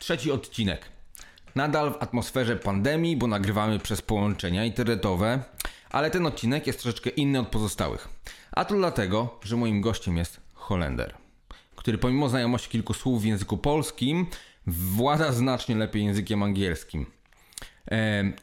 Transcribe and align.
Trzeci 0.00 0.32
odcinek. 0.32 0.86
Nadal 1.54 1.92
w 1.92 2.02
atmosferze 2.02 2.56
pandemii, 2.56 3.16
bo 3.16 3.26
nagrywamy 3.26 3.78
przez 3.78 4.02
połączenia 4.02 4.64
internetowe, 4.64 5.42
ale 5.90 6.10
ten 6.10 6.26
odcinek 6.26 6.66
jest 6.66 6.82
troszeczkę 6.82 7.10
inny 7.10 7.38
od 7.38 7.48
pozostałych. 7.48 8.08
A 8.52 8.64
to 8.64 8.74
dlatego, 8.74 9.38
że 9.42 9.56
moim 9.56 9.80
gościem 9.80 10.16
jest 10.16 10.40
Holender, 10.54 11.14
który 11.76 11.98
pomimo 11.98 12.28
znajomości 12.28 12.68
kilku 12.68 12.94
słów 12.94 13.22
w 13.22 13.24
języku 13.24 13.58
polskim, 13.58 14.26
włada 14.66 15.32
znacznie 15.32 15.76
lepiej 15.76 16.04
językiem 16.04 16.42
angielskim. 16.42 17.06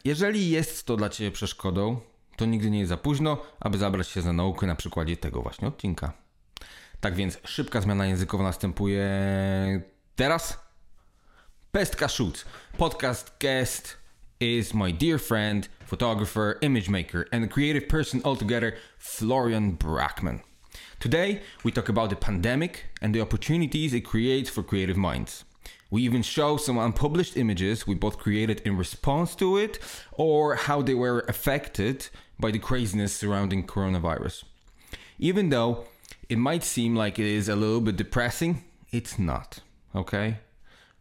Jeżeli 0.05 0.49
jest 0.49 0.85
to 0.85 0.95
dla 0.97 1.09
Ciebie 1.09 1.31
przeszkodą, 1.31 1.99
to 2.35 2.45
nigdy 2.45 2.69
nie 2.69 2.79
jest 2.79 2.89
za 2.89 2.97
późno, 2.97 3.37
aby 3.59 3.77
zabrać 3.77 4.07
się 4.07 4.21
za 4.21 4.33
naukę 4.33 4.67
na 4.67 4.75
przykładzie 4.75 5.17
tego 5.17 5.41
właśnie 5.41 5.67
odcinka. 5.67 6.13
Tak 6.99 7.15
więc 7.15 7.39
szybka 7.43 7.81
zmiana 7.81 8.05
językowa 8.05 8.43
następuje 8.43 9.09
teraz. 10.15 10.66
Pestka 11.77 12.09
Shoots. 12.09 12.43
Podcast 12.79 13.37
guest 13.37 13.97
is 14.39 14.73
my 14.73 14.89
dear 14.89 15.19
friend, 15.19 15.67
photographer, 15.85 16.57
image 16.63 16.89
maker, 16.89 17.27
and 17.31 17.51
creative 17.51 17.87
person 17.87 18.19
altogether, 18.25 18.75
Florian 18.97 19.77
Braakman. 19.77 20.41
Today, 20.99 21.43
we 21.63 21.71
talk 21.71 21.87
about 21.87 22.09
the 22.09 22.15
pandemic 22.15 22.85
and 22.99 23.13
the 23.13 23.21
opportunities 23.21 23.93
it 23.93 24.01
creates 24.01 24.49
for 24.49 24.63
creative 24.63 24.97
minds. 24.97 25.45
We 25.91 26.01
even 26.01 26.23
show 26.23 26.57
some 26.57 26.79
unpublished 26.79 27.37
images 27.37 27.85
we 27.85 27.93
both 27.93 28.17
created 28.17 28.59
in 28.61 28.75
response 28.75 29.35
to 29.35 29.57
it 29.57 29.77
or 30.13 30.55
how 30.55 30.81
they 30.81 30.95
were 30.95 31.25
affected 31.27 32.09
by 32.39 32.49
the 32.49 32.57
craziness 32.57 33.13
surrounding 33.13 33.67
coronavirus. 33.67 34.45
Even 35.19 35.49
though 35.49 35.85
it 36.27 36.39
might 36.39 36.63
seem 36.63 36.95
like 36.95 37.19
it 37.19 37.27
is 37.27 37.47
a 37.47 37.55
little 37.55 37.81
bit 37.81 37.97
depressing, 37.97 38.63
it's 38.91 39.19
not, 39.19 39.59
okay? 39.93 40.39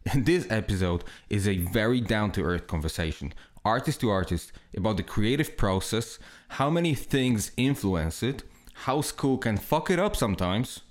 This 0.15 0.47
episode 0.49 1.03
is 1.29 1.47
a 1.47 1.57
very 1.57 2.01
down 2.01 2.31
to 2.33 2.43
earth 2.43 2.67
conversation, 2.67 3.33
artist 3.65 4.01
to 4.01 4.09
artist, 4.09 4.51
about 4.75 4.97
the 4.97 5.03
creative 5.03 5.57
process, 5.57 6.19
how 6.49 6.69
many 6.69 6.95
things 6.95 7.51
influence 7.57 8.23
it, 8.23 8.43
how 8.85 9.01
school 9.01 9.37
can 9.37 9.57
fuck 9.57 9.89
it 9.89 9.99
up 9.99 10.15
sometimes, 10.15 10.81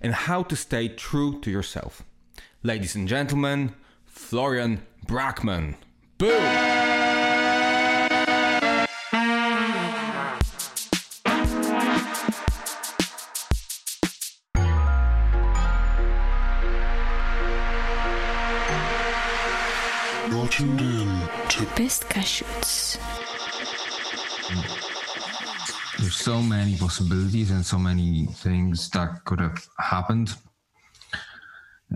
and 0.00 0.12
how 0.12 0.42
to 0.42 0.56
stay 0.56 0.88
true 0.88 1.40
to 1.40 1.50
yourself. 1.50 2.02
Ladies 2.62 2.94
and 2.94 3.08
gentlemen, 3.08 3.74
Florian 4.04 4.82
Braakman. 5.06 5.76
Boom! 6.18 7.17
Cashews. 22.28 22.98
There's 25.98 26.16
so 26.16 26.42
many 26.42 26.76
possibilities 26.76 27.50
and 27.50 27.64
so 27.64 27.78
many 27.78 28.26
things 28.26 28.90
that 28.90 29.24
could 29.24 29.40
have 29.40 29.66
happened 29.78 30.34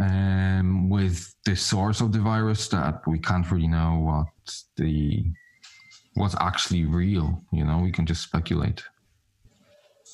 um, 0.00 0.88
with 0.88 1.34
the 1.44 1.54
source 1.54 2.00
of 2.00 2.12
the 2.12 2.18
virus 2.18 2.66
that 2.68 3.02
we 3.06 3.18
can't 3.18 3.50
really 3.50 3.68
know 3.68 4.00
what 4.00 4.54
the 4.76 5.22
what's 6.14 6.36
actually 6.40 6.86
real. 6.86 7.42
You 7.52 7.64
know, 7.66 7.80
we 7.80 7.92
can 7.92 8.06
just 8.06 8.22
speculate 8.22 8.82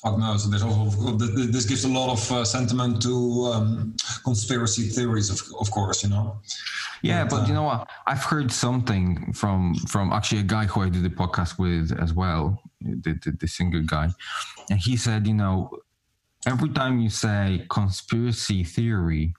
fuck 0.01 0.17
knows. 0.17 0.49
There's 0.49 0.63
also, 0.63 1.11
this 1.17 1.65
gives 1.65 1.83
a 1.83 1.89
lot 1.89 2.11
of 2.11 2.31
uh, 2.31 2.45
sentiment 2.45 3.01
to 3.03 3.51
um, 3.53 3.95
conspiracy 4.23 4.83
theories, 4.83 5.29
of, 5.29 5.41
of 5.59 5.71
course, 5.71 6.03
you 6.03 6.09
know. 6.09 6.39
Yeah, 7.01 7.23
but, 7.23 7.31
but 7.31 7.43
uh, 7.43 7.47
you 7.47 7.53
know 7.53 7.63
what? 7.63 7.89
I've 8.07 8.23
heard 8.23 8.51
something 8.51 9.33
from 9.33 9.75
from 9.87 10.11
actually 10.11 10.41
a 10.41 10.43
guy 10.43 10.65
who 10.65 10.81
I 10.81 10.89
did 10.89 11.03
the 11.03 11.09
podcast 11.09 11.59
with 11.59 11.97
as 11.99 12.13
well, 12.13 12.61
the, 12.81 13.17
the, 13.23 13.31
the 13.39 13.47
singer 13.47 13.81
guy, 13.81 14.09
and 14.69 14.79
he 14.79 14.97
said, 14.97 15.27
you 15.27 15.33
know, 15.33 15.69
every 16.45 16.69
time 16.69 16.99
you 16.99 17.09
say 17.09 17.65
conspiracy 17.69 18.63
theory, 18.63 19.33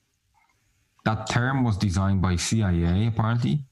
that 1.05 1.29
term 1.29 1.65
was 1.65 1.77
designed 1.77 2.23
by 2.23 2.37
CIA 2.37 3.07
apparently. 3.07 3.65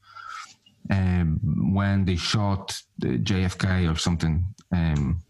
Um, 0.90 1.38
when 1.74 2.06
they 2.06 2.16
shot 2.16 2.74
the 2.98 3.18
JFK 3.18 3.92
or 3.92 3.98
something, 3.98 4.42
um, 4.72 5.20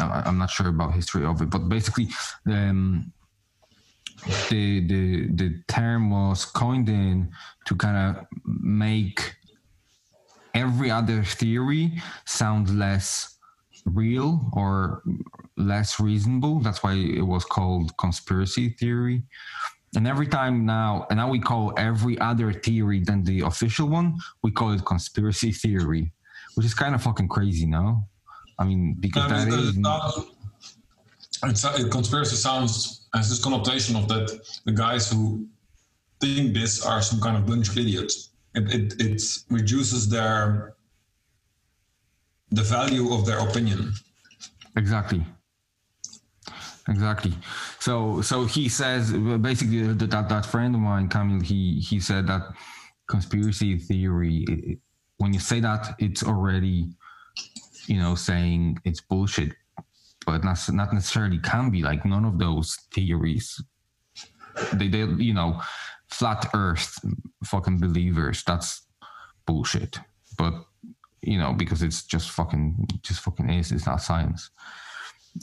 I, 0.00 0.28
am 0.28 0.38
not 0.38 0.50
sure 0.50 0.68
about 0.68 0.94
history 0.94 1.24
of 1.24 1.40
it, 1.42 1.50
but 1.50 1.68
basically, 1.68 2.08
um, 2.46 3.12
the 4.48 4.80
the 4.86 5.28
the 5.34 5.62
term 5.68 6.10
was 6.10 6.44
coined 6.44 6.88
in 6.88 7.30
to 7.66 7.76
kind 7.76 8.16
of 8.16 8.26
make 8.44 9.36
every 10.54 10.90
other 10.90 11.22
theory 11.24 11.92
sound 12.24 12.76
less 12.78 13.38
real 13.86 14.50
or 14.52 15.02
less 15.56 16.00
reasonable. 16.00 16.60
That's 16.60 16.82
why 16.82 16.94
it 16.94 17.26
was 17.26 17.44
called 17.44 17.96
conspiracy 17.98 18.70
theory. 18.70 19.22
And 19.96 20.08
every 20.08 20.26
time 20.26 20.66
now, 20.66 21.06
and 21.10 21.18
now 21.18 21.30
we 21.30 21.38
call 21.38 21.72
every 21.76 22.18
other 22.18 22.52
theory 22.52 23.00
than 23.00 23.22
the 23.22 23.40
official 23.42 23.88
one, 23.88 24.16
we 24.42 24.50
call 24.50 24.72
it 24.72 24.84
conspiracy 24.84 25.52
theory, 25.52 26.12
which 26.54 26.66
is 26.66 26.74
kind 26.74 26.94
of 26.94 27.02
fucking 27.02 27.28
crazy, 27.28 27.66
no? 27.66 28.08
I 28.58 28.64
mean, 28.64 28.96
because 29.00 29.30
no, 29.30 29.44
that 29.44 29.58
is. 29.58 29.76
Not, 29.76 30.14
it's, 31.44 31.64
it, 31.64 31.90
conspiracy 31.90 32.36
sounds 32.36 33.06
has 33.14 33.28
this 33.28 33.42
connotation 33.42 33.96
of 33.96 34.08
that 34.08 34.40
the 34.64 34.72
guys 34.72 35.10
who 35.10 35.46
think 36.20 36.54
this 36.54 36.84
are 36.84 37.02
some 37.02 37.20
kind 37.20 37.36
of 37.36 37.46
bunch 37.46 37.68
of 37.68 37.78
idiots. 37.78 38.30
It, 38.54 38.72
it, 38.72 38.94
it 39.00 39.22
reduces 39.50 40.08
their 40.08 40.74
the 42.50 42.62
value 42.62 43.12
of 43.12 43.26
their 43.26 43.40
opinion. 43.40 43.92
Exactly. 44.76 45.24
Exactly. 46.88 47.32
So 47.80 48.20
so 48.20 48.44
he 48.44 48.68
says 48.68 49.12
basically 49.12 49.88
uh, 49.88 49.94
that 49.94 50.28
that 50.28 50.46
friend 50.46 50.74
of 50.74 50.80
mine, 50.80 51.08
Camille, 51.08 51.40
he 51.40 51.80
he 51.80 51.98
said 51.98 52.26
that 52.28 52.42
conspiracy 53.08 53.78
theory. 53.78 54.78
When 55.18 55.32
you 55.32 55.40
say 55.40 55.60
that, 55.60 55.94
it's 55.98 56.22
already 56.22 56.90
you 57.86 57.98
know, 57.98 58.14
saying 58.14 58.78
it's 58.84 59.00
bullshit, 59.00 59.52
but 60.26 60.44
not 60.44 60.58
not 60.72 60.92
necessarily 60.92 61.38
can 61.38 61.70
be 61.70 61.82
like 61.82 62.04
none 62.04 62.24
of 62.24 62.38
those 62.38 62.76
theories. 62.92 63.62
They, 64.72 64.88
they, 64.88 65.04
you 65.18 65.34
know, 65.34 65.60
flat 66.08 66.48
Earth 66.54 66.98
fucking 67.44 67.78
believers. 67.78 68.42
That's 68.46 68.86
bullshit. 69.46 69.98
But 70.38 70.54
you 71.22 71.38
know, 71.38 71.52
because 71.52 71.82
it's 71.82 72.04
just 72.04 72.30
fucking, 72.30 72.86
just 73.02 73.20
fucking 73.20 73.50
is. 73.50 73.72
It's 73.72 73.86
not 73.86 74.02
science. 74.02 74.50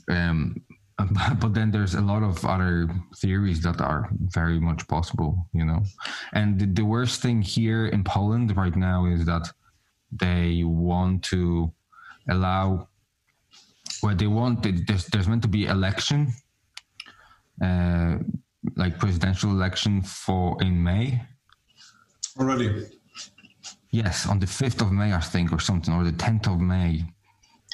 Um, 0.09 0.55
but 1.39 1.53
then 1.53 1.71
there's 1.71 1.95
a 1.95 2.01
lot 2.01 2.23
of 2.23 2.45
other 2.45 2.87
theories 3.17 3.61
that 3.61 3.81
are 3.81 4.09
very 4.11 4.59
much 4.59 4.87
possible, 4.87 5.47
you 5.53 5.65
know. 5.65 5.81
And 6.33 6.75
the 6.75 6.85
worst 6.85 7.21
thing 7.21 7.41
here 7.41 7.87
in 7.87 8.03
Poland 8.03 8.55
right 8.55 8.75
now 8.75 9.05
is 9.05 9.25
that 9.25 9.49
they 10.11 10.63
want 10.63 11.23
to 11.23 11.71
allow 12.29 12.87
where 14.01 14.15
they 14.15 14.27
want 14.27 14.63
there's, 14.63 15.05
there's 15.07 15.27
meant 15.27 15.41
to 15.41 15.47
be 15.47 15.65
election 15.65 16.31
uh, 17.63 18.17
like 18.75 18.99
presidential 18.99 19.51
election 19.51 20.01
for 20.01 20.61
in 20.61 20.83
may. 20.83 21.21
Already? 22.39 22.87
Yes 23.91 24.27
on 24.27 24.39
the 24.39 24.45
5th 24.45 24.81
of 24.81 24.91
may 24.91 25.13
i 25.13 25.19
think 25.19 25.51
or 25.51 25.59
something 25.59 25.93
or 25.93 26.03
the 26.03 26.11
10th 26.11 26.47
of 26.53 26.59
may. 26.59 27.03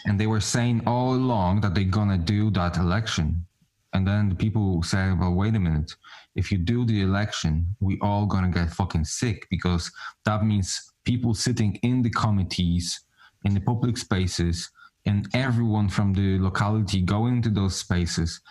And 0.06 0.20
they 0.20 0.28
were 0.28 0.42
saying 0.42 0.84
all 0.86 1.14
along 1.14 1.62
that 1.62 1.76
they're 1.76 1.84
gonna 1.84 2.18
do 2.18 2.50
that 2.52 2.78
election. 2.78 3.46
And 3.94 4.08
then 4.08 4.30
the 4.30 4.36
people 4.36 4.84
say 4.84 5.12
well 5.18 5.34
wait 5.34 5.56
a 5.56 5.60
minute. 5.60 5.92
If 6.36 6.52
you 6.52 6.58
do 6.58 6.86
the 6.86 7.02
election 7.02 7.76
we 7.80 7.98
all 8.02 8.26
gonna 8.26 8.50
get 8.50 8.72
fucking 8.72 9.06
sick 9.06 9.48
because 9.50 9.92
that 10.26 10.44
means 10.44 10.94
people 11.04 11.34
sitting 11.34 11.76
in 11.84 12.02
the 12.02 12.10
committees 12.10 13.07
in 13.46 13.54
the 13.54 13.62
public 13.62 13.98
spaces 13.98 14.70
and 15.06 15.28
everyone 15.34 15.90
from 15.90 16.14
the 16.14 16.38
locality 16.40 17.02
go 17.02 17.28
into 17.28 17.50
those 17.50 17.76
spaces 17.76 18.42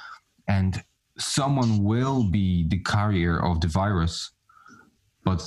and 0.49 0.83
someone 1.19 1.83
will 1.83 2.25
be 2.25 2.67
the 2.69 2.79
carrier 2.79 3.45
of 3.45 3.61
the 3.61 3.69
virus 3.69 4.31
but 5.25 5.43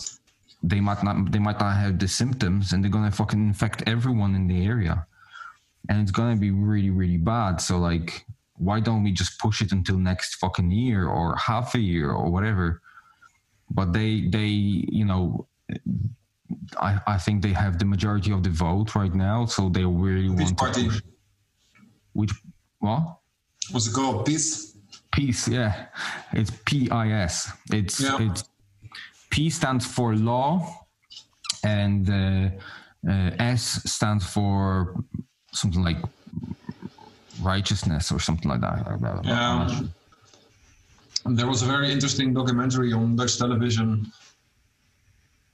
they 0.61 0.81
might 0.81 1.03
not 1.03 1.31
they 1.31 1.39
might 1.39 1.59
not 1.59 1.75
have 1.77 1.97
the 1.99 2.07
symptoms 2.07 2.73
and 2.73 2.83
they're 2.83 2.91
gonna 2.91 3.11
fucking 3.11 3.39
infect 3.39 3.83
everyone 3.87 4.35
in 4.35 4.47
the 4.47 4.65
area. 4.65 5.05
And 5.87 6.01
it's 6.01 6.11
gonna 6.11 6.35
be 6.35 6.51
really 6.51 6.89
really 6.89 7.17
bad. 7.17 7.61
So 7.61 7.77
like 7.77 8.25
why 8.57 8.81
don't 8.81 9.03
we 9.03 9.11
just 9.13 9.39
push 9.39 9.61
it 9.61 9.71
until 9.71 9.97
next 9.97 10.35
fucking 10.35 10.69
year 10.69 11.07
or 11.07 11.35
half 11.37 11.75
a 11.75 11.79
year 11.79 12.11
or 12.11 12.29
whatever? 12.29 12.81
But 13.71 13.93
they 13.93 14.27
they 14.27 14.47
you 14.47 15.05
know 15.05 15.47
I, 16.79 16.99
I 17.07 17.17
think 17.17 17.41
they 17.41 17.53
have 17.53 17.79
the 17.79 17.85
majority 17.85 18.31
of 18.31 18.43
the 18.43 18.49
vote 18.49 18.95
right 18.95 19.13
now, 19.13 19.45
so 19.45 19.69
they 19.69 19.85
really 19.85 20.29
Which 20.29 20.45
want 20.45 20.57
party? 20.57 20.83
to 20.83 20.89
push. 20.89 21.01
Which 22.13 22.31
what? 22.79 23.19
What's 23.71 23.87
it 23.87 23.93
called? 23.93 24.25
Peace. 24.25 24.77
Peace, 25.11 25.47
yeah. 25.47 25.87
It's 26.33 26.51
P 26.65 26.89
I 26.89 27.11
S. 27.11 27.51
It's 27.71 27.99
yeah. 27.99 28.17
it's 28.19 28.43
P 29.29 29.49
stands 29.49 29.85
for 29.85 30.15
law, 30.15 30.85
and 31.63 32.09
uh, 32.09 32.49
uh, 33.07 33.31
S 33.39 33.83
stands 33.85 34.25
for 34.25 34.95
something 35.51 35.83
like 35.83 35.97
righteousness 37.41 38.11
or 38.11 38.19
something 38.19 38.49
like 38.49 38.61
that. 38.61 38.85
Yeah. 39.23 39.67
sure. 39.67 39.87
There 41.25 41.47
was 41.47 41.61
a 41.61 41.65
very 41.65 41.91
interesting 41.91 42.33
documentary 42.33 42.93
on 42.93 43.15
Dutch 43.15 43.37
television 43.37 44.11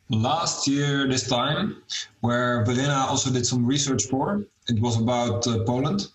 last 0.10 0.68
year, 0.68 1.07
this 1.07 1.28
time, 1.28 1.81
where 2.22 2.63
Verena 2.66 3.06
also 3.10 3.31
did 3.31 3.46
some 3.46 3.66
research 3.66 4.04
for. 4.06 4.46
It 4.68 4.80
was 4.81 5.00
about 5.00 5.48
uh, 5.48 5.63
Poland. 5.66 6.07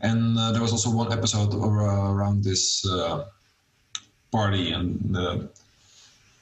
And 0.00 0.36
uh, 0.38 0.50
there 0.52 0.62
was 0.62 0.72
also 0.72 0.90
one 0.90 1.12
episode 1.12 1.54
ar- 1.54 2.12
around 2.12 2.42
this 2.42 2.84
uh, 2.86 3.24
party 4.32 4.72
and 4.72 4.98
the 5.10 5.48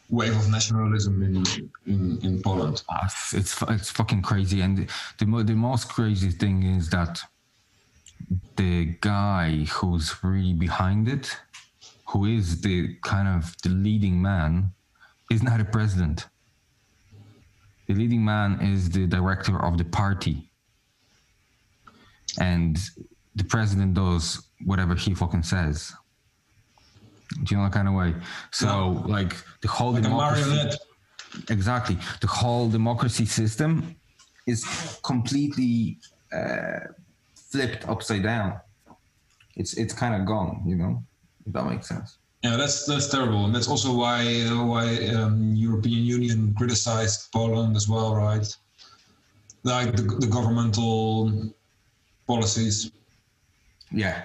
wave 0.09 0.37
of 0.37 0.51
nationalism 0.51 1.23
in, 1.23 1.45
in, 1.87 2.19
in 2.23 2.43
Poland. 2.43 2.83
Ah, 2.89 3.05
It's, 3.05 3.35
it's 3.35 3.63
it's 3.69 3.91
fucking 3.91 4.23
crazy, 4.23 4.61
and 4.63 4.89
the 5.19 5.45
the 5.45 5.55
most 5.55 5.89
crazy 5.89 6.31
thing 6.31 6.63
is 6.63 6.89
that 6.91 7.21
the 8.57 8.97
guy 9.01 9.65
who's 9.75 10.25
really 10.25 10.55
behind 10.55 11.09
it, 11.09 11.37
who 12.07 12.25
is 12.25 12.61
the 12.63 12.97
kind 13.03 13.29
of 13.29 13.55
the 13.63 13.69
leading 13.71 14.21
man, 14.23 14.73
is 15.31 15.43
not 15.43 15.61
a 15.61 15.65
president. 15.65 16.27
The 17.87 17.95
leading 17.95 18.25
man 18.25 18.61
is 18.61 18.91
the 18.91 19.07
director 19.07 19.57
of 19.65 19.79
the 19.79 19.85
party, 19.85 20.51
and 22.39 22.79
the 23.37 23.45
president 23.45 23.95
does 23.95 24.43
whatever 24.65 24.95
he 24.95 25.15
fucking 25.15 25.45
says. 25.45 25.93
Do 27.45 27.55
you 27.55 27.57
know 27.57 27.65
that 27.65 27.73
kind 27.73 27.89
of 27.89 27.95
way? 27.95 28.15
So, 28.51 29.05
like 29.07 29.35
the 29.61 29.69
whole 29.69 29.93
Like 29.93 30.03
democracy- 30.03 30.77
exactly. 31.49 31.97
The 32.21 32.27
whole 32.27 32.69
democracy 32.69 33.25
system 33.25 33.95
is 34.47 34.65
completely 35.05 35.99
uh, 36.33 36.81
flipped 37.51 37.89
upside 37.89 38.25
down. 38.25 38.61
It's 39.57 39.75
it's 39.75 39.95
kind 39.95 40.15
of 40.15 40.27
gone 40.27 40.63
you 40.67 40.77
know? 40.77 41.03
If 41.47 41.53
that 41.53 41.67
makes 41.67 41.89
sense 41.89 42.19
Yeah, 42.43 42.57
that's 42.57 42.87
that's 42.87 43.09
terrible, 43.09 43.45
and 43.45 43.55
that's 43.55 43.69
also 43.69 43.93
why 43.93 44.25
why 44.73 45.09
um, 45.09 45.55
European 45.55 46.05
Union 46.05 46.55
criticized 46.57 47.31
Poland 47.33 47.77
as 47.77 47.87
well, 47.87 48.15
right? 48.15 48.47
Like 49.63 49.95
the, 49.95 50.03
the 50.03 50.27
governmental 50.27 51.53
policies, 52.27 52.91
yeah 53.93 54.23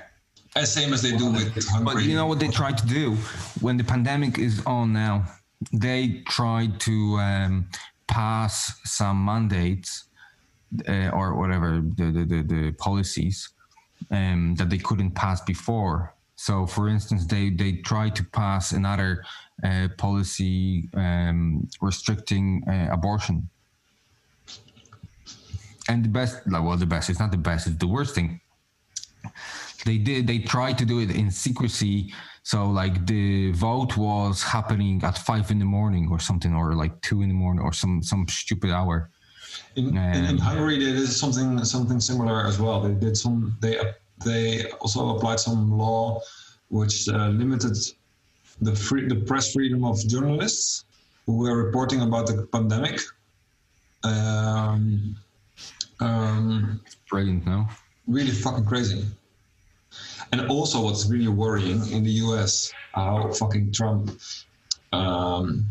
as 0.55 0.71
same 0.71 0.93
as 0.93 1.01
they 1.01 1.15
do 1.15 1.31
with 1.31 1.67
Hungary. 1.67 1.95
but 1.95 2.03
you 2.03 2.15
know 2.15 2.25
what 2.25 2.39
they 2.39 2.47
try 2.47 2.71
to 2.71 2.87
do 2.87 3.15
when 3.61 3.77
the 3.77 3.83
pandemic 3.83 4.39
is 4.39 4.61
on 4.65 4.93
now 4.93 5.25
they 5.73 6.23
tried 6.27 6.79
to 6.79 7.17
um, 7.17 7.67
pass 8.07 8.79
some 8.85 9.23
mandates 9.23 10.05
uh, 10.87 11.09
or 11.09 11.35
whatever 11.35 11.81
the, 11.97 12.11
the, 12.11 12.25
the, 12.25 12.41
the 12.43 12.71
policies 12.73 13.49
um, 14.11 14.55
that 14.55 14.69
they 14.69 14.77
couldn't 14.77 15.11
pass 15.11 15.41
before. 15.41 16.13
So, 16.35 16.65
for 16.65 16.89
instance, 16.89 17.25
they 17.25 17.49
they 17.49 17.77
tried 17.77 18.15
to 18.17 18.23
pass 18.23 18.73
another 18.73 19.23
uh, 19.63 19.87
policy 19.97 20.89
um, 20.93 21.67
restricting 21.81 22.63
uh, 22.67 22.89
abortion. 22.91 23.49
And 25.87 26.03
the 26.03 26.09
best, 26.09 26.45
like, 26.47 26.63
well, 26.63 26.77
the 26.77 26.85
best. 26.85 27.09
It's 27.09 27.19
not 27.19 27.31
the 27.31 27.37
best. 27.37 27.67
It's 27.67 27.77
the 27.77 27.87
worst 27.87 28.15
thing. 28.15 28.41
They 29.85 29.97
did. 29.97 30.27
They 30.27 30.39
tried 30.39 30.77
to 30.79 30.85
do 30.85 30.99
it 30.99 31.11
in 31.11 31.31
secrecy. 31.31 32.13
So, 32.43 32.65
like, 32.69 33.05
the 33.05 33.51
vote 33.51 33.95
was 33.95 34.43
happening 34.43 35.03
at 35.03 35.17
five 35.17 35.51
in 35.51 35.59
the 35.59 35.65
morning 35.65 36.09
or 36.11 36.19
something, 36.19 36.53
or 36.53 36.73
like 36.73 36.99
two 37.01 37.21
in 37.21 37.29
the 37.29 37.35
morning, 37.35 37.63
or 37.63 37.71
some 37.71 38.03
some 38.03 38.27
stupid 38.27 38.71
hour. 38.71 39.09
in, 39.75 39.95
in, 39.97 39.97
in 39.97 40.25
Um, 40.25 40.37
Hungary, 40.37 40.77
they 40.79 40.91
did 40.91 41.07
something 41.07 41.63
something 41.63 41.99
similar 41.99 42.45
as 42.45 42.59
well. 42.59 42.81
They 42.81 42.93
did 42.93 43.15
some. 43.15 43.55
They 43.61 43.79
they 44.25 44.69
also 44.81 45.15
applied 45.15 45.39
some 45.39 45.77
law 45.77 46.19
which 46.69 47.07
uh, 47.07 47.29
limited 47.29 47.77
the 48.61 48.75
free 48.75 49.07
the 49.07 49.15
press 49.15 49.53
freedom 49.53 49.85
of 49.85 49.95
journalists 50.07 50.85
who 51.25 51.37
were 51.37 51.55
reporting 51.63 52.01
about 52.01 52.27
the 52.27 52.47
pandemic. 52.51 52.99
Um, 54.03 55.15
um, 55.99 56.81
Brilliant, 57.09 57.45
no? 57.45 57.67
really 58.07 58.31
fucking 58.31 58.65
crazy. 58.65 59.05
And 60.31 60.49
also, 60.49 60.81
what's 60.81 61.07
really 61.09 61.27
worrying 61.27 61.87
in 61.91 62.03
the 62.03 62.11
US, 62.25 62.71
how 62.93 63.31
fucking 63.31 63.71
Trump 63.71 64.11
um, 64.91 65.65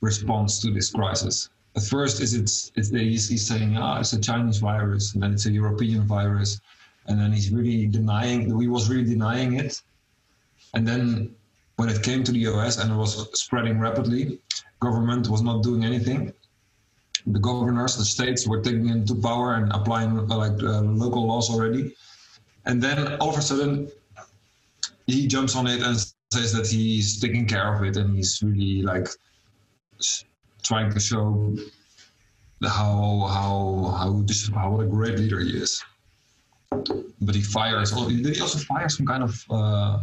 responds 0.00 0.60
to 0.60 0.70
this 0.70 0.90
crisis. 0.90 1.50
At 1.76 1.82
first, 1.82 2.20
is 2.20 2.34
it's, 2.34 2.72
it's 2.76 2.90
he's, 2.90 3.28
he's 3.28 3.46
saying, 3.46 3.76
ah, 3.76 4.00
it's 4.00 4.12
a 4.12 4.20
Chinese 4.20 4.58
virus, 4.58 5.14
and 5.14 5.22
then 5.22 5.32
it's 5.32 5.46
a 5.46 5.50
European 5.50 6.06
virus, 6.06 6.60
and 7.06 7.20
then 7.20 7.32
he's 7.32 7.50
really 7.50 7.86
denying. 7.86 8.40
He 8.60 8.68
was 8.68 8.88
really 8.88 9.04
denying 9.04 9.54
it, 9.54 9.80
and 10.74 10.86
then 10.86 11.34
when 11.76 11.88
it 11.88 12.02
came 12.02 12.22
to 12.24 12.32
the 12.32 12.40
US 12.50 12.78
and 12.78 12.90
it 12.92 12.96
was 12.96 13.12
spreading 13.38 13.78
rapidly, 13.78 14.38
government 14.80 15.28
was 15.28 15.42
not 15.42 15.62
doing 15.62 15.84
anything 15.84 16.32
the 17.26 17.38
governors, 17.38 17.96
the 17.96 18.04
states 18.04 18.46
were 18.46 18.60
taking 18.60 18.88
into 18.88 19.14
power 19.14 19.54
and 19.54 19.72
applying 19.72 20.18
uh, 20.18 20.36
like 20.36 20.62
uh, 20.62 20.80
local 20.82 21.26
laws 21.26 21.50
already. 21.50 21.94
And 22.66 22.82
then 22.82 23.16
all 23.16 23.30
of 23.30 23.38
a 23.38 23.42
sudden, 23.42 23.90
he 25.06 25.26
jumps 25.26 25.56
on 25.56 25.66
it 25.66 25.82
and 25.82 25.96
says 26.30 26.52
that 26.52 26.66
he's 26.66 27.20
taking 27.20 27.46
care 27.46 27.74
of 27.74 27.82
it 27.84 27.96
and 27.96 28.16
he's 28.16 28.42
really 28.42 28.82
like 28.82 29.08
trying 30.62 30.90
to 30.92 31.00
show 31.00 31.56
how 32.62 33.28
how 33.28 33.94
how 33.98 34.24
how 34.54 34.70
what 34.70 34.84
a 34.84 34.86
great 34.86 35.18
leader 35.18 35.40
he 35.40 35.50
is. 35.50 35.82
But 37.20 37.34
he 37.34 37.42
fires. 37.42 37.92
Did 37.92 38.34
he 38.34 38.40
also 38.40 38.58
fire 38.58 38.88
some 38.88 39.06
kind 39.06 39.22
of 39.22 39.44
uh, 39.50 39.98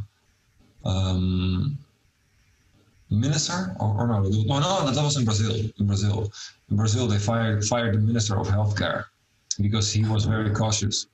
um, 0.85 1.77
minister 3.09 3.75
or, 3.79 3.89
or 3.99 4.07
no? 4.07 4.21
No, 4.21 4.59
no, 4.59 4.91
that 4.91 5.03
was 5.03 5.17
in 5.17 5.25
Brazil. 5.25 5.55
In 5.79 5.87
Brazil, 5.87 6.31
in 6.69 6.77
Brazil, 6.77 7.07
they 7.07 7.17
fired 7.17 7.63
fired 7.65 7.95
the 7.95 7.99
minister 7.99 8.39
of 8.39 8.47
healthcare 8.47 9.05
because 9.59 9.91
he 9.91 10.05
was 10.05 10.25
very 10.25 10.51
cautious. 10.51 11.07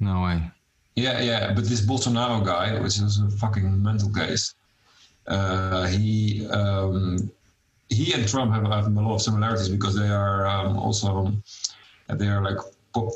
No 0.00 0.22
way. 0.22 0.50
Yeah, 0.94 1.20
yeah, 1.20 1.52
but 1.52 1.64
this 1.64 1.82
Bolsonaro 1.82 2.44
guy, 2.44 2.80
which 2.80 2.98
is 2.98 3.20
a 3.20 3.30
fucking 3.30 3.82
mental 3.82 4.10
case, 4.10 4.54
uh, 5.26 5.86
he 5.86 6.46
um, 6.48 7.30
he 7.88 8.12
and 8.14 8.26
Trump 8.26 8.52
have, 8.52 8.64
have 8.64 8.86
a 8.86 9.00
lot 9.00 9.14
of 9.14 9.22
similarities 9.22 9.68
because 9.68 9.94
they 9.94 10.08
are 10.08 10.46
um, 10.46 10.78
also 10.78 11.32
they 12.08 12.28
are 12.28 12.42
like 12.42 12.58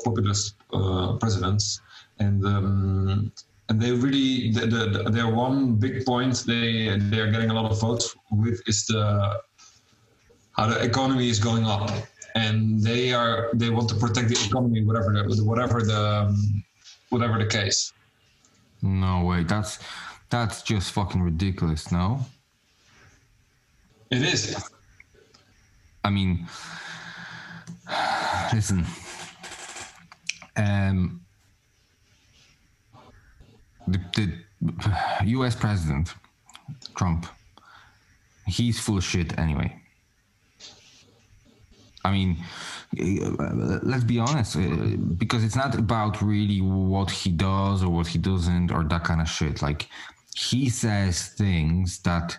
populist 0.03 0.55
uh, 0.73 1.13
presidents, 1.17 1.81
and 2.19 2.45
um, 2.45 3.31
and 3.69 3.81
they 3.81 3.91
really 3.91 4.51
the, 4.51 4.65
the, 4.65 5.09
their 5.09 5.29
one 5.29 5.75
big 5.75 6.05
point 6.05 6.43
they 6.45 6.97
they 7.11 7.19
are 7.19 7.31
getting 7.31 7.49
a 7.49 7.53
lot 7.53 7.71
of 7.71 7.79
votes 7.79 8.15
with 8.31 8.61
is 8.67 8.85
the 8.85 9.41
how 10.53 10.67
the 10.67 10.79
economy 10.83 11.29
is 11.29 11.39
going 11.39 11.65
up, 11.65 11.89
and 12.35 12.81
they 12.81 13.13
are 13.13 13.49
they 13.53 13.69
want 13.69 13.87
to 13.89 13.95
protect 13.95 14.27
the 14.29 14.39
economy 14.47 14.83
whatever 14.83 15.11
the 15.13 15.43
whatever 15.43 15.81
the 15.81 16.01
um, 16.27 16.63
whatever 17.09 17.37
the 17.37 17.47
case. 17.47 17.93
No 18.81 19.23
way. 19.23 19.43
That's 19.43 19.79
that's 20.29 20.61
just 20.63 20.91
fucking 20.91 21.21
ridiculous, 21.21 21.91
no? 21.91 22.25
It 24.09 24.21
is. 24.21 24.57
I 26.03 26.09
mean 26.09 26.47
listen. 28.53 28.85
Um 30.55 31.21
the, 33.87 33.99
the 34.11 34.31
US 35.25 35.55
president 35.55 36.13
Trump 36.95 37.25
he's 38.51 38.79
full 38.79 38.97
of 38.97 39.03
shit 39.03 39.37
anyway. 39.37 39.75
I 42.03 42.11
mean, 42.11 42.37
let's 43.83 44.03
be 44.03 44.17
honest, 44.19 44.55
uh, 44.55 44.97
because 45.17 45.43
it's 45.43 45.55
not 45.55 45.77
about 45.77 46.21
really 46.21 46.59
what 46.59 47.11
he 47.11 47.29
does 47.29 47.83
or 47.83 47.89
what 47.89 48.07
he 48.07 48.17
doesn't 48.17 48.71
or 48.71 48.83
that 48.85 49.03
kind 49.03 49.21
of 49.21 49.29
shit. 49.29 49.61
Like, 49.61 49.87
he 50.35 50.69
says 50.69 51.27
things 51.27 51.99
that 51.99 52.37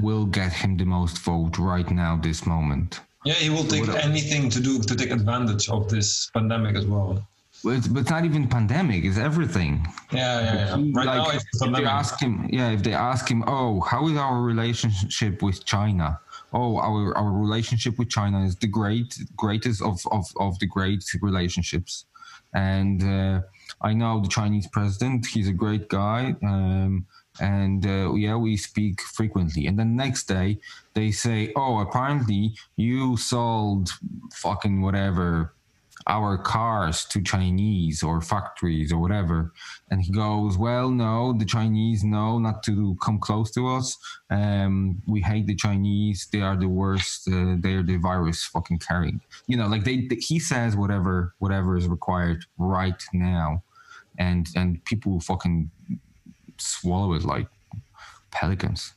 will 0.00 0.26
get 0.26 0.52
him 0.52 0.76
the 0.76 0.84
most 0.84 1.18
vote 1.18 1.58
right 1.58 1.88
now, 1.90 2.16
this 2.16 2.44
moment. 2.44 3.00
Yeah, 3.24 3.34
he 3.34 3.50
will 3.50 3.64
take 3.64 3.88
anything 3.88 4.50
to 4.50 4.60
do 4.60 4.82
to 4.82 4.94
take 4.94 5.10
advantage 5.10 5.68
of 5.70 5.88
this 5.88 6.30
pandemic 6.30 6.76
as 6.76 6.86
well. 6.86 7.26
But 7.64 7.70
it's, 7.76 7.88
but 7.88 8.00
it's 8.00 8.10
not 8.10 8.26
even 8.26 8.46
pandemic; 8.46 9.04
it's 9.04 9.16
everything. 9.16 9.86
Yeah, 10.12 10.40
yeah, 10.40 10.54
yeah. 10.54 10.70
Right 10.92 11.06
now 11.06 11.24
like, 11.24 11.36
it's 11.36 11.62
if 11.62 11.72
they 11.74 11.84
ask 11.86 12.20
him, 12.20 12.46
yeah, 12.52 12.70
if 12.70 12.82
they 12.82 12.92
ask 12.92 13.26
him, 13.30 13.42
oh, 13.46 13.80
how 13.80 14.06
is 14.08 14.18
our 14.18 14.42
relationship 14.42 15.40
with 15.40 15.64
China? 15.64 16.20
Oh, 16.52 16.76
our 16.76 17.16
our 17.16 17.32
relationship 17.32 17.98
with 17.98 18.10
China 18.10 18.44
is 18.44 18.56
the 18.56 18.66
great 18.66 19.18
greatest 19.36 19.80
of 19.80 19.98
of, 20.12 20.26
of 20.36 20.58
the 20.58 20.66
great 20.66 21.02
relationships, 21.22 22.04
and 22.52 23.02
uh, 23.02 23.40
I 23.80 23.94
know 23.94 24.20
the 24.20 24.28
Chinese 24.28 24.66
president. 24.66 25.24
He's 25.26 25.48
a 25.48 25.52
great 25.52 25.88
guy. 25.88 26.36
Um, 26.42 27.06
and 27.40 27.84
uh, 27.86 28.14
yeah, 28.14 28.36
we 28.36 28.56
speak 28.56 29.00
frequently. 29.00 29.66
And 29.66 29.78
the 29.78 29.84
next 29.84 30.24
day, 30.24 30.58
they 30.94 31.10
say, 31.10 31.52
"Oh, 31.56 31.80
apparently 31.80 32.54
you 32.76 33.16
sold 33.16 33.90
fucking 34.32 34.82
whatever." 34.82 35.54
our 36.06 36.36
cars 36.36 37.04
to 37.06 37.22
Chinese 37.22 38.02
or 38.02 38.20
factories 38.20 38.92
or 38.92 38.98
whatever. 38.98 39.52
And 39.90 40.02
he 40.02 40.12
goes, 40.12 40.58
Well, 40.58 40.90
no, 40.90 41.32
the 41.32 41.44
Chinese 41.44 42.04
know 42.04 42.38
not 42.38 42.62
to 42.64 42.96
come 43.02 43.18
close 43.18 43.50
to 43.52 43.68
us. 43.68 43.96
Um, 44.30 45.02
we 45.06 45.20
hate 45.22 45.46
the 45.46 45.54
Chinese. 45.54 46.28
They 46.30 46.40
are 46.40 46.56
the 46.56 46.68
worst. 46.68 47.28
Uh, 47.28 47.56
they're 47.58 47.82
the 47.82 47.96
virus 47.96 48.44
fucking 48.44 48.80
carrying. 48.80 49.20
You 49.46 49.56
know, 49.56 49.66
like 49.66 49.84
they, 49.84 50.06
they, 50.06 50.16
he 50.16 50.38
says 50.38 50.76
whatever 50.76 51.34
whatever 51.38 51.76
is 51.76 51.88
required 51.88 52.44
right 52.58 53.02
now. 53.12 53.62
And 54.18 54.46
and 54.54 54.84
people 54.84 55.20
fucking 55.20 55.70
swallow 56.58 57.14
it 57.14 57.24
like 57.24 57.46
pelicans. 58.30 58.92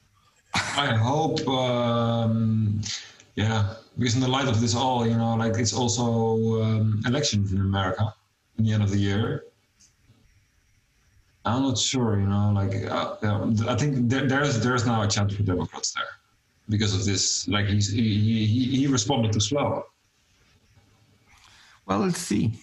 I 0.54 0.88
hope 0.96 1.48
um, 1.48 2.82
yeah, 3.36 3.76
because 3.98 4.16
in 4.16 4.22
the 4.22 4.28
light 4.28 4.48
of 4.48 4.60
this 4.60 4.76
all, 4.76 5.06
you 5.06 5.16
know, 5.16 5.36
like 5.36 5.56
it's 5.58 5.74
also 5.74 6.62
um, 6.64 7.02
elections 7.06 7.54
in 7.54 7.60
America 7.60 8.14
in 8.58 8.66
the 8.66 8.74
end 8.74 8.84
of 8.84 8.90
the 8.90 8.98
year. 8.98 9.44
I'm 11.46 11.62
not 11.62 11.78
sure, 11.78 12.20
you 12.20 12.28
know, 12.28 12.52
like 12.54 12.76
uh, 12.92 13.16
I 13.68 13.76
think 13.76 14.10
there, 14.10 14.28
there's 14.28 14.60
there's 14.60 14.86
now 14.86 15.04
a 15.04 15.08
chance 15.08 15.34
for 15.36 15.44
Democrats 15.44 15.94
there 15.94 16.04
because 16.68 16.94
of 16.94 17.06
this. 17.06 17.48
Like 17.48 17.68
he's, 17.68 17.92
he 17.92 18.46
he 18.46 18.66
he 18.80 18.88
responded 18.88 19.32
too 19.32 19.40
slow. 19.40 19.86
Well, 21.86 22.00
let's 22.00 22.20
see. 22.20 22.60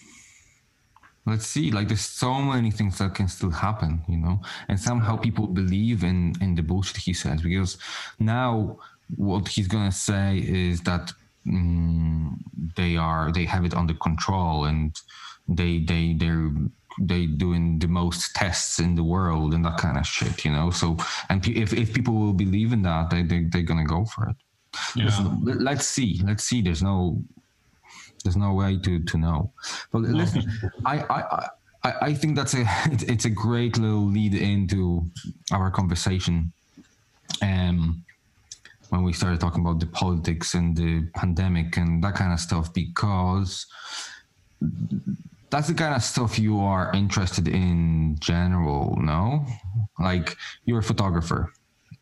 Let's 1.25 1.47
see. 1.47 1.71
Like 1.71 1.87
there's 1.87 2.01
so 2.01 2.35
many 2.35 2.69
things 2.69 2.99
that 2.99 3.15
can 3.15 3.27
still 3.27 3.49
happen, 3.49 4.03
you 4.07 4.17
know, 4.17 4.41
and 4.67 4.79
somehow 4.79 5.17
people 5.17 5.47
believe 5.47 6.03
in 6.03 6.35
in 6.39 6.55
the 6.55 6.61
bullshit 6.61 6.97
he 6.97 7.13
says 7.13 7.41
because 7.41 7.77
now 8.19 8.77
what 9.15 9.47
he's 9.47 9.67
gonna 9.67 9.91
say 9.91 10.37
is 10.37 10.81
that 10.81 11.11
um, 11.47 12.43
they 12.75 12.95
are 12.95 13.31
they 13.31 13.45
have 13.45 13.65
it 13.65 13.73
under 13.73 13.93
control 13.95 14.65
and 14.65 14.95
they 15.47 15.79
they 15.79 16.13
they're 16.13 16.51
they 16.99 17.25
doing 17.25 17.79
the 17.79 17.87
most 17.87 18.33
tests 18.35 18.79
in 18.79 18.95
the 18.95 19.03
world 19.03 19.53
and 19.53 19.65
that 19.65 19.77
kind 19.77 19.97
of 19.97 20.05
shit, 20.05 20.45
you 20.45 20.51
know. 20.51 20.69
So 20.69 20.97
and 21.29 21.45
if 21.47 21.73
if 21.73 21.93
people 21.93 22.13
will 22.13 22.33
believe 22.33 22.71
in 22.71 22.83
that, 22.83 23.09
they 23.09 23.23
they 23.23 23.43
they're 23.43 23.63
gonna 23.63 23.85
go 23.85 24.05
for 24.05 24.29
it. 24.29 24.35
Yeah. 24.95 25.05
Listen, 25.05 25.41
let's 25.43 25.87
see. 25.87 26.21
Let's 26.23 26.43
see. 26.43 26.61
There's 26.61 26.83
no 26.83 27.23
there's 28.25 28.35
no 28.35 28.53
way 28.53 28.77
to 28.79 28.99
to 28.99 29.17
know. 29.17 29.53
But 29.91 30.01
listen, 30.01 30.43
I 30.85 30.95
I. 31.09 31.49
I, 31.85 31.93
I 32.09 32.13
think 32.15 32.35
that's 32.35 32.55
a 32.55 32.65
it's 33.13 33.25
a 33.25 33.29
great 33.29 33.77
little 33.77 34.07
lead 34.07 34.33
into 34.33 35.05
our 35.51 35.69
conversation. 35.69 36.51
Um, 37.43 38.03
when 38.89 39.03
we 39.03 39.13
started 39.13 39.39
talking 39.39 39.61
about 39.61 39.79
the 39.79 39.85
politics 39.87 40.53
and 40.53 40.75
the 40.75 41.07
pandemic 41.15 41.77
and 41.77 42.03
that 42.03 42.15
kind 42.15 42.33
of 42.33 42.39
stuff 42.39 42.73
because 42.73 43.65
that's 45.49 45.67
the 45.67 45.73
kind 45.73 45.95
of 45.95 46.03
stuff 46.03 46.39
you 46.39 46.59
are 46.59 46.91
interested 46.93 47.47
in 47.47 48.15
general 48.19 48.95
no 49.01 49.45
like 49.99 50.37
you're 50.65 50.79
a 50.79 50.83
photographer 50.83 51.51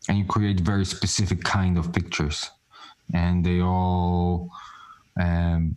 and 0.08 0.18
you 0.18 0.24
create 0.24 0.60
very 0.60 0.84
specific 0.84 1.42
kind 1.42 1.78
of 1.78 1.92
pictures 1.92 2.50
and 3.12 3.44
they 3.44 3.60
all 3.60 4.50
um 5.20 5.76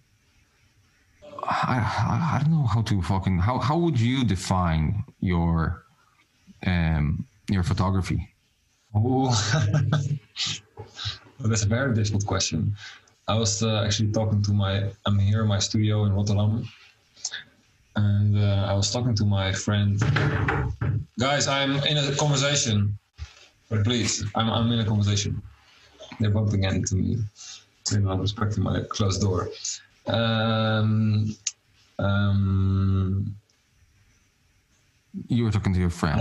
I, 1.50 1.78
I, 1.78 2.36
I 2.36 2.44
don't 2.44 2.52
know 2.52 2.68
how 2.68 2.82
to 2.82 3.02
fucking 3.02 3.40
how 3.40 3.58
how 3.60 3.78
would 3.78 4.00
you 4.00 4.26
define 4.26 5.04
your 5.20 5.84
um 6.66 7.26
your 7.50 7.64
photography 7.64 8.30
Oh, 8.96 9.30
that's 11.40 11.64
a 11.64 11.68
very 11.68 11.94
difficult 11.94 12.26
question. 12.26 12.76
I 13.28 13.36
was 13.36 13.62
uh, 13.62 13.84
actually 13.86 14.12
talking 14.12 14.42
to 14.44 14.54
my, 14.54 14.90
I'm 15.06 15.20
here 15.20 15.42
in 15.42 15.48
my 15.48 15.60
studio 15.60 16.06
in 16.06 16.14
Rotterdam. 16.14 16.68
And 17.96 18.38
uh, 18.38 18.68
I 18.70 18.74
was 18.74 18.92
talking 18.92 19.16
to 19.16 19.26
my 19.26 19.52
friend. 19.52 20.00
Guys, 21.20 21.48
I'm 21.48 21.78
in 21.84 21.98
a 21.98 22.16
conversation. 22.16 22.98
But 23.70 23.84
please, 23.84 24.24
I'm, 24.36 24.50
I'm 24.50 24.72
in 24.72 24.80
a 24.80 24.86
conversation. 24.86 25.42
They're 26.20 26.32
bumping 26.32 26.64
into 26.64 26.96
me. 26.96 27.18
They're 27.90 28.00
not 28.00 28.20
respecting 28.20 28.64
my 28.64 28.82
closed 28.90 29.22
door. 29.22 29.50
Um, 30.08 31.36
um, 32.00 33.36
you 35.28 35.44
were 35.44 35.52
talking 35.52 35.74
to 35.74 35.80
your 35.80 35.90
friend. 35.90 36.20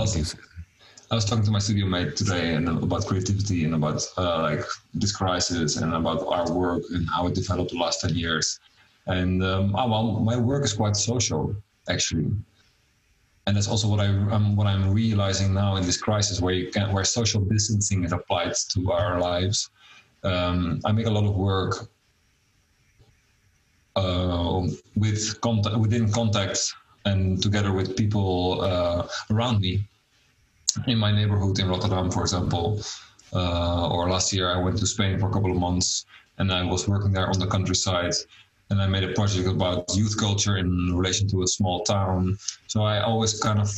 I 1.09 1.14
was 1.14 1.25
talking 1.25 1.45
to 1.45 1.52
my 1.52 1.61
studio 1.61 1.87
mate 1.87 2.16
today 2.16 2.55
and 2.55 2.69
about 2.69 3.07
creativity 3.07 3.64
and 3.64 3.75
about 3.75 4.05
uh, 4.19 4.43
like 4.43 4.64
this 4.93 5.14
crisis 5.14 5.76
and 5.76 5.95
about 5.95 6.26
our 6.26 6.50
work 6.50 6.83
and 6.90 7.09
how 7.09 7.28
it 7.28 7.35
developed 7.35 7.71
the 7.71 7.78
last 7.78 8.00
10 8.00 8.16
years. 8.16 8.59
And 9.07 9.43
um, 9.45 9.76
oh, 9.76 9.88
well, 9.88 10.12
my 10.21 10.37
work 10.37 10.64
is 10.64 10.73
quite 10.73 10.97
social 10.97 11.55
actually. 11.88 12.33
And 13.47 13.57
that's 13.57 13.69
also 13.69 13.87
what 13.87 14.00
I 14.00 14.07
um, 14.07 14.57
what 14.57 14.66
I'm 14.66 14.90
realizing 14.90 15.55
now 15.55 15.76
in 15.76 15.87
this 15.87 15.97
crisis, 15.97 16.40
where 16.40 16.52
you 16.52 16.73
can, 16.73 16.93
where 16.93 17.05
social 17.05 17.40
distancing 17.43 18.02
is 18.02 18.11
applied 18.11 18.55
to 18.71 18.90
our 18.90 19.21
lives. 19.21 19.71
Um, 20.25 20.81
I 20.85 20.90
make 20.90 21.07
a 21.07 21.11
lot 21.11 21.25
of 21.25 21.37
work 21.37 21.88
with 24.97 25.41
contact, 25.41 25.76
within 25.79 26.11
contact 26.12 26.75
and 27.05 27.43
together 27.43 27.73
with 27.73 27.97
people 27.97 28.61
uh, 28.62 29.07
around 29.31 29.61
me 29.61 29.85
in 30.87 30.99
my 30.99 31.12
neighborhood 31.12 31.59
in 31.59 31.69
Rotterdam, 31.69 32.11
for 32.11 32.23
example. 32.23 32.81
Uh, 33.33 33.88
or 33.88 34.09
last 34.09 34.33
year, 34.33 34.50
I 34.55 34.59
went 34.62 34.79
to 34.79 34.87
Spain 34.87 35.19
for 35.19 35.29
a 35.29 35.33
couple 35.33 35.50
of 35.50 35.59
months 35.59 36.05
and 36.38 36.53
I 36.53 36.62
was 36.65 36.87
working 36.87 37.12
there 37.12 37.29
on 37.29 37.38
the 37.38 37.47
countryside. 37.47 38.12
And 38.71 38.83
I 38.83 38.87
made 38.87 39.05
a 39.05 39.12
project 39.12 39.47
about 39.47 39.85
youth 39.95 40.19
culture 40.19 40.57
in 40.57 40.97
relation 40.97 41.29
to 41.29 41.43
a 41.43 41.47
small 41.47 41.85
town. 41.85 42.37
So 42.67 42.83
I 42.83 43.00
always 43.00 43.41
kind 43.41 43.61
of 43.61 43.71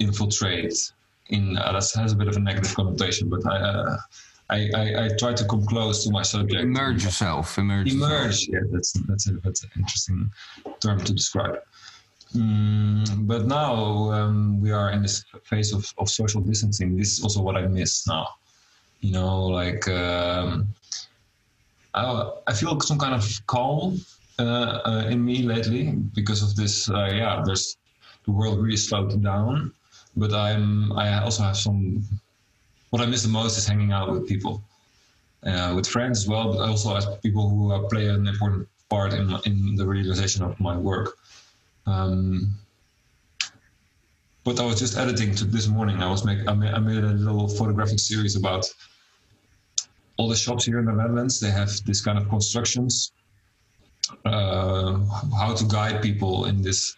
infiltrate 0.00 0.74
in 1.28 1.56
uh, 1.56 1.72
that 1.72 1.92
has 1.94 2.12
a 2.12 2.16
bit 2.16 2.28
of 2.28 2.36
a 2.36 2.40
negative 2.40 2.74
connotation, 2.74 3.28
but 3.28 3.44
I, 3.46 3.56
uh, 3.56 3.96
I, 4.48 4.70
I, 4.74 5.04
I, 5.04 5.08
try 5.18 5.32
to 5.34 5.44
come 5.44 5.66
close 5.66 6.04
to 6.04 6.10
my 6.10 6.22
subject. 6.22 6.62
Immerse 6.62 7.02
yourself. 7.02 7.58
Immerse. 7.58 7.92
Immerse. 7.92 8.48
Yeah, 8.48 8.60
that's 8.70 8.92
that's 9.08 9.28
a, 9.28 9.32
that's 9.42 9.64
an 9.64 9.70
interesting 9.76 10.30
term 10.80 11.00
to 11.02 11.12
describe. 11.12 11.58
Mm, 12.34 13.26
but 13.26 13.46
now 13.46 14.10
um, 14.12 14.60
we 14.60 14.70
are 14.70 14.90
in 14.90 15.02
this 15.02 15.24
phase 15.44 15.72
of, 15.72 15.92
of 15.98 16.08
social 16.08 16.40
distancing. 16.40 16.96
This 16.96 17.18
is 17.18 17.24
also 17.24 17.42
what 17.42 17.56
I 17.56 17.66
miss 17.66 18.06
now. 18.06 18.28
You 19.00 19.12
know, 19.12 19.46
like 19.46 19.88
um, 19.88 20.68
I, 21.94 22.30
I 22.46 22.52
feel 22.52 22.78
some 22.80 22.98
kind 22.98 23.14
of 23.14 23.24
calm 23.46 24.00
uh, 24.38 24.42
uh, 24.42 25.06
in 25.08 25.24
me 25.24 25.42
lately 25.42 25.92
because 26.14 26.42
of 26.42 26.54
this. 26.56 26.90
Uh, 26.90 27.10
yeah, 27.12 27.42
there's 27.44 27.76
the 28.24 28.32
world 28.32 28.60
really 28.60 28.76
slowed 28.76 29.22
down, 29.22 29.72
but 30.16 30.32
I'm 30.32 30.92
I 30.92 31.22
also 31.22 31.42
have 31.42 31.56
some. 31.56 32.04
What 32.90 33.02
I 33.02 33.06
miss 33.06 33.22
the 33.22 33.28
most 33.28 33.58
is 33.58 33.66
hanging 33.66 33.92
out 33.92 34.10
with 34.10 34.28
people, 34.28 34.62
uh, 35.44 35.72
with 35.74 35.86
friends 35.86 36.18
as 36.20 36.28
well, 36.28 36.52
but 36.52 36.60
also 36.60 36.96
as 36.96 37.06
people 37.22 37.48
who 37.48 37.72
uh, 37.72 37.88
play 37.88 38.06
an 38.06 38.26
important 38.26 38.68
part 38.88 39.12
in 39.12 39.36
in 39.44 39.74
the 39.74 39.86
realization 39.86 40.42
of 40.42 40.58
my 40.60 40.76
work. 40.76 41.16
Um, 41.86 42.54
but 44.44 44.60
I 44.60 44.64
was 44.64 44.78
just 44.78 44.96
editing 44.96 45.34
to 45.34 45.44
this 45.44 45.66
morning. 45.66 46.02
I 46.02 46.08
was 46.08 46.24
make 46.24 46.46
I 46.46 46.54
made, 46.54 46.72
I 46.72 46.78
made 46.78 47.02
a 47.02 47.14
little 47.28 47.48
photographic 47.48 47.98
series 47.98 48.36
about 48.36 48.64
all 50.16 50.28
the 50.28 50.36
shops 50.36 50.64
here 50.64 50.78
in 50.78 50.84
the 50.84 50.92
Netherlands. 50.92 51.40
They 51.40 51.50
have 51.50 51.70
this 51.84 52.00
kind 52.00 52.16
of 52.16 52.28
constructions, 52.28 53.12
uh, 54.24 54.98
how 55.36 55.54
to 55.54 55.64
guide 55.64 56.00
people 56.00 56.46
in 56.46 56.62
this. 56.62 56.94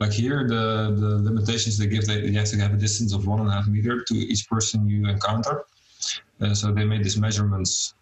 Like 0.00 0.12
here, 0.12 0.48
the 0.48 0.96
the 0.98 1.12
limitations 1.28 1.76
they 1.78 1.86
give, 1.86 2.06
they, 2.06 2.20
you 2.20 2.38
have 2.38 2.48
to 2.48 2.58
have 2.58 2.72
a 2.72 2.76
distance 2.76 3.12
of 3.12 3.26
one 3.26 3.40
and 3.40 3.48
a 3.48 3.52
half 3.52 3.66
meter 3.68 4.02
to 4.02 4.14
each 4.14 4.48
person 4.48 4.88
you 4.88 5.08
encounter. 5.08 5.64
Uh, 6.40 6.54
so 6.54 6.72
they 6.72 6.84
made 6.84 7.04
these 7.04 7.18
measurements 7.18 7.94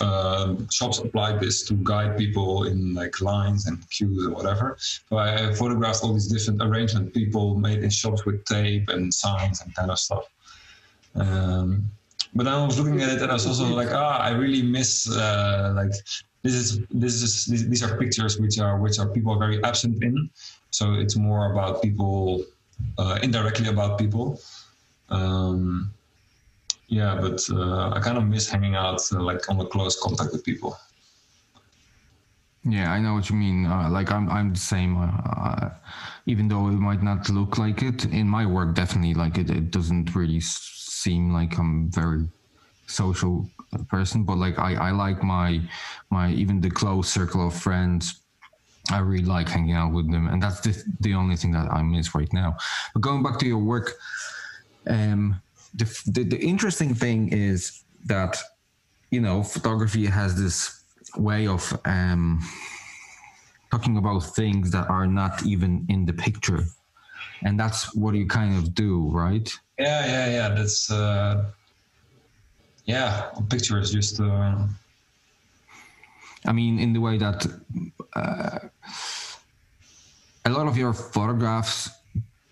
uh, 0.00 0.56
shops 0.70 0.98
applied 0.98 1.40
this 1.40 1.62
to 1.64 1.74
guide 1.74 2.16
people 2.16 2.64
in 2.64 2.94
like 2.94 3.20
lines 3.20 3.66
and 3.66 3.88
queues 3.90 4.26
or 4.26 4.30
whatever. 4.30 4.76
So 4.78 5.18
I 5.18 5.54
photographed 5.54 6.02
all 6.02 6.12
these 6.12 6.26
different 6.26 6.62
arrangements 6.62 7.12
people 7.12 7.56
made 7.56 7.84
in 7.84 7.90
shops 7.90 8.24
with 8.24 8.44
tape 8.44 8.88
and 8.88 9.12
signs 9.12 9.60
and 9.62 9.74
kind 9.74 9.90
of 9.90 9.98
stuff. 9.98 10.24
Um, 11.14 11.84
but 12.34 12.48
I 12.48 12.64
was 12.66 12.78
looking 12.78 13.00
at 13.02 13.10
it 13.10 13.22
and 13.22 13.30
I 13.30 13.34
was 13.34 13.46
also 13.46 13.66
like, 13.66 13.92
ah, 13.92 14.18
I 14.18 14.30
really 14.30 14.62
miss 14.62 15.08
uh, 15.08 15.72
like 15.76 15.92
this 16.42 16.54
is 16.54 16.80
this 16.90 17.22
is 17.22 17.68
these 17.68 17.82
are 17.82 17.96
pictures 17.96 18.38
which 18.40 18.58
are 18.58 18.78
which 18.78 18.98
are 18.98 19.08
people 19.08 19.32
are 19.32 19.38
very 19.38 19.62
absent 19.62 20.02
in. 20.02 20.28
So 20.74 20.94
it's 20.94 21.14
more 21.14 21.52
about 21.52 21.82
people 21.82 22.44
uh, 22.98 23.20
indirectly 23.22 23.68
about 23.68 23.96
people. 23.96 24.40
Um, 25.08 25.94
yeah, 26.88 27.14
but 27.14 27.40
uh, 27.48 27.90
I 27.90 28.00
kind 28.00 28.18
of 28.18 28.24
miss 28.26 28.48
hanging 28.48 28.74
out 28.74 29.00
uh, 29.12 29.22
like 29.22 29.48
on 29.48 29.60
a 29.60 29.66
close 29.66 29.96
contact 30.02 30.32
with 30.32 30.42
people. 30.44 30.76
Yeah, 32.64 32.90
I 32.90 32.98
know 32.98 33.14
what 33.14 33.30
you 33.30 33.36
mean. 33.36 33.66
Uh, 33.66 33.88
like 33.88 34.10
I'm, 34.10 34.28
I'm 34.28 34.52
the 34.52 34.58
same. 34.58 34.96
Uh, 34.96 35.12
uh, 35.46 35.70
even 36.26 36.48
though 36.48 36.66
it 36.66 36.80
might 36.88 37.04
not 37.04 37.28
look 37.30 37.56
like 37.56 37.80
it 37.82 38.06
in 38.06 38.28
my 38.28 38.44
work, 38.44 38.74
definitely 38.74 39.14
like 39.14 39.38
it, 39.38 39.50
it 39.50 39.70
doesn't 39.70 40.12
really 40.16 40.40
seem 40.40 41.32
like 41.32 41.56
I'm 41.56 41.88
very 41.92 42.26
social 42.88 43.48
person, 43.88 44.24
but 44.24 44.38
like 44.38 44.58
I, 44.58 44.74
I 44.74 44.90
like 44.90 45.22
my 45.22 45.60
my 46.10 46.32
even 46.32 46.60
the 46.60 46.70
close 46.70 47.08
circle 47.08 47.46
of 47.46 47.54
friends. 47.54 48.23
I 48.90 48.98
really 48.98 49.24
like 49.24 49.48
hanging 49.48 49.74
out 49.74 49.92
with 49.92 50.10
them, 50.10 50.28
and 50.28 50.42
that's 50.42 50.60
the 50.60 50.82
the 51.00 51.14
only 51.14 51.36
thing 51.36 51.52
that 51.52 51.72
I 51.72 51.82
miss 51.82 52.14
right 52.14 52.32
now. 52.32 52.56
But 52.92 53.00
going 53.00 53.22
back 53.22 53.38
to 53.38 53.46
your 53.46 53.58
work, 53.58 53.92
um, 54.86 55.40
the 55.74 55.86
the, 56.06 56.24
the 56.24 56.38
interesting 56.38 56.94
thing 56.94 57.32
is 57.32 57.82
that 58.04 58.36
you 59.10 59.20
know 59.20 59.42
photography 59.42 60.06
has 60.06 60.40
this 60.40 60.82
way 61.16 61.46
of 61.46 61.62
um 61.84 62.40
talking 63.70 63.96
about 63.96 64.20
things 64.20 64.70
that 64.70 64.88
are 64.90 65.06
not 65.06 65.44
even 65.44 65.86
in 65.88 66.04
the 66.06 66.12
picture 66.12 66.64
and 67.44 67.58
that's 67.58 67.94
what 67.94 68.14
you 68.14 68.26
kind 68.26 68.56
of 68.56 68.74
do 68.74 69.08
right 69.10 69.52
Yeah, 69.78 70.06
yeah, 70.06 70.26
yeah. 70.36 70.48
That's 70.54 70.90
uh, 70.90 71.50
yeah. 72.84 73.30
A 73.36 73.42
picture 73.42 73.78
is 73.80 73.90
just 73.90 74.20
uh, 74.20 74.66
i 76.46 76.52
mean 76.52 76.78
in 76.78 76.92
the 76.92 77.00
way 77.00 77.16
that 77.18 77.46
uh, 78.14 78.58
a 80.44 80.50
lot 80.50 80.66
of 80.66 80.76
your 80.76 80.92
photographs 80.92 81.90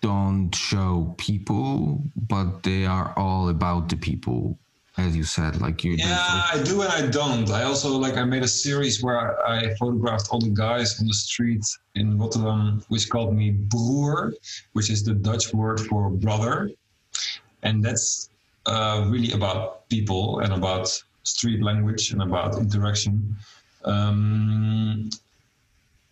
don't 0.01 0.53
show 0.53 1.13
people 1.17 2.01
but 2.15 2.63
they 2.63 2.85
are 2.85 3.13
all 3.15 3.49
about 3.49 3.89
the 3.89 3.95
people 3.95 4.57
as 4.97 5.15
you 5.15 5.23
said 5.23 5.59
like 5.59 5.83
you 5.83 5.93
yeah. 5.93 6.45
I 6.51 6.61
do 6.63 6.81
and 6.81 6.91
I 6.91 7.07
don't. 7.07 7.49
I 7.49 7.63
also 7.63 7.97
like 7.97 8.15
I 8.15 8.25
made 8.25 8.43
a 8.43 8.47
series 8.47 9.01
where 9.01 9.43
I 9.47 9.73
photographed 9.75 10.27
all 10.29 10.39
the 10.39 10.49
guys 10.49 10.99
on 10.99 11.07
the 11.07 11.13
street 11.13 11.65
in 11.95 12.17
Rotterdam, 12.19 12.83
which 12.89 13.09
called 13.09 13.33
me 13.35 13.51
broer, 13.51 14.33
which 14.73 14.91
is 14.91 15.03
the 15.03 15.15
Dutch 15.15 15.51
word 15.53 15.79
for 15.81 16.09
brother, 16.09 16.69
and 17.63 17.83
that's 17.83 18.29
uh, 18.65 19.05
really 19.09 19.31
about 19.31 19.89
people 19.89 20.39
and 20.39 20.53
about 20.53 20.87
street 21.23 21.63
language 21.63 22.11
and 22.11 22.21
about 22.21 22.57
interaction. 22.57 23.35
Um, 23.85 25.09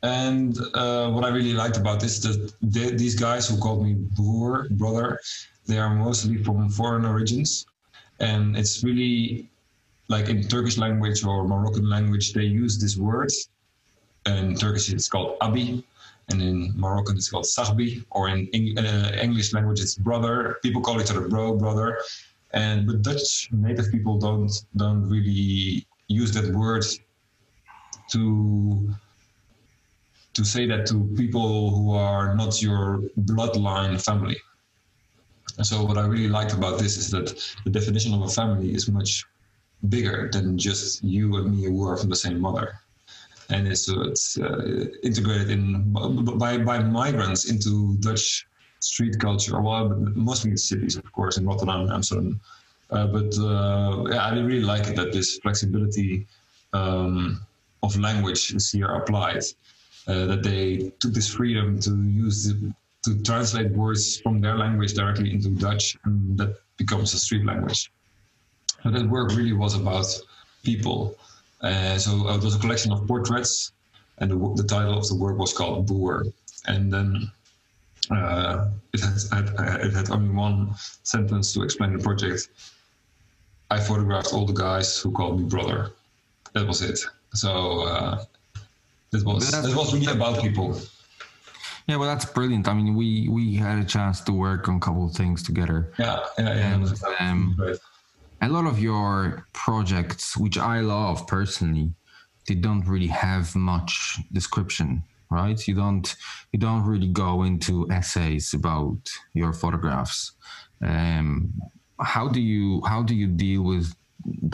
and 0.04 0.58
uh, 0.74 1.10
what 1.12 1.24
I 1.24 1.30
really 1.30 1.54
liked 1.54 1.78
about 1.78 2.00
this 2.00 2.26
is 2.26 2.38
that 2.38 2.54
the, 2.62 2.96
these 2.96 3.16
guys 3.16 3.48
who 3.48 3.58
called 3.58 3.84
me 3.84 3.94
broer, 3.94 4.68
brother, 4.72 5.20
they 5.68 5.78
are 5.78 5.94
mostly 5.94 6.44
from 6.44 6.70
foreign 6.70 7.06
origins. 7.06 7.66
And 8.20 8.58
it's 8.58 8.84
really 8.84 9.50
like 10.08 10.28
in 10.30 10.44
Turkish 10.48 10.78
language 10.78 11.24
or 11.24 11.48
Moroccan 11.48 11.88
language, 11.90 12.34
they 12.34 12.44
use 12.44 12.80
this 12.80 12.98
word. 12.98 13.32
In 14.26 14.56
Turkish, 14.56 14.92
it's 14.92 15.08
called 15.08 15.38
abi. 15.42 15.84
And 16.30 16.42
in 16.42 16.74
Moroccan, 16.76 17.16
it's 17.18 17.30
called 17.30 17.46
sahbi. 17.46 18.04
Or 18.10 18.30
in 18.30 18.50
uh, 18.78 19.12
English 19.22 19.54
language, 19.54 19.82
it's 19.82 19.96
brother. 19.96 20.58
People 20.64 20.82
call 20.82 21.00
each 21.02 21.12
other 21.12 21.28
bro, 21.28 21.56
brother. 21.56 22.00
And 22.54 22.88
but 22.88 23.02
Dutch 23.02 23.50
native 23.52 23.92
people 23.92 24.18
don't 24.18 24.52
don't 24.76 25.08
really 25.08 25.86
use 26.08 26.32
that 26.34 26.54
word 26.54 26.84
to 28.12 28.94
to 30.34 30.46
say 30.46 30.66
that 30.66 30.86
to 30.88 31.10
people 31.18 31.72
who 31.72 31.94
are 31.94 32.36
not 32.36 32.62
your 32.62 33.02
bloodline 33.20 34.02
family. 34.02 34.38
And 35.58 35.66
so, 35.68 35.84
what 35.84 35.98
I 35.98 36.06
really 36.06 36.30
liked 36.30 36.54
about 36.54 36.80
this 36.80 36.96
is 36.98 37.12
that 37.12 37.28
the 37.66 37.70
definition 37.70 38.14
of 38.14 38.22
a 38.22 38.30
family 38.30 38.74
is 38.74 38.88
much 38.90 39.26
bigger 39.90 40.30
than 40.32 40.58
just 40.58 41.04
you 41.04 41.36
and 41.38 41.52
me 41.52 41.66
who 41.66 41.86
are 41.88 41.98
from 41.98 42.10
the 42.10 42.16
same 42.16 42.40
mother. 42.40 42.80
And 43.50 43.68
it's, 43.68 43.90
uh, 43.90 44.02
it's 44.12 44.40
uh, 44.40 44.86
integrated 45.04 45.50
in 45.50 45.92
by, 45.92 46.58
by 46.58 46.80
migrants 46.80 47.50
into 47.52 47.98
Dutch 47.98 48.48
street 48.80 49.20
culture, 49.20 49.60
well, 49.60 49.90
mostly 50.16 50.52
in 50.52 50.58
cities, 50.58 50.96
of 50.96 51.12
course, 51.12 51.38
in 51.38 51.46
Rotterdam 51.46 51.82
and 51.82 51.92
Amsterdam. 51.92 52.40
Uh, 52.90 53.08
but 53.08 53.38
uh, 53.38 54.06
yeah, 54.10 54.24
I 54.26 54.40
really 54.40 54.62
like 54.62 54.88
it 54.88 54.96
that 54.96 55.12
this 55.12 55.38
flexibility 55.40 56.28
um, 56.74 57.42
of 57.84 57.98
language 57.98 58.54
is 58.54 58.72
here 58.72 58.88
applied. 58.88 59.44
Uh, 60.08 60.26
that 60.26 60.42
they 60.42 60.92
took 61.00 61.14
this 61.14 61.28
freedom 61.28 61.80
to 61.80 61.92
use 62.04 62.48
the, 62.48 62.74
to 63.04 63.22
translate 63.22 63.72
words 63.72 64.20
from 64.20 64.42
their 64.42 64.58
language 64.58 64.94
directly 64.96 65.32
into 65.32 65.50
Dutch, 65.50 65.96
and 66.06 66.36
that 66.40 66.56
becomes 66.78 67.14
a 67.14 67.20
street 67.20 67.46
language. 67.46 67.92
So 68.84 68.90
that 68.90 69.08
work 69.08 69.30
really 69.36 69.54
was 69.54 69.76
about 69.76 70.08
people. 70.64 71.16
Uh, 71.62 72.00
so 72.00 72.28
uh, 72.28 72.38
it 72.38 72.44
was 72.44 72.56
a 72.56 72.60
collection 72.60 72.92
of 72.92 73.08
portraits, 73.08 73.74
and 74.18 74.32
the, 74.32 74.38
the 74.56 74.68
title 74.68 74.98
of 74.98 75.08
the 75.08 75.16
work 75.16 75.38
was 75.38 75.54
called 75.54 75.86
Broer. 75.86 76.26
And 76.66 76.92
then 76.92 77.32
uh, 78.10 78.70
it, 78.94 79.02
had, 79.02 79.50
had, 79.60 79.82
it 79.82 79.94
had 79.94 80.10
only 80.10 80.34
one 80.34 80.74
sentence 81.04 81.54
to 81.54 81.62
explain 81.62 81.96
the 81.96 82.04
project. 82.04 82.50
I 83.70 83.80
photographed 83.80 84.34
all 84.34 84.46
the 84.48 84.54
guys 84.54 84.98
who 84.98 85.12
called 85.12 85.40
me 85.40 85.46
brother. 85.48 85.92
That 86.54 86.68
was 86.68 86.82
it. 86.82 87.00
So 87.34 87.82
uh, 87.88 88.24
that 89.12 89.24
was 89.26 89.52
That's- 89.52 89.76
was 89.76 89.94
really 89.94 90.12
about 90.12 90.42
people. 90.42 90.80
yeah 91.88 91.98
well 92.00 92.08
that's 92.14 92.26
brilliant 92.38 92.68
i 92.68 92.74
mean 92.74 92.90
we 93.02 93.28
we 93.38 93.44
had 93.56 93.78
a 93.80 93.88
chance 93.96 94.22
to 94.28 94.32
work 94.32 94.68
on 94.70 94.76
a 94.76 94.80
couple 94.80 95.04
of 95.10 95.14
things 95.22 95.42
together 95.50 95.80
Yeah, 95.98 96.20
yeah, 96.38 96.54
yeah. 96.60 96.74
And, 96.74 96.88
That 96.88 97.16
um, 97.20 97.56
great. 97.58 97.80
a 98.42 98.50
lot 98.58 98.66
of 98.72 98.78
your 98.80 99.46
projects, 99.54 100.38
which 100.44 100.58
I 100.58 100.78
love 100.82 101.18
personally, 101.38 101.88
they 102.48 102.56
don't 102.56 102.86
really 102.94 103.12
have 103.28 103.46
much 103.74 103.92
description, 104.40 104.88
right? 105.30 105.60
You 105.68 105.76
don't 105.84 106.08
you 106.54 106.60
don't 106.66 106.84
really 106.92 107.12
go 107.26 107.44
into 107.50 107.74
essays 108.00 108.54
about 108.54 109.00
your 109.34 109.52
photographs. 109.62 110.18
Um, 110.92 111.54
how 112.14 112.26
do 112.36 112.40
you 112.54 112.82
how 112.92 113.02
do 113.10 113.14
you 113.22 113.28
deal 113.28 113.62
with 113.72 113.86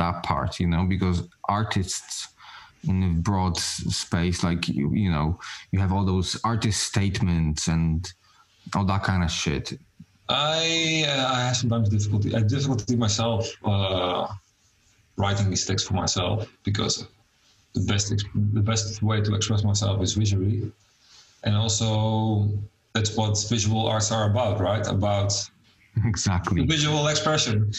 that 0.01 0.23
part? 0.29 0.59
You 0.61 0.67
know, 0.73 0.83
because 0.95 1.17
artists 1.59 2.13
in 2.21 2.23
a 2.23 2.36
broad 3.21 3.57
space, 3.57 4.43
like 4.43 4.67
you, 4.67 4.93
you 4.93 5.11
know, 5.11 5.39
you 5.71 5.79
have 5.79 5.91
all 5.91 6.05
those 6.05 6.39
artist 6.43 6.83
statements 6.83 7.67
and 7.67 8.11
all 8.75 8.85
that 8.85 9.03
kind 9.03 9.23
of 9.23 9.31
shit. 9.31 9.73
I 10.29 11.05
uh, 11.07 11.33
I 11.33 11.39
have 11.47 11.57
sometimes 11.57 11.89
difficulty. 11.89 12.35
I 12.35 12.39
have 12.39 12.47
difficulty 12.47 12.95
myself 12.95 13.49
uh, 13.63 14.27
writing 15.17 15.49
these 15.49 15.65
texts 15.65 15.87
for 15.87 15.93
myself 15.93 16.47
because 16.63 17.07
the 17.73 17.81
best 17.81 18.09
the 18.53 18.61
best 18.61 19.01
way 19.01 19.21
to 19.21 19.35
express 19.35 19.63
myself 19.63 20.01
is 20.01 20.13
visually, 20.13 20.71
and 21.43 21.55
also 21.55 22.49
that's 22.93 23.15
what 23.15 23.37
visual 23.49 23.87
arts 23.87 24.11
are 24.11 24.29
about, 24.29 24.59
right? 24.59 24.85
About 24.87 25.33
Exactly. 26.05 26.65
visual 26.65 27.07
expression. 27.07 27.71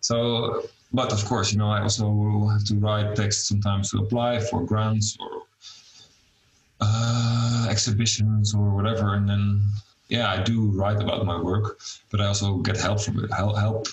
So, 0.00 0.66
but 0.96 1.12
of 1.12 1.22
course, 1.26 1.52
you 1.52 1.58
know, 1.58 1.70
I 1.70 1.82
also 1.82 2.06
have 2.46 2.64
to 2.64 2.74
write 2.76 3.14
text 3.16 3.48
sometimes 3.48 3.90
to 3.90 3.98
apply 3.98 4.40
for 4.40 4.64
grants 4.64 5.16
or 5.20 5.42
uh, 6.80 7.66
exhibitions 7.68 8.54
or 8.54 8.70
whatever, 8.74 9.14
and 9.14 9.28
then 9.28 9.62
yeah, 10.08 10.32
I 10.32 10.42
do 10.42 10.70
write 10.78 11.00
about 11.02 11.26
my 11.26 11.38
work, 11.38 11.78
but 12.10 12.22
I 12.22 12.26
also 12.26 12.56
get 12.68 12.76
help 12.78 13.00
from 13.02 13.22
it, 13.22 13.30
help, 13.30 13.58
help 13.58 13.88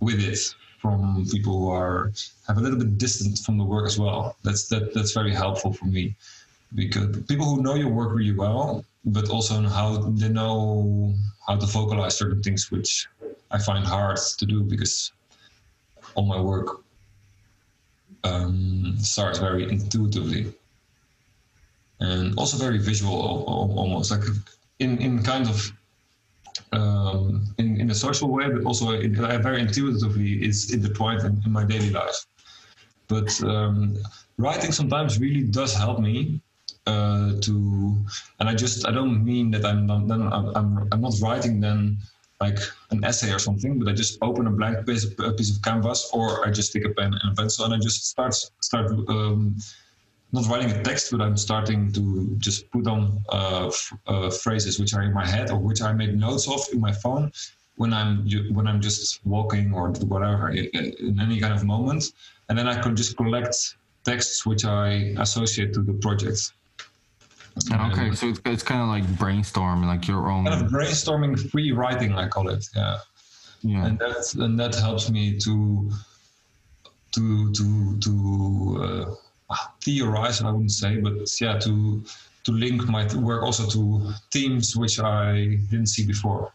with 0.00 0.20
it 0.20 0.40
from 0.80 1.26
people 1.30 1.58
who 1.58 1.68
are 1.70 2.10
have 2.46 2.56
a 2.56 2.60
little 2.60 2.78
bit 2.78 2.96
distant 2.96 3.38
from 3.44 3.58
the 3.58 3.64
work 3.64 3.86
as 3.86 3.98
well. 3.98 4.36
That's 4.42 4.66
that 4.68 4.94
that's 4.94 5.12
very 5.12 5.34
helpful 5.34 5.74
for 5.74 5.84
me 5.96 6.16
because 6.74 7.22
people 7.28 7.46
who 7.50 7.62
know 7.62 7.74
your 7.74 7.92
work 8.00 8.12
really 8.14 8.38
well, 8.44 8.82
but 9.04 9.28
also 9.28 9.60
how 9.78 9.88
they 10.20 10.30
know 10.30 11.14
how 11.46 11.56
to 11.56 11.66
vocalize 11.66 12.16
certain 12.16 12.42
things, 12.42 12.70
which 12.70 13.06
I 13.50 13.58
find 13.58 13.84
hard 13.86 14.18
to 14.38 14.46
do 14.46 14.62
because 14.62 15.12
all 16.14 16.26
my 16.26 16.40
work 16.40 16.82
um, 18.24 18.96
starts 18.98 19.38
very 19.38 19.68
intuitively. 19.68 20.52
And 22.00 22.36
also 22.38 22.56
very 22.56 22.78
visual 22.78 23.14
al- 23.14 23.44
al- 23.46 23.78
almost 23.78 24.10
like 24.10 24.24
in, 24.78 24.98
in 24.98 25.22
kind 25.22 25.48
of 25.48 25.72
um, 26.72 27.44
in, 27.58 27.80
in 27.80 27.90
a 27.90 27.94
social 27.94 28.30
way 28.30 28.48
but 28.48 28.64
also 28.64 28.92
in, 28.92 29.22
uh, 29.22 29.38
very 29.38 29.60
intuitively 29.60 30.44
is 30.44 30.72
intertwined 30.72 31.22
in, 31.24 31.42
in 31.44 31.52
my 31.52 31.64
daily 31.64 31.90
life. 31.90 32.26
But 33.08 33.42
um, 33.42 33.96
writing 34.38 34.72
sometimes 34.72 35.18
really 35.18 35.42
does 35.42 35.74
help 35.74 36.00
me 36.00 36.40
uh, 36.86 37.32
to 37.40 37.96
and 38.38 38.48
i 38.48 38.54
just 38.54 38.86
i 38.88 38.90
don't 38.90 39.24
mean 39.24 39.50
that 39.50 39.64
i'm 39.64 39.86
not 39.86 40.08
then 40.08 40.22
I'm, 40.22 40.46
I'm, 40.56 40.88
I'm 40.92 41.00
not 41.00 41.14
writing 41.20 41.60
then 41.60 41.98
like 42.40 42.58
an 42.90 43.04
essay 43.04 43.32
or 43.32 43.38
something 43.38 43.78
but 43.78 43.88
i 43.88 43.92
just 43.92 44.18
open 44.22 44.46
a 44.46 44.50
blank 44.50 44.86
piece, 44.86 45.04
a 45.18 45.32
piece 45.32 45.54
of 45.54 45.62
canvas 45.62 46.10
or 46.12 46.46
i 46.46 46.50
just 46.50 46.72
take 46.72 46.84
a 46.84 46.90
pen 46.90 47.12
and 47.12 47.32
a 47.32 47.34
pencil 47.34 47.64
and 47.64 47.74
i 47.74 47.78
just 47.78 48.06
start 48.06 48.34
start 48.60 48.90
um, 49.08 49.56
not 50.32 50.46
writing 50.46 50.70
a 50.70 50.82
text, 50.82 51.10
but 51.10 51.20
I'm 51.20 51.36
starting 51.36 51.92
to 51.92 52.34
just 52.38 52.70
put 52.70 52.86
on 52.86 53.22
uh, 53.30 53.66
f- 53.66 53.92
uh, 54.06 54.30
phrases 54.30 54.78
which 54.78 54.94
are 54.94 55.02
in 55.02 55.12
my 55.12 55.26
head 55.26 55.50
or 55.50 55.58
which 55.58 55.82
I 55.82 55.92
make 55.92 56.14
notes 56.14 56.48
of 56.48 56.60
in 56.72 56.80
my 56.80 56.92
phone 56.92 57.32
when 57.76 57.92
I'm 57.92 58.28
when 58.52 58.66
I'm 58.66 58.80
just 58.80 59.24
walking 59.26 59.72
or 59.72 59.90
whatever 60.12 60.50
in 60.50 61.18
any 61.20 61.40
kind 61.40 61.54
of 61.54 61.64
moment, 61.64 62.04
and 62.48 62.58
then 62.58 62.68
I 62.68 62.80
can 62.80 62.94
just 62.94 63.16
collect 63.16 63.56
texts 64.04 64.46
which 64.46 64.64
I 64.64 65.14
associate 65.18 65.72
to 65.74 65.82
the 65.82 65.94
project. 65.94 66.52
Okay, 67.72 68.12
so 68.14 68.28
it's, 68.28 68.40
it's 68.44 68.62
kind 68.62 68.80
of 68.80 68.88
like 68.88 69.04
brainstorming, 69.18 69.86
like 69.86 70.06
your 70.08 70.30
own. 70.30 70.46
Kind 70.46 70.64
of 70.64 70.70
brainstorming 70.70 71.50
free 71.50 71.72
writing, 71.72 72.14
I 72.14 72.28
call 72.28 72.48
it. 72.48 72.66
Yeah. 72.74 72.98
Yeah. 73.62 73.86
and 73.86 73.98
that 73.98 74.34
and 74.38 74.58
that 74.58 74.74
helps 74.74 75.10
me 75.10 75.38
to 75.38 75.90
to 77.12 77.52
to 77.52 77.98
to 77.98 79.14
uh, 79.50 79.54
theorize. 79.82 80.40
I 80.42 80.50
wouldn't 80.50 80.70
say, 80.72 80.96
but 80.96 81.12
yeah, 81.40 81.58
to 81.58 82.02
to 82.44 82.52
link 82.52 82.88
my 82.88 83.06
work 83.16 83.42
also 83.42 83.66
to 83.68 84.12
themes 84.32 84.76
which 84.76 84.98
I 84.98 85.58
didn't 85.70 85.88
see 85.88 86.06
before. 86.06 86.52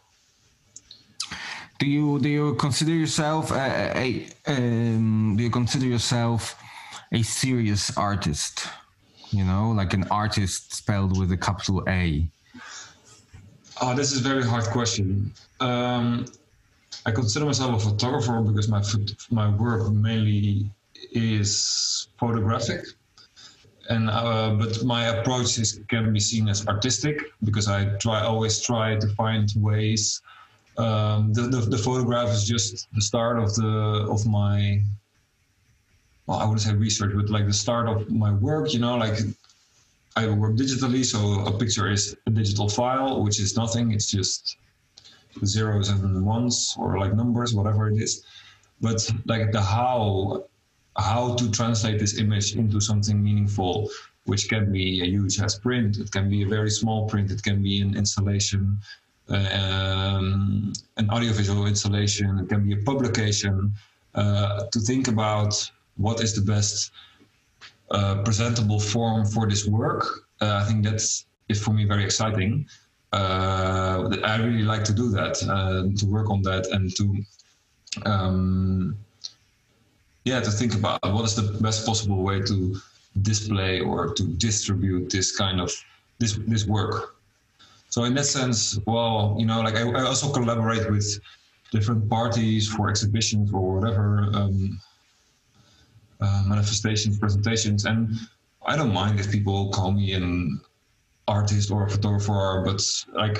Do 1.78 1.86
you 1.86 2.18
do 2.18 2.28
you 2.28 2.54
consider 2.54 2.92
yourself 2.92 3.52
a, 3.52 3.92
a 3.94 4.26
um, 4.46 5.36
do 5.36 5.44
you 5.44 5.50
consider 5.50 5.86
yourself 5.86 6.56
a 7.12 7.22
serious 7.22 7.96
artist? 7.96 8.66
You 9.36 9.44
know, 9.44 9.70
like 9.72 9.92
an 9.92 10.04
artist 10.10 10.74
spelled 10.74 11.18
with 11.18 11.30
a 11.30 11.36
capital 11.36 11.84
A. 11.88 12.26
Oh, 13.82 13.94
this 13.94 14.12
is 14.12 14.24
a 14.24 14.28
very 14.32 14.42
hard 14.42 14.64
question. 14.76 15.30
Um, 15.60 16.24
I 17.04 17.10
consider 17.10 17.44
myself 17.44 17.70
a 17.80 17.90
photographer 17.90 18.40
because 18.40 18.68
my 18.68 18.82
my 19.30 19.54
work 19.54 19.92
mainly 19.92 20.70
is 21.12 22.08
photographic, 22.18 22.82
and 23.90 24.08
uh, 24.08 24.56
but 24.58 24.82
my 24.84 25.02
approach 25.14 25.58
is 25.58 25.80
can 25.88 26.14
be 26.14 26.20
seen 26.30 26.48
as 26.48 26.66
artistic 26.66 27.16
because 27.44 27.68
I 27.68 27.80
try 27.98 28.22
always 28.22 28.54
try 28.62 28.96
to 28.96 29.08
find 29.20 29.52
ways. 29.56 30.22
Um, 30.78 31.34
the, 31.34 31.42
the 31.42 31.60
the 31.74 31.78
photograph 31.86 32.30
is 32.30 32.48
just 32.48 32.88
the 32.94 33.02
start 33.02 33.38
of 33.38 33.54
the 33.54 33.72
of 34.14 34.26
my. 34.26 34.80
Well, 36.26 36.38
I 36.38 36.44
wouldn't 36.44 36.62
say 36.62 36.74
research, 36.74 37.12
but 37.14 37.30
like 37.30 37.46
the 37.46 37.52
start 37.52 37.88
of 37.88 38.10
my 38.10 38.32
work. 38.32 38.72
You 38.72 38.80
know, 38.80 38.96
like 38.96 39.18
I 40.16 40.26
work 40.28 40.56
digitally, 40.56 41.04
so 41.04 41.18
a 41.46 41.56
picture 41.56 41.90
is 41.90 42.16
a 42.26 42.30
digital 42.30 42.68
file, 42.68 43.22
which 43.22 43.38
is 43.38 43.56
nothing. 43.56 43.92
It's 43.92 44.10
just 44.10 44.56
zeros 45.44 45.88
and 45.90 46.24
ones 46.24 46.74
or 46.78 46.98
like 46.98 47.14
numbers, 47.14 47.54
whatever 47.54 47.88
it 47.88 48.00
is. 48.00 48.24
But 48.80 49.08
like 49.26 49.52
the 49.52 49.60
how, 49.60 50.44
how 50.96 51.34
to 51.34 51.50
translate 51.50 51.98
this 51.98 52.18
image 52.18 52.56
into 52.56 52.80
something 52.80 53.22
meaningful, 53.22 53.90
which 54.24 54.48
can 54.48 54.72
be 54.72 55.02
a 55.02 55.06
huge 55.06 55.40
as 55.40 55.58
print, 55.58 55.98
it 55.98 56.10
can 56.10 56.28
be 56.28 56.42
a 56.42 56.48
very 56.48 56.70
small 56.70 57.08
print, 57.08 57.30
it 57.30 57.42
can 57.42 57.62
be 57.62 57.80
an 57.80 57.96
installation, 57.96 58.78
um, 59.28 60.72
an 60.96 61.10
audiovisual 61.10 61.66
installation, 61.66 62.38
it 62.38 62.48
can 62.48 62.66
be 62.66 62.72
a 62.74 62.82
publication. 62.84 63.72
Uh, 64.14 64.64
to 64.72 64.80
think 64.80 65.08
about 65.08 65.70
what 65.96 66.20
is 66.20 66.34
the 66.34 66.42
best 66.42 66.92
uh, 67.90 68.22
presentable 68.22 68.80
form 68.80 69.24
for 69.24 69.48
this 69.48 69.66
work. 69.66 70.04
Uh, 70.40 70.60
I 70.62 70.64
think 70.64 70.84
that's 70.84 71.26
is 71.48 71.62
for 71.62 71.72
me 71.72 71.84
very 71.84 72.04
exciting. 72.04 72.66
Uh, 73.12 74.10
I 74.24 74.36
really 74.36 74.64
like 74.64 74.82
to 74.84 74.92
do 74.92 75.08
that, 75.10 75.40
uh, 75.48 75.96
to 75.96 76.06
work 76.06 76.28
on 76.28 76.42
that, 76.42 76.66
and 76.72 76.94
to 76.96 77.24
um, 78.04 78.96
yeah, 80.24 80.40
to 80.40 80.50
think 80.50 80.74
about 80.74 81.00
what 81.02 81.24
is 81.24 81.36
the 81.36 81.58
best 81.62 81.86
possible 81.86 82.22
way 82.22 82.42
to 82.42 82.76
display 83.22 83.80
or 83.80 84.12
to 84.14 84.22
distribute 84.24 85.08
this 85.10 85.36
kind 85.36 85.60
of 85.60 85.72
this 86.18 86.38
this 86.48 86.66
work. 86.66 87.16
So 87.88 88.04
in 88.04 88.14
that 88.14 88.26
sense, 88.26 88.78
well, 88.86 89.36
you 89.38 89.46
know, 89.46 89.60
like 89.60 89.76
I, 89.76 89.88
I 89.88 90.02
also 90.02 90.32
collaborate 90.32 90.90
with 90.90 91.20
different 91.70 92.10
parties 92.10 92.68
for 92.68 92.90
exhibitions 92.90 93.52
or 93.52 93.76
whatever. 93.76 94.28
Um, 94.34 94.80
uh, 96.20 96.44
manifestations, 96.46 97.18
presentations, 97.18 97.84
and 97.84 98.14
I 98.66 98.76
don't 98.76 98.92
mind 98.92 99.20
if 99.20 99.30
people 99.30 99.70
call 99.70 99.92
me 99.92 100.12
an 100.12 100.60
artist 101.28 101.70
or 101.70 101.86
a 101.86 101.90
photographer, 101.90 102.62
but 102.64 102.80
like 103.14 103.38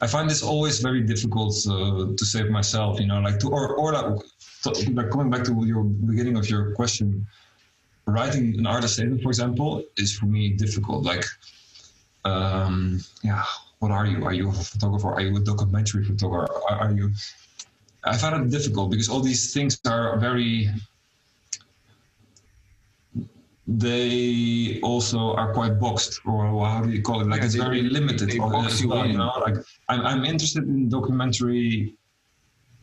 I 0.00 0.06
find 0.06 0.28
this 0.28 0.42
always 0.42 0.80
very 0.80 1.00
difficult 1.00 1.54
uh, 1.66 2.12
to 2.16 2.24
save 2.24 2.50
myself, 2.50 3.00
you 3.00 3.06
know, 3.06 3.20
like 3.20 3.38
to 3.40 3.48
or 3.48 3.74
or 3.74 3.92
like, 3.92 4.04
like 4.92 5.10
coming 5.10 5.30
back 5.30 5.44
to 5.44 5.64
your 5.64 5.84
beginning 5.84 6.36
of 6.36 6.48
your 6.50 6.72
question, 6.72 7.26
writing 8.06 8.58
an 8.58 8.66
artist 8.66 8.94
statement, 8.94 9.22
for 9.22 9.30
example, 9.30 9.82
is 9.96 10.16
for 10.16 10.26
me 10.26 10.50
difficult. 10.50 11.04
Like, 11.04 11.24
um, 12.24 13.00
yeah, 13.22 13.44
what 13.78 13.90
are 13.90 14.06
you? 14.06 14.24
Are 14.24 14.32
you 14.32 14.48
a 14.48 14.52
photographer? 14.52 15.08
Are 15.08 15.20
you 15.20 15.36
a 15.36 15.40
documentary 15.40 16.04
photographer? 16.04 16.52
Are, 16.68 16.78
are 16.84 16.92
you? 16.92 17.12
I 18.04 18.16
find 18.16 18.34
it 18.44 18.50
difficult 18.50 18.90
because 18.90 19.08
all 19.08 19.20
these 19.20 19.54
things 19.54 19.80
are 19.86 20.18
very 20.18 20.70
they 23.66 24.78
also 24.82 25.34
are 25.34 25.52
quite 25.54 25.78
boxed, 25.80 26.20
or 26.26 26.66
how 26.66 26.82
do 26.82 26.90
you 26.90 27.02
call 27.02 27.20
it? 27.22 27.26
Like 27.28 27.40
Yeah, 27.40 27.46
it's 27.46 27.54
they- 27.54 27.60
very 27.60 27.82
limited. 27.82 28.28
they 28.30 28.38
box 28.38 28.80
you 28.82 28.92
in. 28.94 29.12
you 29.12 29.18
know, 29.18 29.32
like 29.40 29.56
I'm, 29.88 30.02
I'm 30.04 30.24
interested 30.24 30.64
in 30.64 30.88
documentary, 30.88 31.94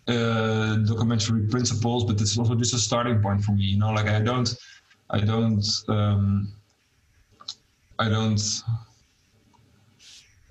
uh, 0.07 0.77
documentary 0.77 1.47
principles, 1.47 2.03
but 2.05 2.19
it's 2.19 2.37
also 2.37 2.55
just 2.55 2.73
a 2.73 2.79
starting 2.79 3.21
point 3.21 3.43
for 3.43 3.51
me. 3.51 3.63
You 3.65 3.77
know, 3.79 3.91
like 3.91 4.07
I 4.07 4.19
don't, 4.21 4.49
I 5.11 5.19
don't, 5.19 5.63
um, 5.87 6.51
I 7.99 8.09
don't 8.09 8.41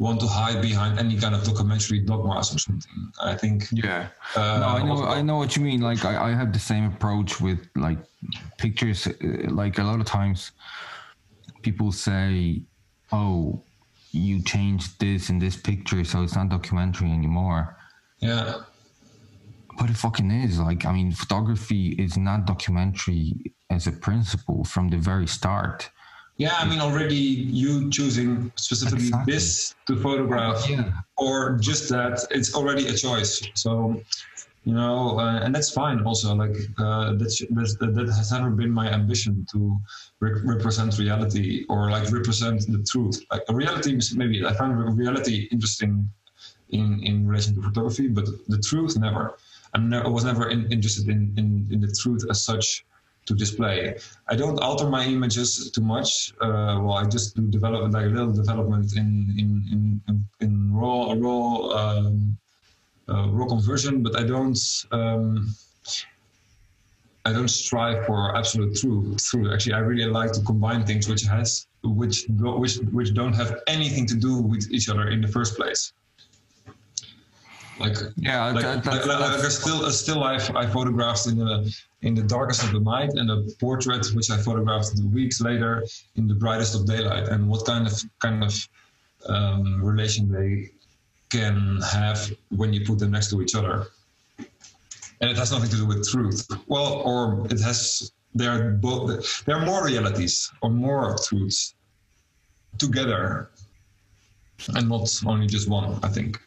want 0.01 0.19
to 0.25 0.27
hide 0.27 0.61
behind 0.71 0.99
any 0.99 1.17
kind 1.23 1.35
of 1.37 1.43
documentary 1.45 2.01
dogmas 2.11 2.47
or 2.55 2.59
something. 2.59 2.97
I 3.23 3.35
think. 3.43 3.59
Yeah. 3.71 4.09
Uh, 4.35 4.41
no, 4.41 4.67
I 4.79 4.83
know. 4.83 4.91
also- 4.93 5.07
I 5.19 5.21
know 5.29 5.37
what 5.43 5.51
you 5.57 5.63
mean. 5.71 5.81
Like, 5.91 6.03
I, 6.11 6.15
I 6.29 6.31
have 6.41 6.51
the 6.59 6.65
same 6.71 6.85
approach 6.95 7.31
with 7.47 7.61
like 7.87 7.99
pictures. 8.59 9.07
uh, 9.07 9.13
Like 9.63 9.75
a 9.79 9.85
lot 9.91 9.99
of 10.01 10.07
times, 10.07 10.41
people 11.67 11.93
say, 11.93 12.63
"Oh, 13.13 13.63
you 14.27 14.43
changed 14.55 14.89
this 15.05 15.23
in 15.31 15.39
this 15.39 15.57
picture, 15.71 16.03
so 16.11 16.23
it's 16.25 16.35
not 16.41 16.49
documentary 16.49 17.11
anymore." 17.21 17.77
Yeah. 18.21 18.55
But 19.79 19.89
it 19.91 19.97
fucking 19.97 20.31
is. 20.45 20.59
Like, 20.69 20.85
I 20.85 20.93
mean, 20.93 21.13
photography 21.13 21.85
is 22.05 22.17
not 22.17 22.39
documentary 22.47 23.27
as 23.77 23.87
a 23.87 23.93
principle 23.93 24.65
from 24.65 24.89
the 24.89 24.99
very 25.11 25.27
start. 25.27 25.79
Yeah, 26.41 26.55
I 26.57 26.65
mean, 26.67 26.81
already 26.81 27.23
you 27.63 27.91
choosing 27.91 28.51
specifically 28.57 29.09
Exactly. 29.09 29.35
this 29.35 29.75
to 29.87 29.95
photograph 29.97 30.59
Yeah. 30.71 30.91
or 31.19 31.59
just 31.59 31.91
that, 31.91 32.15
it's 32.31 32.55
already 32.55 32.87
a 32.89 32.95
choice. 32.95 33.43
So, 33.55 34.01
you 34.65 34.73
know, 34.73 35.19
uh, 35.19 35.45
and 35.45 35.55
that's 35.55 35.71
fine 35.71 36.01
also. 36.01 36.35
Like, 36.35 36.57
uh, 36.79 37.13
that's, 37.21 37.43
that's, 37.51 37.75
that 37.77 38.09
has 38.21 38.33
never 38.33 38.49
been 38.49 38.71
my 38.71 38.89
ambition 38.91 39.47
to 39.53 39.79
re- 40.21 40.41
represent 40.43 40.99
reality 40.99 41.67
or 41.69 41.91
like 41.91 42.11
represent 42.11 42.59
the 42.75 42.83
truth. 42.91 43.17
Like, 43.31 43.43
reality 43.51 43.95
is 43.95 44.17
maybe, 44.17 44.43
I 44.43 44.55
find 44.55 44.73
reality 44.99 45.47
interesting 45.53 46.09
in, 46.71 47.03
in 47.05 47.29
relation 47.29 47.55
to 47.57 47.61
photography, 47.69 48.09
but 48.09 48.25
the 48.49 48.61
truth 48.71 48.97
never. 48.97 49.37
I'm 49.75 49.91
ne- 49.91 50.05
I 50.09 50.09
was 50.09 50.25
never 50.25 50.49
in, 50.49 50.73
interested 50.73 51.07
in, 51.11 51.35
in, 51.37 51.69
in 51.71 51.83
the 51.83 51.95
truth 52.01 52.25
as 52.31 52.43
such 52.43 52.87
to 53.27 53.35
display. 53.35 53.97
I 54.29 54.35
don't 54.37 54.59
alter 54.61 54.89
my 54.89 55.05
images 55.05 55.71
too 55.71 55.83
much. 55.83 56.33
Uh, 56.41 56.81
well, 56.83 56.95
I 56.95 57.05
just 57.07 57.37
do 57.37 57.43
develop 57.47 57.93
like 57.93 58.07
a 58.07 58.09
little 58.09 58.33
development 58.33 58.97
in 58.97 59.11
in 59.39 59.51
in, 60.09 60.27
in, 60.41 60.75
raw 60.75 61.15
raw 61.17 61.47
um, 61.81 62.37
uh, 63.09 63.29
raw 63.29 63.47
conversion, 63.47 64.03
but 64.03 64.19
I 64.19 64.25
don't. 64.25 64.59
Um, 64.93 65.55
I 67.27 67.33
don't 67.35 67.49
strive 67.49 68.07
for 68.07 68.35
absolute 68.35 68.77
truth. 68.77 69.23
Truth. 69.23 69.53
Actually, 69.53 69.75
I 69.75 69.81
really 69.81 70.11
like 70.11 70.33
to 70.33 70.41
combine 70.41 70.87
things 70.87 71.07
which 71.07 71.23
has 71.25 71.67
which 71.85 72.27
which 72.29 72.77
which 72.93 73.13
don't 73.15 73.35
have 73.35 73.61
anything 73.67 74.07
to 74.07 74.15
do 74.15 74.41
with 74.41 74.71
each 74.71 74.89
other 74.89 75.09
in 75.09 75.21
the 75.21 75.29
first 75.29 75.57
place. 75.57 75.93
Like 77.81 77.97
Yeah, 78.17 78.53
like, 78.53 78.65
that- 78.65 78.87
like, 78.87 79.07
like 79.07 79.43
a 79.43 79.51
still 79.51 79.85
a 79.87 79.93
still 79.93 80.21
life 80.21 80.51
I 80.55 80.67
photographed 80.67 81.27
in 81.27 81.39
the 81.39 81.57
in 82.03 82.15
the 82.15 82.23
darkest 82.23 82.63
of 82.65 82.73
the 82.73 82.81
night, 82.81 83.11
and 83.19 83.31
a 83.31 83.39
portrait 83.59 84.07
which 84.15 84.31
I 84.31 84.37
photographed 84.39 84.91
weeks 85.19 85.41
later 85.41 85.73
in 86.17 86.27
the 86.29 86.35
brightest 86.35 86.75
of 86.75 86.87
daylight, 86.87 87.29
and 87.29 87.49
what 87.49 87.65
kind 87.67 87.87
of 87.87 87.95
kind 88.19 88.45
of 88.45 88.53
um, 89.35 89.83
relation 89.83 90.31
they 90.31 90.71
can 91.31 91.81
have 91.97 92.19
when 92.61 92.73
you 92.75 92.81
put 92.85 92.99
them 92.99 93.11
next 93.13 93.29
to 93.31 93.41
each 93.43 93.55
other, 93.55 93.87
and 95.21 95.31
it 95.33 95.37
has 95.37 95.53
nothing 95.53 95.71
to 95.71 95.77
do 95.77 95.87
with 95.87 96.09
truth. 96.09 96.47
Well, 96.67 96.89
or 97.11 97.47
it 97.51 97.61
has. 97.61 98.13
There 98.35 98.51
are 98.53 98.71
both. 98.71 99.45
There 99.45 99.57
are 99.59 99.67
more 99.67 99.85
realities 99.85 100.51
or 100.63 100.71
more 100.71 101.17
truths 101.27 101.75
together, 102.79 103.51
and 104.77 104.89
not 104.89 105.09
only 105.27 105.47
just 105.47 105.69
one. 105.69 105.99
I 106.03 106.09
think. 106.09 106.41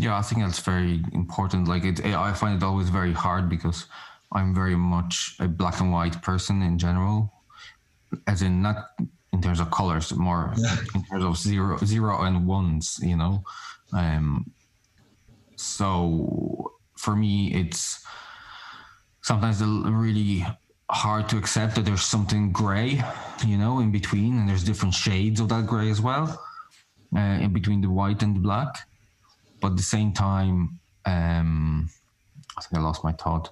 Yeah, 0.00 0.16
I 0.16 0.22
think 0.22 0.40
that's 0.42 0.60
very 0.60 1.04
important. 1.12 1.68
Like 1.68 1.84
it, 1.84 2.04
I 2.04 2.32
find 2.32 2.56
it 2.56 2.64
always 2.64 2.88
very 2.88 3.12
hard 3.12 3.48
because 3.48 3.86
I'm 4.32 4.54
very 4.54 4.76
much 4.76 5.36
a 5.38 5.46
black 5.48 5.80
and 5.80 5.92
white 5.92 6.22
person 6.22 6.62
in 6.62 6.78
general, 6.78 7.32
as 8.26 8.40
in 8.42 8.62
not 8.62 8.90
in 9.32 9.42
terms 9.42 9.60
of 9.60 9.70
colors, 9.70 10.12
more 10.14 10.54
Yeah. 10.56 10.76
in 10.94 11.04
terms 11.04 11.24
of 11.24 11.36
zero, 11.36 11.76
zero 11.84 12.22
and 12.22 12.46
ones. 12.46 12.98
You 13.02 13.16
know, 13.16 13.44
um. 13.92 14.50
So 15.56 16.72
for 16.96 17.14
me, 17.14 17.52
it's 17.54 18.04
sometimes 19.22 19.62
really 19.62 20.44
hard 20.90 21.28
to 21.28 21.36
accept 21.38 21.76
that 21.76 21.84
there's 21.84 22.02
something 22.02 22.52
gray, 22.52 23.02
you 23.46 23.56
know, 23.56 23.78
in 23.80 23.92
between, 23.92 24.38
and 24.38 24.48
there's 24.48 24.64
different 24.64 24.94
shades 24.94 25.40
of 25.40 25.48
that 25.50 25.66
gray 25.66 25.90
as 25.90 26.00
well, 26.00 26.42
uh, 27.16 27.18
in 27.44 27.52
between 27.52 27.80
the 27.80 27.88
white 27.90 28.22
and 28.22 28.34
the 28.36 28.40
black 28.40 28.86
but 29.62 29.70
at 29.72 29.76
the 29.78 29.82
same 29.96 30.12
time 30.12 30.80
um, 31.06 31.88
I 32.56 32.62
think 32.62 32.80
I 32.80 32.84
lost 32.84 33.02
my 33.04 33.12
thought, 33.12 33.50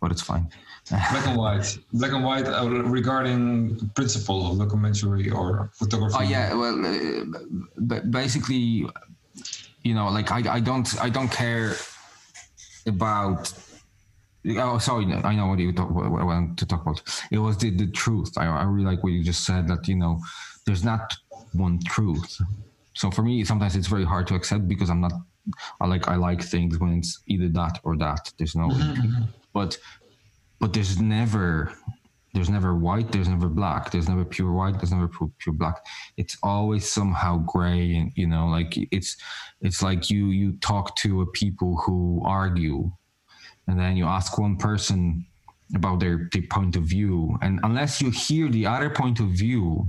but 0.00 0.10
it's 0.10 0.22
fine. 0.22 0.48
Black 0.88 1.26
and 1.26 1.36
white, 1.36 1.78
black 1.92 2.12
and 2.12 2.24
white 2.24 2.46
uh, 2.46 2.68
regarding 2.68 3.90
principle 3.94 4.50
of 4.50 4.58
documentary 4.58 5.30
or 5.30 5.70
photography. 5.74 6.16
Oh 6.18 6.22
yeah, 6.22 6.52
well, 6.54 6.74
uh, 6.84 7.24
b- 7.86 8.10
basically, 8.10 8.86
you 9.82 9.94
know, 9.94 10.08
like 10.08 10.32
I, 10.32 10.56
I 10.56 10.60
don't 10.60 10.88
I 11.00 11.08
don't 11.10 11.30
care 11.30 11.76
about. 12.86 13.52
Oh, 14.56 14.78
sorry, 14.78 15.04
I 15.04 15.34
know 15.36 15.46
what 15.48 15.58
you 15.58 15.72
talk 15.72 15.90
what 15.90 16.20
I 16.20 16.24
want 16.24 16.58
to 16.58 16.66
talk 16.66 16.82
about. 16.82 17.02
It 17.30 17.38
was 17.38 17.56
the 17.58 17.70
the 17.70 17.86
truth. 17.88 18.32
I, 18.36 18.46
I 18.46 18.64
really 18.64 18.86
like 18.90 19.04
what 19.04 19.12
you 19.12 19.22
just 19.22 19.44
said 19.44 19.68
that 19.68 19.86
you 19.86 19.96
know, 19.96 20.18
there's 20.66 20.82
not 20.82 21.14
one 21.52 21.78
truth. 21.86 22.40
So 22.94 23.10
for 23.10 23.22
me, 23.22 23.44
sometimes 23.44 23.76
it's 23.76 23.86
very 23.86 24.04
hard 24.04 24.26
to 24.28 24.34
accept 24.34 24.66
because 24.66 24.90
I'm 24.90 25.02
not. 25.02 25.12
I 25.80 25.86
like 25.86 26.08
I 26.08 26.16
like 26.16 26.42
things 26.42 26.78
when 26.78 26.98
it's 26.98 27.22
either 27.26 27.48
that 27.48 27.80
or 27.82 27.96
that. 27.96 28.32
There's 28.38 28.54
no, 28.54 28.68
mm-hmm, 28.68 29.00
mm-hmm. 29.00 29.22
but 29.52 29.78
but 30.58 30.72
there's 30.72 31.00
never 31.00 31.72
there's 32.32 32.50
never 32.50 32.74
white 32.74 33.10
there's 33.10 33.28
never 33.28 33.48
black. 33.48 33.90
There's 33.90 34.08
never 34.08 34.24
pure 34.24 34.52
white 34.52 34.74
there's 34.74 34.92
never 34.92 35.08
pure, 35.08 35.30
pure 35.38 35.54
black. 35.54 35.84
It's 36.16 36.36
always 36.42 36.88
somehow 36.88 37.38
gray 37.38 37.96
and 37.96 38.12
you 38.14 38.26
know 38.26 38.46
like 38.46 38.74
it's 38.92 39.16
it's 39.60 39.82
like 39.82 40.10
you 40.10 40.26
you 40.26 40.52
talk 40.60 40.96
to 40.96 41.22
a 41.22 41.26
people 41.26 41.76
who 41.78 42.22
argue 42.24 42.90
and 43.66 43.78
then 43.78 43.96
you 43.96 44.06
ask 44.06 44.38
one 44.38 44.56
person 44.56 45.26
about 45.76 46.00
their, 46.00 46.28
their 46.32 46.42
point 46.50 46.74
of 46.74 46.82
view. 46.82 47.38
And 47.42 47.60
unless 47.62 48.02
you 48.02 48.10
hear 48.10 48.48
the 48.48 48.66
other 48.66 48.90
point 48.90 49.20
of 49.20 49.28
view 49.28 49.88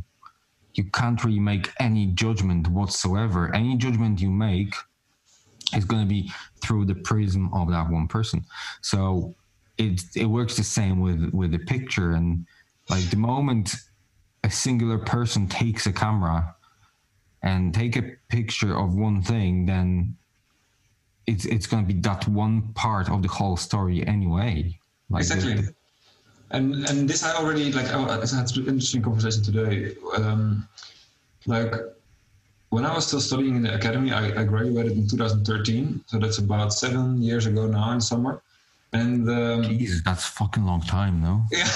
you 0.76 0.86
can't 0.86 1.24
really 1.24 1.40
make 1.40 1.70
any 1.80 2.08
judgment 2.08 2.68
whatsoever. 2.68 3.54
Any 3.54 3.76
judgment 3.78 4.22
you 4.22 4.30
make 4.30 4.74
is 5.76 5.86
going 5.86 6.02
to 6.02 6.08
be 6.08 6.32
through 6.62 6.86
the 6.86 6.96
prism 6.96 7.54
of 7.54 7.70
that 7.70 7.90
one 7.90 8.08
person. 8.08 8.46
So 8.82 9.36
it 9.78 10.02
it 10.16 10.26
works 10.26 10.58
the 10.58 10.64
same 10.64 11.00
with 11.00 11.30
with 11.34 11.54
a 11.54 11.60
picture. 11.60 12.12
And 12.12 12.46
like 12.90 13.10
the 13.10 13.18
moment 13.18 13.76
a 14.44 14.50
singular 14.50 14.98
person 14.98 15.48
takes 15.48 15.86
a 15.86 15.94
camera 15.94 16.56
and 17.44 17.74
take 17.74 17.96
a 17.96 18.04
picture 18.30 18.78
of 18.78 18.96
one 18.96 19.22
thing 19.22 19.66
then 19.66 20.16
it's 21.28 21.46
it's 21.46 21.68
going 21.68 21.86
to 21.86 21.94
be 21.94 22.00
that 22.02 22.28
one 22.28 22.74
part 22.74 23.10
of 23.10 23.22
the 23.22 23.28
whole 23.28 23.58
story 23.58 24.06
anyway. 24.06 24.78
Like 25.10 25.22
exactly. 25.22 25.54
the, 25.54 25.74
and 26.52 26.76
and 26.90 27.10
this 27.10 27.24
i 27.24 27.34
already 27.36 27.72
like 27.72 27.88
i 27.88 27.98
had 28.00 28.58
an 28.58 28.68
interesting 28.68 29.02
conversation 29.02 29.44
today. 29.44 29.96
Um 30.16 30.68
like 31.46 31.74
when 32.72 32.86
i 32.86 32.94
was 32.94 33.06
still 33.08 33.22
studying 33.22 33.56
in 33.56 33.62
the 33.62 33.74
academy 33.74 34.12
I, 34.12 34.42
I 34.42 34.44
graduated 34.44 34.94
in 34.94 35.08
2013 35.08 36.04
so 36.08 36.20
that's 36.20 36.40
about 36.40 36.74
seven 36.74 37.22
years 37.22 37.46
ago 37.46 37.68
now 37.68 37.92
in 37.92 38.02
summer 38.02 38.42
and 38.94 39.30
um, 39.30 39.64
Jesus, 39.64 40.02
that's 40.04 40.26
fucking 40.26 40.66
long 40.66 40.82
time, 40.82 41.22
no? 41.22 41.44
Yeah, 41.52 41.70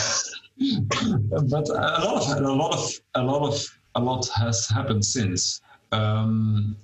but 0.89 1.69
a 1.69 2.03
lot 2.03 2.29
of 2.29 2.43
a 2.43 2.51
lot 2.51 2.73
of 2.73 2.91
a 3.15 3.23
lot 3.23 3.41
of 3.47 3.77
a 3.95 4.01
lot 4.01 4.27
has 4.35 4.67
happened 4.67 5.05
since. 5.05 5.61
Um, 5.91 6.75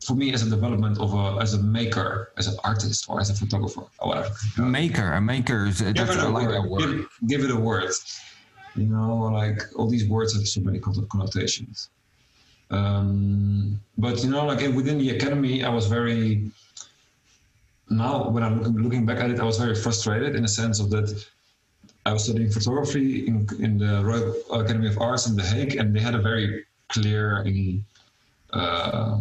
for 0.00 0.14
me, 0.14 0.32
as 0.32 0.46
a 0.46 0.48
development 0.48 0.98
of 0.98 1.12
a 1.12 1.38
as 1.42 1.52
a 1.52 1.62
maker, 1.62 2.32
as 2.38 2.46
an 2.46 2.56
artist, 2.64 3.10
or 3.10 3.20
as 3.20 3.28
a 3.28 3.34
photographer, 3.34 3.82
or 3.98 4.08
whatever. 4.08 4.34
Maker, 4.56 5.12
a 5.12 5.20
maker 5.20 5.66
is 5.66 5.82
give 5.82 6.08
it 6.08 6.16
a 6.16 6.28
like 6.28 6.48
word. 6.48 6.70
word. 6.70 6.80
Give, 6.80 7.08
give, 7.26 7.44
it 7.44 7.50
a 7.50 7.56
word. 7.56 7.90
You 8.74 8.86
know, 8.86 9.16
like 9.24 9.60
all 9.76 9.88
these 9.88 10.08
words 10.08 10.34
have 10.34 10.46
so 10.48 10.60
many 10.62 10.78
connotations. 10.78 11.90
Um, 12.70 13.80
but 13.96 14.22
you 14.22 14.30
know, 14.30 14.44
like 14.46 14.60
within 14.74 14.98
the 14.98 15.10
academy, 15.10 15.64
I 15.64 15.70
was 15.70 15.86
very 15.86 16.50
now 17.90 18.28
when 18.28 18.42
I'm 18.42 18.58
looking, 18.58 18.82
looking 18.82 19.06
back 19.06 19.18
at 19.18 19.30
it, 19.30 19.40
I 19.40 19.44
was 19.44 19.58
very 19.58 19.74
frustrated 19.74 20.36
in 20.36 20.42
the 20.42 20.48
sense 20.48 20.78
of 20.80 20.90
that 20.90 21.24
I 22.04 22.12
was 22.12 22.24
studying 22.24 22.50
photography 22.50 23.26
in, 23.26 23.46
in 23.60 23.78
the 23.78 24.02
Royal 24.04 24.34
Academy 24.60 24.88
of 24.88 24.98
Arts 24.98 25.26
in 25.26 25.36
The 25.36 25.42
Hague, 25.42 25.76
and 25.76 25.94
they 25.94 26.00
had 26.00 26.14
a 26.14 26.22
very 26.22 26.64
clear 26.88 27.44
uh, 28.52 29.18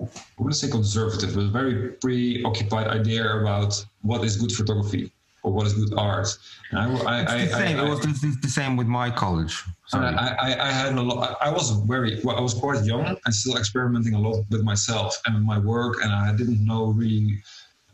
I 0.00 0.06
wouldn't 0.38 0.56
say 0.56 0.68
conservative, 0.68 1.34
but 1.34 1.46
very 1.46 1.90
preoccupied 1.90 2.88
idea 2.88 3.24
about 3.40 3.84
what 4.02 4.24
is 4.24 4.36
good 4.36 4.52
photography 4.52 5.12
or 5.44 5.52
what 5.52 5.66
is 5.66 5.74
good 5.74 5.94
art. 5.96 6.28
And 6.70 6.78
I, 6.80 6.84
I, 6.84 7.42
it's 7.42 7.52
the 7.52 7.58
I, 7.58 7.84
it 7.84 7.88
was 7.88 8.00
the, 8.00 8.36
the, 8.42 8.48
same 8.48 8.76
with 8.76 8.86
my 8.86 9.10
college. 9.10 9.62
Sorry. 9.92 10.06
I, 10.06 10.68
I, 10.68 10.72
had 10.72 10.94
a 10.94 11.02
lot. 11.02 11.36
I 11.42 11.50
was 11.50 11.70
very. 11.70 12.18
Well, 12.24 12.36
I 12.36 12.40
was 12.40 12.54
quite 12.54 12.82
young 12.82 13.14
and 13.26 13.34
still 13.34 13.58
experimenting 13.58 14.14
a 14.14 14.18
lot 14.18 14.42
with 14.48 14.62
myself 14.62 15.20
and 15.26 15.44
my 15.44 15.58
work, 15.58 16.02
and 16.02 16.10
I 16.10 16.34
didn't 16.34 16.64
know 16.64 16.86
really 16.86 17.42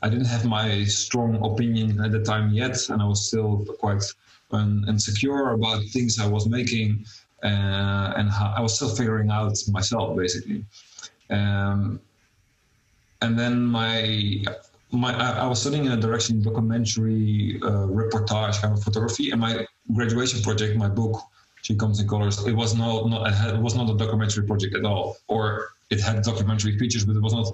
I 0.01 0.09
didn't 0.09 0.27
have 0.27 0.45
my 0.45 0.85
strong 0.85 1.45
opinion 1.45 2.01
at 2.05 2.13
the 2.13 2.23
time 2.23 2.53
yet, 2.53 2.89
and 2.89 3.03
I 3.03 3.05
was 3.05 3.27
still 3.27 3.67
quite 3.81 4.05
un- 4.53 4.85
insecure 4.87 5.51
about 5.55 5.83
things 5.87 6.21
I 6.21 6.27
was 6.29 6.49
making, 6.49 7.05
uh, 7.43 8.15
and 8.17 8.31
how, 8.31 8.55
I 8.57 8.61
was 8.61 8.77
still 8.77 8.95
figuring 8.95 9.31
out 9.31 9.57
myself 9.69 10.17
basically. 10.17 10.65
Um, 11.31 12.01
and 13.23 13.37
then 13.37 13.61
my 13.61 14.45
my 14.93 15.13
I, 15.15 15.45
I, 15.45 15.47
was 15.49 15.61
studying 15.61 15.87
in 15.87 15.93
a 15.93 16.01
direction 16.01 16.43
documentary, 16.43 17.59
uh, 17.63 17.87
reportage 17.91 18.63
kind 18.63 18.73
of 18.73 18.85
photography, 18.85 19.33
and 19.33 19.41
my 19.41 19.67
graduation 19.93 20.41
project, 20.43 20.77
my 20.77 20.89
book, 20.89 21.21
She 21.63 21.75
Comes 21.75 22.01
in 22.01 22.09
Colors, 22.09 22.47
it 22.47 22.55
was 22.55 22.75
not, 22.75 23.09
not 23.09 23.55
it, 23.55 23.61
was 23.61 23.75
not 23.75 23.91
a 23.91 23.97
documentary 23.97 24.47
project 24.47 24.75
at 24.77 24.85
all, 24.85 25.17
or 25.27 25.71
it 25.91 26.01
had 26.01 26.23
documentary 26.23 26.79
features, 26.79 27.05
but 27.05 27.17
it 27.17 27.23
was 27.23 27.35
not 27.35 27.53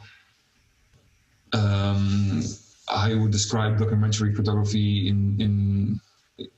um, 1.55 2.43
I 2.89 3.15
would 3.15 3.31
describe 3.31 3.79
documentary 3.79 4.35
photography 4.35 5.09
in 5.09 5.41
in 5.41 6.01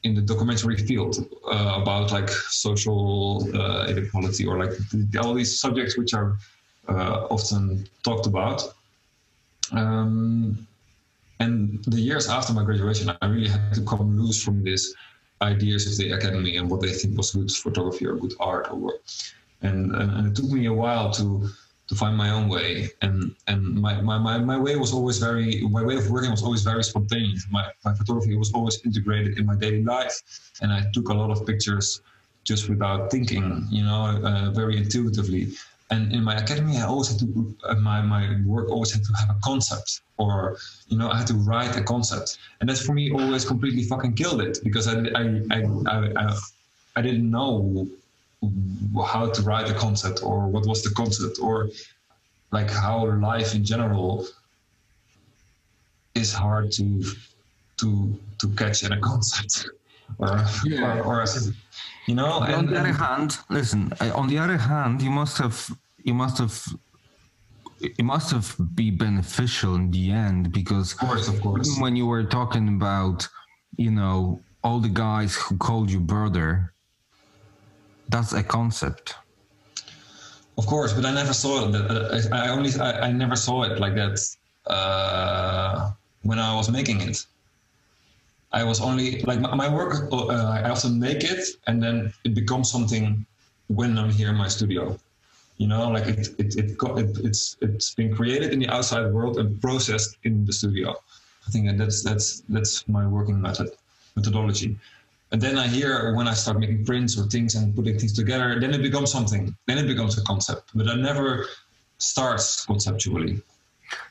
in 0.05 0.15
the 0.15 0.23
documentary 0.23 0.77
field 0.77 1.15
uh, 1.47 1.81
about 1.83 2.11
like 2.11 2.31
social 2.31 3.47
uh, 3.55 3.87
inequality 3.87 4.47
or 4.47 4.59
like 4.59 4.73
all 5.21 5.35
these 5.35 5.61
subjects 5.61 5.99
which 5.99 6.15
are 6.15 6.39
uh, 6.89 7.27
often 7.31 7.87
talked 8.03 8.27
about. 8.27 8.63
Um, 9.73 10.67
and 11.41 11.85
the 11.85 12.01
years 12.01 12.29
after 12.29 12.55
my 12.55 12.65
graduation, 12.65 13.13
I 13.21 13.27
really 13.27 13.49
had 13.49 13.75
to 13.75 13.83
come 13.83 14.19
loose 14.19 14.43
from 14.43 14.63
these 14.63 14.95
ideas 15.43 15.87
of 15.87 15.97
the 15.99 16.13
academy 16.13 16.57
and 16.57 16.71
what 16.71 16.81
they 16.81 16.93
think 16.93 17.17
was 17.17 17.33
good. 17.33 17.51
Photography 17.51 18.07
or 18.07 18.17
good 18.17 18.35
art 18.41 18.69
or 18.71 18.77
work. 18.77 19.03
And, 19.63 19.95
and, 19.95 20.11
and 20.17 20.27
it 20.29 20.35
took 20.37 20.51
me 20.51 20.67
a 20.67 20.73
while 20.73 21.11
to 21.13 21.49
to 21.89 21.95
find 21.95 22.17
my 22.17 22.31
own 22.31 22.49
way. 22.49 22.91
And 23.03 23.35
and 23.47 23.81
my, 23.81 24.01
my, 24.01 24.19
my, 24.19 24.39
my 24.39 24.59
way 24.59 24.77
was 24.77 24.93
always 24.93 25.19
very 25.19 25.63
my 25.71 25.83
way 25.83 25.97
of 25.97 26.11
working 26.11 26.31
was 26.31 26.43
always 26.43 26.63
very 26.63 26.83
spontaneous. 26.83 27.47
My, 27.51 27.71
my 27.85 27.95
photography 27.95 28.37
was 28.37 28.53
always 28.53 28.85
integrated 28.85 29.39
in 29.39 29.47
my 29.47 29.57
daily 29.57 29.85
life. 29.85 30.17
And 30.63 30.73
i 30.73 30.85
took 30.93 31.09
a 31.09 31.15
lot 31.15 31.31
of 31.31 31.47
pictures 31.47 32.01
just 32.45 32.69
without 32.69 33.11
thinking 33.11 33.67
you 33.71 33.85
know 33.85 34.03
uh, 34.25 34.51
very 34.53 34.77
intuitively 34.77 35.49
and 35.91 36.13
in 36.13 36.23
my 36.23 36.35
academy 36.37 36.79
i 36.79 36.85
always 36.85 37.09
had 37.11 37.19
to 37.19 37.57
uh, 37.65 37.75
my, 37.75 38.01
my 38.01 38.41
work 38.45 38.69
always 38.71 38.93
had 38.93 39.05
to 39.05 39.13
have 39.15 39.31
a 39.31 39.39
concept 39.45 40.01
or 40.19 40.57
you 40.89 40.99
know 40.99 41.09
i 41.11 41.17
had 41.19 41.27
to 41.27 41.35
write 41.35 41.77
a 41.77 41.83
concept. 41.83 42.39
And 42.61 42.69
that's 42.69 42.85
for 42.85 42.93
me 42.93 43.13
always 43.13 43.45
completely 43.45 43.85
fucking 43.85 44.15
killed 44.15 44.41
it 44.41 44.59
because 44.65 44.89
i 44.89 44.95
i 45.21 45.23
i, 45.57 45.59
I, 45.87 45.97
I, 46.23 46.39
I 46.97 47.03
didn't 47.03 47.31
know 47.31 47.87
how 49.07 49.31
to 49.31 49.43
write 49.43 49.71
a 49.71 49.75
concept 49.75 50.23
or 50.23 50.49
what 50.49 50.67
was 50.67 50.83
the 50.83 50.91
concept 50.91 51.39
or 51.41 51.69
like 52.53 52.71
how 52.71 53.07
life 53.31 53.55
in 53.55 53.65
general 53.65 54.27
is 56.15 56.33
hard 56.33 56.73
to 56.73 57.05
to 57.79 58.19
to 58.39 58.49
catch 58.61 58.83
in 58.83 58.93
a 58.93 59.01
concept 59.11 59.69
or 60.19 60.45
yeah. 60.65 60.99
or, 61.01 61.23
or 61.23 61.27
you 62.07 62.15
know 62.15 62.41
and, 62.41 62.55
on 62.55 62.67
the 62.67 62.79
other 62.79 62.93
hand 62.93 63.39
listen 63.51 63.93
on 64.15 64.29
the 64.29 64.39
other 64.39 64.57
hand 64.57 65.03
you 65.03 65.11
must 65.11 65.39
have 65.39 65.71
you 66.05 66.15
must 66.15 66.39
have 66.39 66.55
it 67.81 68.05
must 68.05 68.31
have 68.31 68.57
been 68.75 68.97
beneficial 68.97 69.75
in 69.75 69.91
the 69.91 70.11
end 70.11 70.53
because 70.53 70.93
of 70.95 70.99
course 70.99 71.29
of 71.29 71.41
course. 71.41 71.79
when 71.79 71.95
you 71.95 72.07
were 72.07 72.25
talking 72.25 72.69
about 72.69 73.29
you 73.77 73.91
know 73.91 74.41
all 74.65 74.81
the 74.81 74.89
guys 74.89 75.35
who 75.37 75.57
called 75.57 75.91
you 75.91 76.01
brother 76.01 76.73
that's 78.09 78.33
a 78.33 78.43
concept. 78.43 79.15
Of 80.59 80.67
course 80.67 80.93
but 80.95 81.05
i 81.05 81.13
never 81.13 81.35
saw 81.35 81.69
it 81.69 82.33
i 82.33 82.49
only 82.49 82.71
i, 82.81 83.09
I 83.09 83.13
never 83.13 83.37
saw 83.37 83.65
it 83.65 83.79
like 83.79 83.95
that 83.95 84.17
uh, 84.67 85.91
when 86.23 86.39
i 86.39 86.55
was 86.55 86.71
making 86.71 87.03
it 87.03 87.27
i 88.61 88.63
was 88.71 88.79
only 88.89 89.09
like 89.31 89.41
my, 89.41 89.55
my 89.55 89.69
work 89.79 89.93
uh, 90.13 90.27
i 90.59 90.69
often 90.75 90.93
make 91.09 91.23
it 91.33 91.43
and 91.67 91.83
then 91.85 92.13
it 92.25 92.35
becomes 92.41 92.67
something 92.71 93.05
when 93.79 93.91
i'm 94.01 94.11
here 94.11 94.31
in 94.35 94.39
my 94.45 94.51
studio 94.57 94.83
you 95.59 95.69
know 95.73 95.83
like 95.97 96.07
it, 96.07 96.29
it, 96.43 96.51
it, 96.63 96.69
it 97.03 97.09
it's 97.29 97.43
it's 97.67 97.89
been 97.95 98.11
created 98.19 98.49
in 98.55 98.59
the 98.59 98.69
outside 98.77 99.07
world 99.17 99.35
and 99.41 99.61
processed 99.61 100.13
in 100.25 100.45
the 100.49 100.53
studio 100.61 100.89
i 101.47 101.51
think 101.53 101.67
that 101.67 101.77
that's 101.79 102.03
that's 102.03 102.29
that's 102.55 102.75
my 102.89 103.05
working 103.07 103.39
method 103.41 103.69
methodology 104.17 104.71
and 105.33 105.41
then 105.41 105.59
I 105.59 105.67
hear 105.67 106.15
when 106.15 106.29
I 106.29 106.35
start 106.35 106.61
making 106.61 106.85
prints 106.85 107.19
or 107.19 107.25
things 107.25 107.57
and 107.57 107.75
putting 107.75 107.99
things 107.99 108.13
together, 108.13 108.59
then 108.61 108.73
it 108.73 108.83
becomes 108.83 109.11
something. 109.11 109.55
Then 109.67 109.79
it 109.79 109.87
becomes 109.87 110.17
a 110.19 110.23
concept. 110.23 110.71
But 110.75 110.87
it 110.87 110.97
never 110.99 111.47
starts 111.99 112.65
conceptually. 112.65 113.43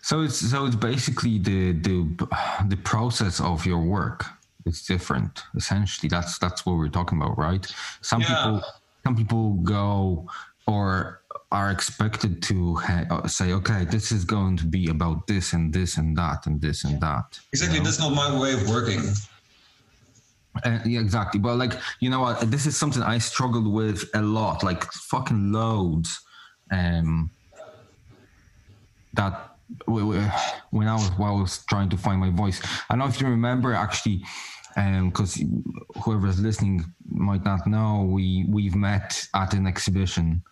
So 0.02 0.22
it's 0.22 0.38
so 0.38 0.66
it's 0.66 0.76
basically 0.76 1.38
the 1.40 1.74
the 1.74 2.28
the 2.68 2.78
process 2.78 3.40
of 3.40 3.66
your 3.66 3.80
work. 3.80 4.26
It's 4.66 4.86
different. 4.86 5.44
Essentially, 5.56 6.10
that's 6.10 6.40
that's 6.40 6.66
what 6.66 6.78
we're 6.78 6.90
talking 6.90 7.22
about, 7.22 7.38
right? 7.38 7.66
Some 8.02 8.22
Yeah. 8.22 8.28
people 8.28 8.64
some 9.04 9.16
people 9.16 9.54
go 9.64 10.28
or 10.68 11.22
are 11.52 11.70
expected 11.70 12.42
to 12.42 12.76
ha- 12.78 13.06
uh, 13.12 13.28
say, 13.28 13.52
okay, 13.54 13.86
this 13.86 14.12
is 14.12 14.26
going 14.26 14.58
to 14.58 14.66
be 14.66 14.90
about 14.90 15.28
this 15.28 15.54
and 15.54 15.72
this 15.72 15.98
and 15.98 16.18
that 16.18 16.48
and 16.48 16.60
this 16.60 16.84
and 16.84 17.00
that. 17.02 17.40
Exactly. 17.54 17.80
That's 17.80 18.00
not 18.00 18.14
my 18.14 18.38
way 18.40 18.54
of 18.54 18.68
working. 18.68 19.02
Uh, 20.64 20.80
yeah, 20.86 21.00
exactly. 21.02 21.40
But 21.40 21.58
like, 21.58 21.74
you 22.00 22.10
know 22.10 22.22
what? 22.22 22.50
This 22.50 22.66
is 22.66 22.76
something 22.76 23.04
I 23.04 23.20
struggled 23.20 23.68
with 23.72 24.10
a 24.16 24.22
lot, 24.22 24.64
like 24.64 24.84
fucking 24.92 25.52
loads. 25.52 26.20
Um, 26.72 27.30
that 29.14 29.55
when 29.88 30.88
I 30.88 30.94
was 30.96 31.10
while 31.18 31.38
I 31.38 31.42
was 31.42 31.66
trying 31.66 31.90
to 31.90 31.98
find 31.98 32.20
my 32.20 32.30
voice, 32.30 32.62
I 32.90 32.94
don't 32.94 33.00
know 33.00 33.08
if 33.08 33.20
you 33.22 33.28
remember 33.28 33.74
actually, 33.74 34.24
um, 34.78 35.10
because 35.10 35.42
whoever's 36.04 36.40
listening 36.40 36.84
might 37.10 37.44
not 37.46 37.66
know, 37.68 38.08
we 38.10 38.46
we've 38.50 38.76
met 38.76 39.28
at 39.34 39.54
an 39.54 39.68
exhibition 39.68 40.44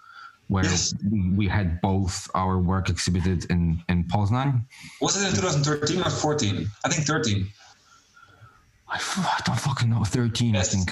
where 0.48 0.66
Yes. 0.66 0.94
we, 1.12 1.30
we 1.32 1.48
had 1.48 1.80
both 1.82 2.30
our 2.36 2.60
work 2.60 2.90
exhibited 2.90 3.46
in 3.50 3.82
in 3.90 4.04
Poznan. 4.06 4.66
Was 5.02 5.22
it 5.22 5.28
in 5.30 5.36
2013 5.36 6.02
or 6.02 6.10
14? 6.10 6.68
I 6.86 6.90
think 6.90 7.08
13. 7.08 7.48
I, 8.90 8.96
f- 8.98 9.18
I 9.20 9.42
don't 9.46 9.60
fucking 9.60 9.90
know, 9.90 10.04
thirteen, 10.04 10.54
Yes. 10.54 10.74
I 10.74 10.78
think. 10.78 10.92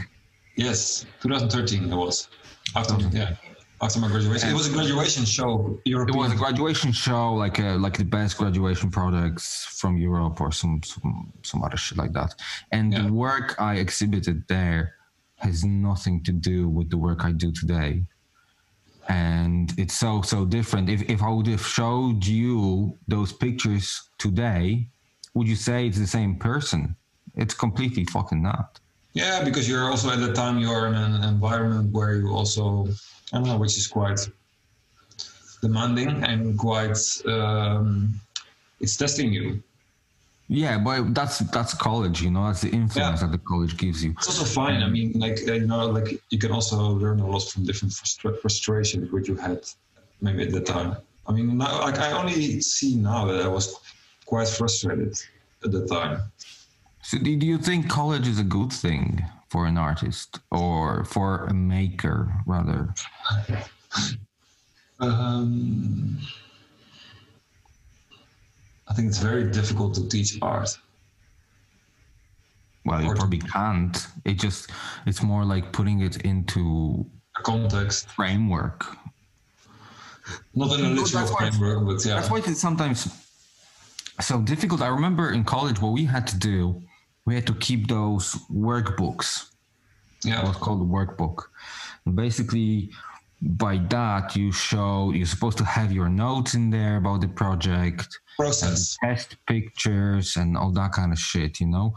Yes, 0.55 1.05
2013 1.21 1.91
it 1.91 1.95
was. 1.95 2.27
After 2.75 2.95
yeah, 3.10 3.36
after 3.82 4.00
my 4.00 4.08
graduation, 4.08 4.50
it 4.50 4.54
was 4.54 4.67
a 4.70 4.74
graduation 4.74 5.26
show. 5.26 5.80
It 5.86 6.15
was 6.15 6.32
a 6.32 6.36
graduation 6.36 6.91
show, 6.91 7.34
like 7.34 7.58
a, 7.60 7.72
like 7.86 7.98
the 7.98 8.06
best 8.06 8.38
graduation 8.38 8.91
products 8.91 9.65
from 9.80 9.98
Europe 9.98 10.39
or 10.39 10.52
some 10.52 10.82
some, 10.84 11.34
some 11.44 11.63
other 11.63 11.78
shit 11.78 11.98
like 11.98 12.13
that. 12.13 12.36
And 12.72 12.94
Yeah. 12.94 13.04
the 13.04 13.13
work 13.13 13.56
I 13.60 13.76
exhibited 13.76 14.48
there 14.48 14.96
has 15.38 15.63
nothing 15.63 16.24
to 16.24 16.32
do 16.32 16.70
with 16.70 16.89
the 16.91 16.98
work 16.98 17.26
I 17.26 17.32
do 17.32 17.52
today. 17.52 18.04
And 19.10 19.74
it's 19.78 19.96
so 19.96 20.22
so 20.22 20.46
different. 20.46 20.88
If 20.89 21.02
if 21.10 21.24
I 21.24 21.30
would 21.30 21.48
have 21.48 21.65
showed 21.65 22.26
you 22.26 22.98
those 23.08 23.34
pictures 23.34 23.86
today, 24.20 24.88
would 25.34 25.48
you 25.48 25.56
say 25.56 25.88
it's 25.88 25.98
the 25.98 26.08
same 26.20 26.36
person? 26.38 26.96
It's 27.36 27.56
completely 27.56 28.06
fucking 28.06 28.41
not. 28.44 28.80
Yeah, 29.13 29.44
because 29.44 29.67
you're 29.67 29.89
also 29.89 30.10
at 30.12 30.20
the 30.20 30.34
time 30.34 30.60
you're 30.60 30.88
in 30.88 30.94
an 30.96 31.24
environment 31.24 31.91
where 31.91 32.15
you 32.15 32.30
also 32.30 32.88
I 33.34 33.56
which 33.56 33.78
is 33.78 33.88
quite 33.88 34.20
demanding 35.62 36.24
and 36.24 36.58
quite 36.58 36.98
um, 37.26 38.20
it's 38.80 38.98
testing 38.98 39.32
you. 39.32 39.63
Yeah, 40.50 40.80
but 40.80 41.15
that's 41.15 41.39
that's 41.39 41.74
college, 41.74 42.22
you 42.22 42.30
know. 42.30 42.48
That's 42.48 42.62
the 42.62 42.70
influence 42.72 43.22
Yeah. 43.22 43.28
that 43.28 43.32
the 43.32 43.38
college 43.38 43.78
gives 43.78 44.04
you. 44.04 44.12
It's 44.12 44.28
also 44.28 44.44
fine. 44.44 44.84
I 44.84 44.89
mean, 44.89 45.13
like 45.13 45.39
uh, 45.48 45.54
you 45.54 45.67
know, 45.67 45.88
like 45.88 46.22
you 46.30 46.39
can 46.39 46.52
also 46.52 46.78
learn 46.89 47.22
a 47.22 47.28
lot 47.28 47.44
from 47.50 47.65
different 47.65 47.94
frustra- 47.94 48.36
frustrations 48.41 49.12
which 49.13 49.30
you 49.30 49.36
had 49.36 49.62
maybe 50.20 50.44
at 50.44 50.52
the 50.52 50.60
time. 50.60 50.98
I 51.26 51.32
mean, 51.32 51.58
now, 51.58 51.80
like 51.82 52.00
I 52.00 52.12
only 52.12 52.60
see 52.60 52.96
now 52.96 53.26
that 53.28 53.41
I 53.41 53.48
was 53.48 53.80
quite 54.26 54.50
frustrated 54.50 55.17
at 55.63 55.72
the 55.72 55.88
time. 55.88 56.20
So, 57.02 57.17
do 57.17 57.30
you 57.32 57.58
think 57.58 57.89
college 57.89 58.28
is 58.28 58.39
a 58.39 58.44
good 58.44 58.74
thing 58.74 59.24
for 59.51 59.65
an 59.65 59.77
artist 59.77 60.39
or 60.49 61.03
for 61.03 61.45
a 61.47 61.53
maker, 61.53 62.33
rather? 62.45 62.93
Um, 65.01 66.17
I 68.87 68.93
think 68.93 69.09
it's 69.09 69.17
very 69.17 69.51
difficult 69.51 69.93
to 69.95 70.07
teach 70.07 70.37
art. 70.41 70.69
Well, 72.85 73.01
you 73.01 73.09
Or 73.09 73.15
probably 73.15 73.39
can't. 73.39 74.07
It 74.23 74.39
just 74.39 74.71
it's 75.05 75.21
more 75.21 75.43
like 75.43 75.73
putting 75.73 75.99
it 76.01 76.17
into 76.21 77.05
a 77.37 77.41
Context, 77.43 78.07
framework. 78.09 78.85
not 80.55 80.79
in 80.79 80.85
a 80.85 80.89
literal 80.89 81.27
framework, 81.27 81.85
but 81.85 82.05
yeah. 82.05 82.15
That's 82.15 82.31
why 82.31 82.37
it's 82.39 82.59
sometimes 82.61 83.07
so 84.21 84.39
difficult. 84.41 84.81
I 84.81 84.87
remember 84.87 85.31
in 85.31 85.43
college 85.43 85.81
what 85.81 85.91
we 85.91 86.05
had 86.05 86.25
to 86.27 86.37
do. 86.37 86.81
We 87.25 87.36
had 87.36 87.47
to 87.47 87.53
keep 87.55 87.88
those 87.88 88.36
workbooks. 88.51 89.51
yeah. 90.23 90.43
what's 90.43 90.57
called 90.57 90.81
a 90.81 90.86
workbook. 90.86 91.43
Basically, 92.15 92.91
by 93.41 93.77
that 93.89 94.36
you 94.36 94.51
show 94.51 95.12
you're 95.12 95.25
supposed 95.25 95.57
to 95.57 95.65
have 95.65 95.91
your 95.91 96.10
notes 96.10 96.53
in 96.53 96.69
there 96.69 96.97
about 96.97 97.21
the 97.21 97.27
project, 97.27 98.19
Process. 98.38 98.97
test 99.03 99.36
pictures, 99.47 100.38
and 100.38 100.57
all 100.57 100.71
that 100.71 100.91
kind 100.91 101.12
of 101.12 101.19
shit, 101.19 101.60
you 101.60 101.67
know. 101.67 101.95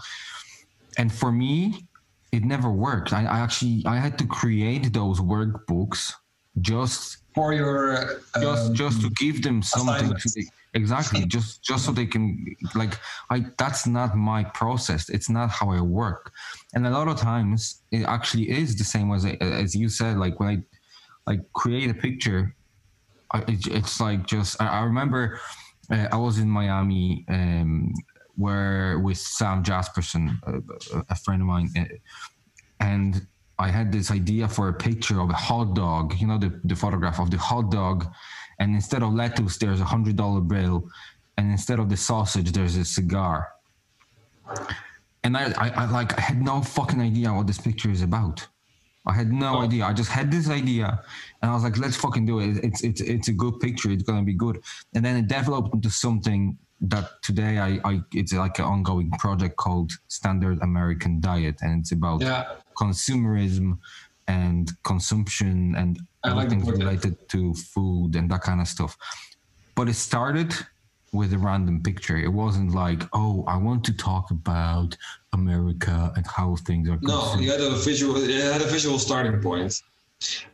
And 0.96 1.12
for 1.12 1.32
me, 1.32 1.87
it 2.32 2.44
never 2.44 2.70
worked. 2.70 3.12
I, 3.12 3.24
I 3.24 3.40
actually 3.40 3.82
I 3.87 3.96
had 3.96 4.18
to 4.18 4.26
create 4.26 4.92
those 4.92 5.20
workbooks 5.20 6.12
just 6.60 7.18
For 7.34 7.52
your 7.52 8.20
just 8.40 8.68
um, 8.68 8.74
just 8.74 9.00
to 9.02 9.10
give 9.10 9.42
them 9.42 9.62
something 9.62 10.08
to 10.08 10.14
assignments. 10.14 10.50
Exactly. 10.74 11.24
Just 11.26 11.62
just 11.62 11.84
so 11.87 11.92
they 11.92 12.06
can 12.06 12.44
like 12.74 12.98
i 13.30 13.44
that's 13.58 13.87
not 13.87 14.16
my 14.16 14.44
process. 14.44 15.08
It's 15.08 15.30
not 15.30 15.50
how 15.50 15.70
i 15.70 15.80
work. 15.80 16.32
And 16.74 16.87
a 16.87 16.90
lot 16.90 17.08
of 17.08 17.16
times 17.16 17.82
it 17.90 18.04
actually 18.04 18.50
is 18.50 18.76
the 18.76 18.84
same 18.84 19.12
as 19.12 19.24
as 19.40 19.74
you 19.74 19.88
said 19.88 20.16
like 20.18 20.38
when 20.40 20.48
i 20.48 20.56
like 21.30 21.40
create 21.54 21.90
a 21.90 21.94
picture 21.94 22.54
I, 23.32 23.38
it, 23.48 23.66
it's 23.66 24.00
like 24.00 24.26
just 24.26 24.60
i, 24.60 24.66
I 24.66 24.82
remember 24.84 25.40
uh, 25.90 26.08
i 26.12 26.16
was 26.16 26.38
in 26.38 26.48
miami 26.50 27.24
um 27.28 27.92
where 28.37 28.98
with 28.98 29.16
sam 29.16 29.62
jasperson 29.64 30.38
a, 30.46 31.04
a- 31.08 31.16
friend 31.16 31.40
of 31.40 31.48
mine 31.48 31.70
uh, 31.78 31.84
and 32.80 33.26
I 33.58 33.68
had 33.68 33.92
this 33.92 34.10
idea 34.10 34.48
for 34.48 34.68
a 34.68 34.72
picture 34.72 35.20
of 35.20 35.30
a 35.30 35.34
hot 35.34 35.74
dog, 35.76 36.14
you 36.20 36.26
know, 36.26 36.38
the, 36.38 36.60
the 36.64 36.74
photograph 36.74 37.20
of 37.20 37.30
the 37.30 37.38
hot 37.38 37.70
dog. 37.70 38.12
And 38.58 38.74
instead 38.74 39.02
of 39.02 39.12
lettuce, 39.12 39.56
there's 39.58 39.80
a 39.80 39.84
hundred 39.84 40.16
dollar 40.16 40.40
bill. 40.40 40.88
And 41.36 41.50
instead 41.50 41.78
of 41.80 41.88
the 41.88 41.96
sausage, 41.96 42.52
there's 42.52 42.76
a 42.76 42.84
cigar. 42.84 43.48
And 45.24 45.36
I, 45.36 45.52
I, 45.58 45.68
I 45.70 45.90
like, 45.90 46.16
I 46.18 46.20
had 46.20 46.40
no 46.42 46.60
fucking 46.60 47.00
idea 47.00 47.32
what 47.32 47.46
this 47.46 47.58
picture 47.58 47.90
is 47.90 48.02
about. 48.02 48.46
I 49.06 49.12
had 49.14 49.32
no 49.32 49.56
Oh. 49.58 49.62
idea. 49.62 49.84
I 49.84 49.92
just 49.92 50.10
had 50.10 50.30
this 50.30 50.48
idea, 50.48 51.02
and 51.42 51.50
I 51.50 51.54
was 51.54 51.62
like, 51.62 51.76
"Let's 51.76 51.94
fucking 51.96 52.24
do 52.24 52.38
it. 52.40 52.56
It's 52.64 52.80
it's 52.82 53.02
it's 53.02 53.28
a 53.28 53.32
good 53.32 53.60
picture. 53.60 53.90
It's 53.90 54.02
gonna 54.02 54.22
be 54.22 54.32
good." 54.32 54.62
And 54.94 55.04
then 55.04 55.16
it 55.18 55.28
developed 55.28 55.74
into 55.74 55.90
something 55.90 56.56
that 56.80 57.22
today 57.22 57.58
I, 57.58 57.80
I 57.84 58.00
it's 58.14 58.32
like 58.32 58.58
an 58.60 58.64
ongoing 58.64 59.10
project 59.24 59.56
called 59.56 59.92
Standard 60.08 60.58
American 60.62 61.20
Diet, 61.20 61.56
and 61.60 61.80
it's 61.80 61.92
about 61.92 62.22
Yeah. 62.22 62.44
consumerism 62.76 63.78
and 64.28 64.70
consumption 64.84 65.74
and 65.76 66.00
I 66.22 66.32
like 66.32 66.46
everything 66.46 66.64
related 66.66 67.28
to 67.30 67.54
food 67.54 68.16
and 68.16 68.30
that 68.30 68.40
kind 68.42 68.60
of 68.60 68.68
stuff. 68.68 68.96
But 69.74 69.88
it 69.88 69.94
started 69.94 70.54
with 71.12 71.32
a 71.32 71.38
random 71.38 71.82
picture. 71.82 72.16
It 72.16 72.32
wasn't 72.32 72.74
like, 72.74 73.02
oh, 73.12 73.44
I 73.46 73.56
want 73.56 73.84
to 73.84 73.92
talk 73.92 74.30
about 74.30 74.96
America 75.32 76.12
and 76.16 76.26
how 76.26 76.56
things 76.56 76.88
are. 76.88 76.98
No, 77.02 77.20
consumed." 77.20 77.44
you 77.44 77.50
had 77.50 77.60
a 77.60 77.70
visual. 77.76 78.18
You 78.18 78.40
had 78.40 78.62
a 78.62 78.66
visual 78.66 78.98
starting 78.98 79.40
point. 79.40 79.80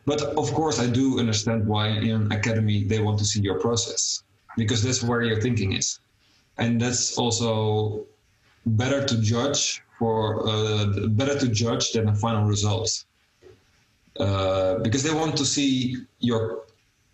But 0.05 0.21
of 0.21 0.53
course, 0.53 0.79
I 0.79 0.87
do 0.87 1.19
understand 1.19 1.65
why 1.65 1.87
in 1.87 2.31
academy 2.31 2.83
they 2.83 2.99
want 2.99 3.19
to 3.19 3.25
see 3.25 3.41
your 3.41 3.59
process 3.59 4.23
because 4.57 4.83
that's 4.83 5.01
where 5.01 5.21
your 5.21 5.39
thinking 5.39 5.73
is, 5.73 5.99
and 6.57 6.81
that's 6.81 7.17
also 7.17 8.05
better 8.65 9.05
to 9.05 9.21
judge 9.21 9.81
for 9.97 10.47
uh, 10.47 11.07
better 11.09 11.37
to 11.39 11.47
judge 11.47 11.93
than 11.93 12.09
a 12.09 12.15
final 12.15 12.43
result 12.43 13.05
uh, 14.19 14.75
because 14.79 15.03
they 15.03 15.13
want 15.13 15.37
to 15.37 15.45
see 15.45 15.97
your 16.19 16.65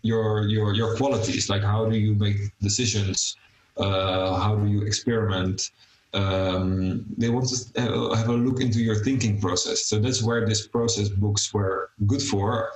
your 0.02 0.46
your 0.46 0.74
your 0.74 0.96
qualities 0.96 1.48
like 1.48 1.62
how 1.62 1.84
do 1.86 1.96
you 1.96 2.14
make 2.14 2.36
decisions 2.60 3.36
uh, 3.76 4.34
how 4.34 4.56
do 4.56 4.66
you 4.66 4.82
experiment? 4.82 5.70
Um, 6.14 7.04
they 7.16 7.28
want 7.28 7.48
to 7.48 7.80
have 8.16 8.28
a 8.28 8.32
look 8.32 8.60
into 8.60 8.80
your 8.80 8.96
thinking 8.96 9.40
process. 9.40 9.84
So 9.84 9.98
that's 9.98 10.22
where 10.22 10.46
this 10.46 10.66
process 10.66 11.08
books 11.10 11.52
were 11.52 11.90
good 12.06 12.22
for 12.22 12.70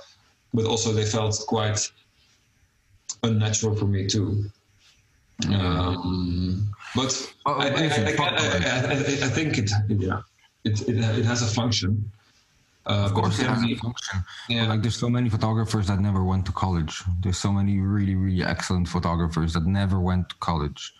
but 0.53 0.65
also 0.65 0.93
they 0.93 1.05
felt 1.05 1.41
quite 1.47 1.91
unnatural 3.23 3.75
for 3.75 3.85
me 3.85 4.07
too. 4.07 4.45
Um, 5.49 6.71
but 6.95 7.33
Oh, 7.45 7.53
I, 7.53 7.67
I, 7.67 7.69
I, 7.69 8.91
I 8.91 9.29
think 9.29 9.57
it 9.57 9.71
yeah 9.89 10.21
it, 10.63 10.81
it, 10.87 10.97
it 10.97 11.25
has 11.25 11.41
a 11.41 11.47
function 11.47 12.09
uh, 12.85 13.05
Of 13.07 13.13
course, 13.13 13.39
it 13.39 13.47
has 13.47 13.63
a 13.63 13.75
function. 13.75 14.17
Yeah. 14.49 14.67
Like, 14.67 14.81
there's 14.81 14.97
so 14.97 15.09
many 15.09 15.29
photographers 15.29 15.87
that 15.87 15.99
never 15.99 16.23
went 16.23 16.45
to 16.47 16.51
college. 16.51 17.01
There's 17.21 17.37
so 17.37 17.51
many 17.51 17.79
really, 17.79 18.15
really 18.15 18.43
excellent 18.43 18.87
photographers 18.87 19.53
that 19.53 19.65
never 19.65 19.99
went 19.99 20.29
to 20.29 20.35
college, 20.49 20.93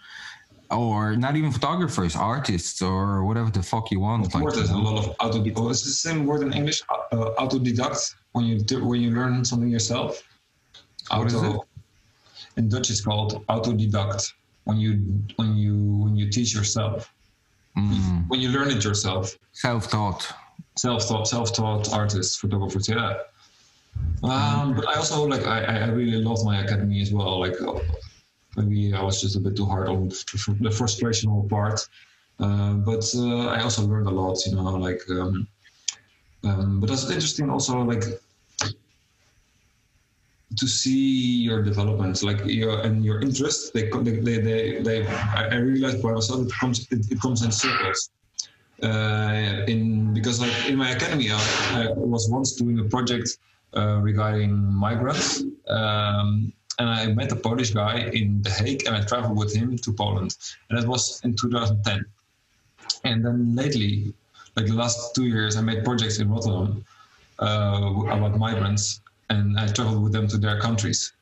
or 0.72 1.16
not 1.16 1.36
even 1.36 1.52
photographers, 1.52 2.16
artists, 2.16 2.82
or 2.82 3.24
whatever 3.26 3.50
the 3.52 3.62
fuck 3.64 3.92
you 3.92 4.00
want. 4.00 4.26
Of 4.26 4.32
course, 4.32 4.56
there's 4.56 4.70
a 4.70 4.78
lot 4.78 4.98
of 4.98 5.06
auto. 5.20 5.40
Oh, 5.58 5.70
it's 5.70 5.84
the 5.84 5.90
same 6.08 6.26
word 6.26 6.42
in 6.44 6.54
English. 6.54 6.82
Uh, 7.12 7.32
autodidact. 7.44 8.16
When 8.32 8.46
you 8.46 8.60
do, 8.60 8.84
when 8.84 9.00
you 9.02 9.12
learn 9.12 9.44
something 9.46 9.70
yourself. 9.70 10.24
Auto. 11.12 11.66
In 12.58 12.70
Dutch, 12.70 12.90
it's 12.90 13.02
called 13.02 13.46
autodidact. 13.48 14.32
when 14.64 14.78
you 14.78 14.92
when 15.36 15.56
you 15.58 15.76
when 16.04 16.16
you 16.16 16.30
teach 16.30 16.54
yourself, 16.56 17.12
Mm. 17.78 18.28
when 18.30 18.40
you 18.40 18.50
learn 18.50 18.70
it 18.70 18.84
yourself. 18.84 19.36
Self-taught. 19.52 20.22
Self-taught 20.76 21.28
self-taught 21.28 21.94
artists 21.94 22.36
photographers 22.38 22.90
yeah. 22.90 23.18
Um, 24.24 24.74
but 24.76 24.88
i 24.88 24.96
also 24.96 25.24
like 25.26 25.46
I, 25.46 25.64
I 25.64 25.88
really 25.88 26.18
love 26.18 26.44
my 26.44 26.64
academy 26.64 27.02
as 27.02 27.12
well. 27.14 27.40
Like 27.40 27.62
uh, 27.62 27.80
maybe 28.58 28.94
i 28.94 29.02
was 29.02 29.22
just 29.22 29.36
a 29.36 29.40
bit 29.40 29.56
too 29.56 29.66
hard 29.66 29.88
on 29.88 30.10
the 30.10 30.74
frustrational 30.80 31.48
part. 31.50 31.88
Uh, 32.40 32.74
but 32.74 33.04
uh, 33.16 33.48
i 33.48 33.62
also 33.62 33.84
learned 33.84 34.08
a 34.08 34.10
lot 34.10 34.44
you 34.46 34.56
know 34.56 34.72
like 34.88 35.02
um, 35.12 35.48
um, 36.44 36.80
but 36.80 36.90
that's 36.90 37.10
interesting 37.10 37.50
also 37.50 37.80
like 37.82 38.04
to 40.58 40.68
see 40.68 41.44
your 41.48 41.62
development 41.64 42.22
like 42.24 42.42
your 42.46 42.82
and 42.82 43.06
your 43.06 43.22
interest 43.22 43.74
they 43.74 43.90
they 43.90 44.20
they, 44.20 44.38
they, 44.38 44.82
they 44.82 45.08
I, 45.08 45.48
I 45.52 45.56
realized 45.56 46.02
by 46.02 46.12
myself 46.14 46.48
it 46.48 46.54
comes 46.54 46.88
it, 46.92 47.12
it 47.12 47.22
comes 47.22 47.44
in 47.44 47.52
circles 47.52 48.10
uh, 48.84 49.64
in 49.68 50.14
because 50.14 50.40
like 50.42 50.70
in 50.70 50.76
my 50.76 50.92
academy 50.92 51.32
I, 51.32 51.88
I 51.88 51.94
was 51.96 52.30
once 52.30 52.54
doing 52.54 52.80
a 52.80 52.84
project 52.84 53.38
uh, 53.76 54.00
regarding 54.02 54.52
migrants 54.74 55.44
um, 55.68 56.54
and 56.80 56.90
I 56.90 57.08
met 57.08 57.32
a 57.32 57.36
Polish 57.36 57.72
guy 57.72 58.10
in 58.14 58.42
The 58.42 58.50
Hague 58.50 58.86
and 58.86 58.96
I 58.96 59.02
traveled 59.02 59.38
with 59.38 59.56
him 59.56 59.78
to 59.78 59.94
Poland 59.94 60.36
and 60.70 60.78
that 60.78 60.88
was 60.88 61.22
in 61.24 61.36
2010 61.36 62.06
and 63.04 63.26
then 63.26 63.56
lately 63.56 64.14
like 64.56 64.68
the 64.68 64.74
last 64.74 65.16
two 65.16 65.26
years 65.26 65.56
I 65.56 65.62
made 65.62 65.84
projects 65.84 66.20
in 66.20 66.30
Rotterdam 66.30 66.84
uh, 67.40 68.04
about 68.10 68.38
migrants 68.38 69.02
and 69.30 69.58
I 69.60 69.68
traveled 69.68 70.04
with 70.04 70.14
them 70.14 70.28
to 70.28 70.38
their 70.38 70.60
countries. 70.60 71.14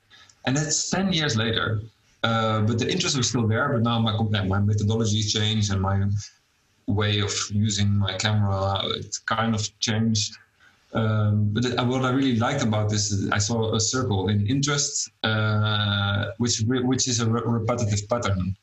And 0.45 0.57
that's 0.57 0.89
10 0.89 1.13
years 1.13 1.37
later 1.37 1.81
uh, 2.23 2.61
but 2.61 2.79
the 2.79 2.91
interest 2.91 3.17
was 3.17 3.29
still 3.29 3.47
there 3.47 3.69
but 3.69 3.83
now 3.83 3.99
my 3.99 4.13
my 4.43 4.59
methodology 4.59 5.21
changed 5.21 5.71
and 5.71 5.81
my 5.81 5.97
way 6.91 7.19
of 7.19 7.33
using 7.51 7.89
my 8.05 8.13
camera 8.17 8.81
it 8.99 9.17
kind 9.25 9.55
of 9.55 9.61
changed 9.79 10.37
um, 10.93 11.49
but 11.53 11.63
what 11.87 12.03
I 12.03 12.11
really 12.11 12.35
liked 12.35 12.63
about 12.63 12.89
this 12.89 13.11
is 13.11 13.29
I 13.31 13.37
saw 13.37 13.73
a 13.75 13.79
circle 13.79 14.27
in 14.27 14.45
interest, 14.47 15.09
uh, 15.23 16.31
which 16.37 16.61
which 16.67 17.07
is 17.07 17.21
a 17.21 17.29
re- 17.29 17.41
repetitive 17.45 18.09
pattern. 18.09 18.55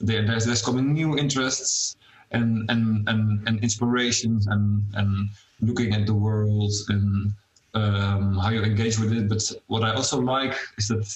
There, 0.00 0.26
there's 0.26 0.46
there's 0.46 0.62
coming 0.62 0.92
new 0.92 1.16
interests 1.16 1.96
and 2.32 2.68
and 2.70 3.08
and, 3.08 3.46
and 3.46 3.62
inspirations 3.62 4.48
and 4.48 4.82
and 4.94 5.28
looking 5.60 5.94
at 5.94 6.06
the 6.06 6.14
world 6.14 6.72
and 6.88 7.32
um, 7.74 8.38
how 8.38 8.50
you 8.50 8.62
engage 8.62 8.98
with 8.98 9.12
it. 9.12 9.28
But 9.28 9.42
what 9.68 9.84
I 9.84 9.94
also 9.94 10.20
like 10.20 10.56
is 10.78 10.88
that 10.88 11.06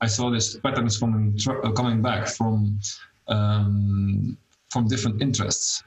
I 0.00 0.06
saw 0.06 0.30
this 0.30 0.56
patterns 0.60 0.98
coming 0.98 1.36
coming 1.74 2.02
back 2.02 2.28
from 2.28 2.78
um, 3.26 4.38
from 4.70 4.86
different 4.86 5.20
interests. 5.20 5.82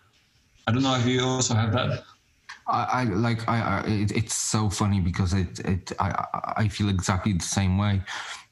I 0.68 0.72
don't 0.72 0.84
know 0.84 0.96
if 0.96 1.06
you 1.06 1.22
also 1.24 1.54
have 1.56 1.72
that. 1.74 2.04
I, 2.68 2.84
I 3.00 3.04
like 3.04 3.48
I, 3.50 3.58
I 3.62 3.80
it, 3.88 4.12
it's 4.12 4.36
so 4.36 4.70
funny 4.70 5.02
because 5.02 5.34
it 5.34 5.60
it 5.60 5.92
I 6.00 6.26
I- 6.58 6.68
feel 6.70 6.90
exactly 6.90 7.34
the 7.34 7.44
same 7.44 7.78
way. 7.78 8.02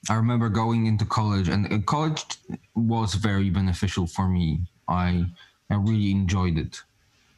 I 0.09 0.15
remember 0.15 0.49
going 0.49 0.85
into 0.87 1.05
college 1.05 1.47
and 1.47 1.71
uh, 1.71 1.79
college 1.85 2.23
was 2.75 3.13
very 3.13 3.49
beneficial 3.49 4.07
for 4.07 4.27
me. 4.27 4.61
I 4.87 5.25
I 5.69 5.75
really 5.75 6.11
enjoyed 6.11 6.57
it, 6.57 6.81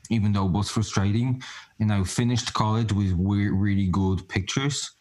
even 0.10 0.34
though 0.34 0.46
it 0.48 0.52
was 0.52 0.70
frustrating. 0.72 1.44
And 1.80 1.92
I 1.94 2.04
finished 2.04 2.54
college 2.54 2.92
with 2.92 3.14
we- 3.14 3.50
really 3.50 3.88
good 3.88 4.28
pictures. 4.30 4.92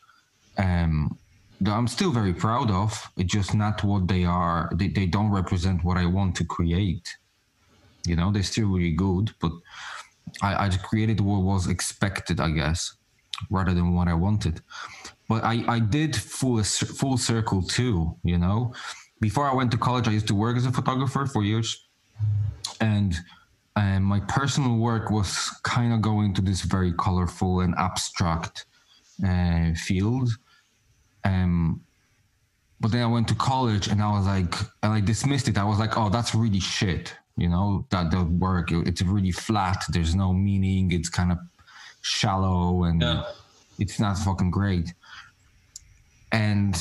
Um, 0.58 1.18
that 1.60 1.72
I'm 1.72 1.86
still 1.88 2.10
very 2.10 2.34
proud 2.34 2.70
of. 2.70 3.10
It's 3.16 3.32
just 3.32 3.54
not 3.54 3.84
what 3.84 4.08
they 4.08 4.24
are. 4.24 4.70
They, 4.74 4.88
they 4.88 5.06
don't 5.06 5.30
represent 5.30 5.84
what 5.84 5.96
I 5.96 6.06
want 6.06 6.34
to 6.36 6.44
create. 6.44 7.16
You 8.06 8.16
know, 8.16 8.32
they're 8.32 8.42
still 8.42 8.68
really 8.68 8.92
good, 8.92 9.32
but 9.40 9.52
I, 10.40 10.66
I 10.66 10.68
created 10.70 11.20
what 11.20 11.42
was 11.42 11.68
expected, 11.68 12.40
I 12.40 12.50
guess, 12.50 12.94
rather 13.50 13.74
than 13.74 13.94
what 13.94 14.08
I 14.08 14.14
wanted. 14.14 14.60
But 15.28 15.44
I, 15.44 15.64
I 15.68 15.78
did 15.78 16.14
full 16.16 16.62
full 16.62 17.16
circle 17.16 17.62
too, 17.62 18.16
you 18.24 18.38
know. 18.38 18.74
Before 19.20 19.48
I 19.48 19.54
went 19.54 19.70
to 19.72 19.78
college, 19.78 20.08
I 20.08 20.12
used 20.12 20.26
to 20.28 20.34
work 20.34 20.56
as 20.56 20.66
a 20.66 20.72
photographer 20.72 21.26
for 21.26 21.42
years, 21.42 21.86
and 22.80 23.14
and 23.76 24.04
my 24.04 24.20
personal 24.20 24.76
work 24.76 25.10
was 25.10 25.48
kind 25.62 25.92
of 25.92 26.02
going 26.02 26.34
to 26.34 26.42
this 26.42 26.62
very 26.62 26.92
colorful 26.92 27.60
and 27.60 27.74
abstract 27.78 28.66
uh, 29.26 29.72
field. 29.74 30.28
Um, 31.24 31.82
but 32.80 32.90
then 32.90 33.02
I 33.02 33.06
went 33.06 33.28
to 33.28 33.34
college 33.36 33.86
and 33.86 34.02
I 34.02 34.10
was 34.12 34.26
like, 34.26 34.54
and 34.82 34.92
I 34.92 35.00
dismissed 35.00 35.48
it. 35.48 35.56
I 35.56 35.64
was 35.64 35.78
like, 35.78 35.96
oh, 35.96 36.10
that's 36.10 36.34
really 36.34 36.60
shit. 36.60 37.14
You 37.36 37.48
know, 37.48 37.86
that 37.90 38.10
the 38.10 38.24
work, 38.24 38.70
it's 38.72 39.02
really 39.02 39.32
flat. 39.32 39.82
There's 39.88 40.14
no 40.14 40.32
meaning. 40.32 40.92
It's 40.92 41.08
kind 41.08 41.32
of 41.32 41.38
shallow 42.02 42.84
and 42.84 43.00
Yeah. 43.02 43.24
it's 43.78 43.98
not 43.98 44.18
fucking 44.18 44.50
great. 44.50 44.92
And 46.30 46.76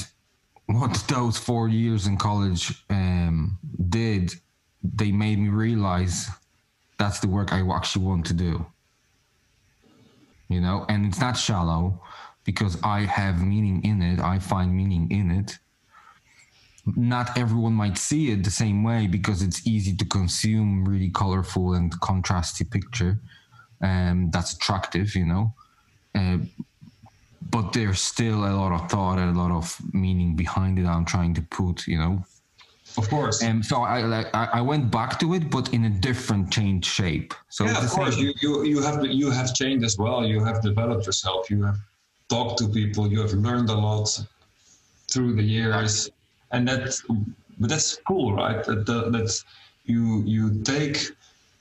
what 0.65 0.93
those 1.07 1.37
four 1.37 1.67
years 1.69 2.07
in 2.07 2.17
college 2.17 2.83
um, 2.89 3.57
did, 3.89 4.33
they 4.83 5.11
made 5.11 5.39
me 5.39 5.49
realize 5.49 6.27
that's 6.97 7.19
the 7.19 7.27
work 7.27 7.51
I 7.53 7.61
actually 7.75 8.05
want 8.05 8.25
to 8.27 8.33
do. 8.33 8.65
You 10.49 10.59
know, 10.61 10.85
and 10.89 11.05
it's 11.05 11.19
not 11.19 11.37
shallow 11.37 12.01
because 12.43 12.77
I 12.83 13.01
have 13.01 13.41
meaning 13.41 13.83
in 13.83 14.01
it. 14.01 14.19
I 14.19 14.39
find 14.39 14.75
meaning 14.75 15.09
in 15.11 15.31
it. 15.31 15.59
Not 16.85 17.37
everyone 17.37 17.73
might 17.73 17.97
see 17.97 18.31
it 18.31 18.43
the 18.43 18.51
same 18.51 18.83
way 18.83 19.07
because 19.07 19.41
it's 19.41 19.65
easy 19.67 19.95
to 19.95 20.05
consume 20.05 20.83
really 20.85 21.09
colorful 21.09 21.73
and 21.73 21.91
contrasty 22.01 22.69
picture. 22.69 23.19
Um, 23.81 24.29
that's 24.31 24.53
attractive, 24.53 25.15
you 25.15 25.25
know. 25.25 25.53
Uh, 26.15 26.37
but 27.49 27.73
there's 27.73 28.01
still 28.01 28.45
a 28.45 28.53
lot 28.55 28.71
of 28.71 28.89
thought 28.89 29.17
and 29.19 29.35
a 29.35 29.39
lot 29.39 29.51
of 29.51 29.75
meaning 29.93 30.35
behind 30.35 30.79
it. 30.79 30.85
I'm 30.85 31.05
trying 31.05 31.33
to 31.35 31.41
put, 31.41 31.85
you 31.87 31.97
know. 31.97 32.23
Of 32.97 33.09
course. 33.09 33.41
And 33.41 33.65
so 33.65 33.83
I 33.83 34.01
like 34.01 34.27
I, 34.33 34.49
I 34.53 34.61
went 34.61 34.91
back 34.91 35.19
to 35.21 35.33
it, 35.33 35.49
but 35.49 35.73
in 35.73 35.85
a 35.85 35.89
different 35.89 36.51
changed 36.51 36.85
shape. 36.87 37.33
So 37.49 37.63
yeah, 37.65 37.77
of 37.83 37.89
course. 37.89 38.15
same- 38.15 38.25
You, 38.25 38.33
you 38.41 38.63
you 38.63 38.81
have 38.81 39.05
you 39.05 39.29
have 39.31 39.53
changed 39.53 39.85
as 39.85 39.97
well. 39.97 40.25
You 40.25 40.43
have 40.43 40.61
developed 40.61 41.05
yourself. 41.05 41.49
You 41.49 41.63
have 41.63 41.77
talked 42.27 42.57
to 42.59 42.67
people. 42.67 43.07
You 43.09 43.21
have 43.21 43.33
learned 43.33 43.69
a 43.69 43.75
lot 43.75 44.07
through 45.09 45.35
the 45.35 45.43
years, 45.43 46.09
and 46.51 46.67
that's 46.67 47.03
but 47.59 47.69
that's 47.69 47.99
cool, 48.07 48.33
right? 48.35 48.63
That 48.65 48.85
that 48.85 49.11
that's 49.11 49.45
you 49.85 50.23
you 50.25 50.61
take 50.63 50.97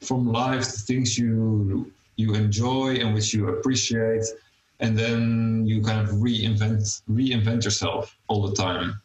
from 0.01 0.33
life 0.33 0.65
the 0.65 0.83
things 0.89 1.19
you 1.19 1.93
you 2.17 2.35
enjoy 2.35 2.97
and 2.97 3.15
which 3.15 3.33
you 3.35 3.49
appreciate, 3.49 4.25
and 4.81 4.99
then 4.99 5.65
you 5.67 5.83
kind 5.83 6.01
of 6.01 6.15
reinvent 6.17 7.03
reinvent 7.11 7.65
yourself 7.65 8.17
all 8.29 8.47
the 8.49 8.55
time. 8.55 9.01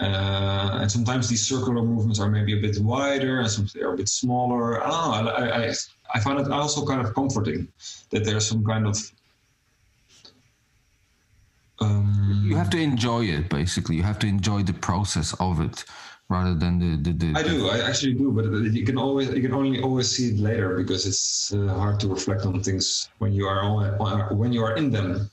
Uh, 0.00 0.78
and 0.80 0.90
sometimes 0.90 1.28
these 1.28 1.46
circular 1.46 1.82
movements 1.82 2.18
are 2.18 2.30
maybe 2.30 2.56
a 2.58 2.60
bit 2.60 2.78
wider, 2.80 3.40
and 3.40 3.50
sometimes 3.50 3.74
they're 3.74 3.92
a 3.92 3.96
bit 3.96 4.08
smaller. 4.08 4.82
I 4.82 4.88
don't 4.90 5.24
know. 5.26 5.30
I, 5.30 5.66
I, 5.66 5.74
I 6.14 6.20
find 6.20 6.40
it 6.40 6.50
also 6.50 6.86
kind 6.86 7.06
of 7.06 7.14
comforting 7.14 7.68
that 8.10 8.24
there's 8.24 8.46
some 8.46 8.64
kind 8.64 8.86
of. 8.86 8.96
Um, 11.80 12.42
you 12.44 12.56
have 12.56 12.70
to 12.70 12.78
enjoy 12.78 13.24
it 13.24 13.48
basically. 13.48 13.96
You 13.96 14.02
have 14.02 14.18
to 14.20 14.26
enjoy 14.26 14.62
the 14.62 14.72
process 14.72 15.34
of 15.40 15.60
it 15.60 15.84
rather 16.28 16.54
than 16.54 16.78
the 16.78 16.96
the, 16.96 17.12
the 17.12 17.38
I 17.38 17.42
do. 17.42 17.68
I 17.68 17.80
actually 17.88 18.14
do, 18.14 18.30
but 18.32 18.44
you 18.72 18.84
can 18.84 18.98
always 18.98 19.28
you 19.30 19.42
can 19.42 19.52
only 19.52 19.82
always 19.82 20.08
see 20.14 20.28
it 20.32 20.38
later 20.38 20.76
because 20.76 21.06
it's 21.06 21.52
uh, 21.52 21.74
hard 21.74 21.98
to 22.00 22.08
reflect 22.08 22.46
on 22.46 22.62
things 22.62 23.08
when 23.18 23.32
you 23.32 23.46
are 23.46 23.62
on, 23.62 24.36
when 24.36 24.52
you 24.52 24.62
are 24.62 24.76
in 24.76 24.90
them. 24.90 25.30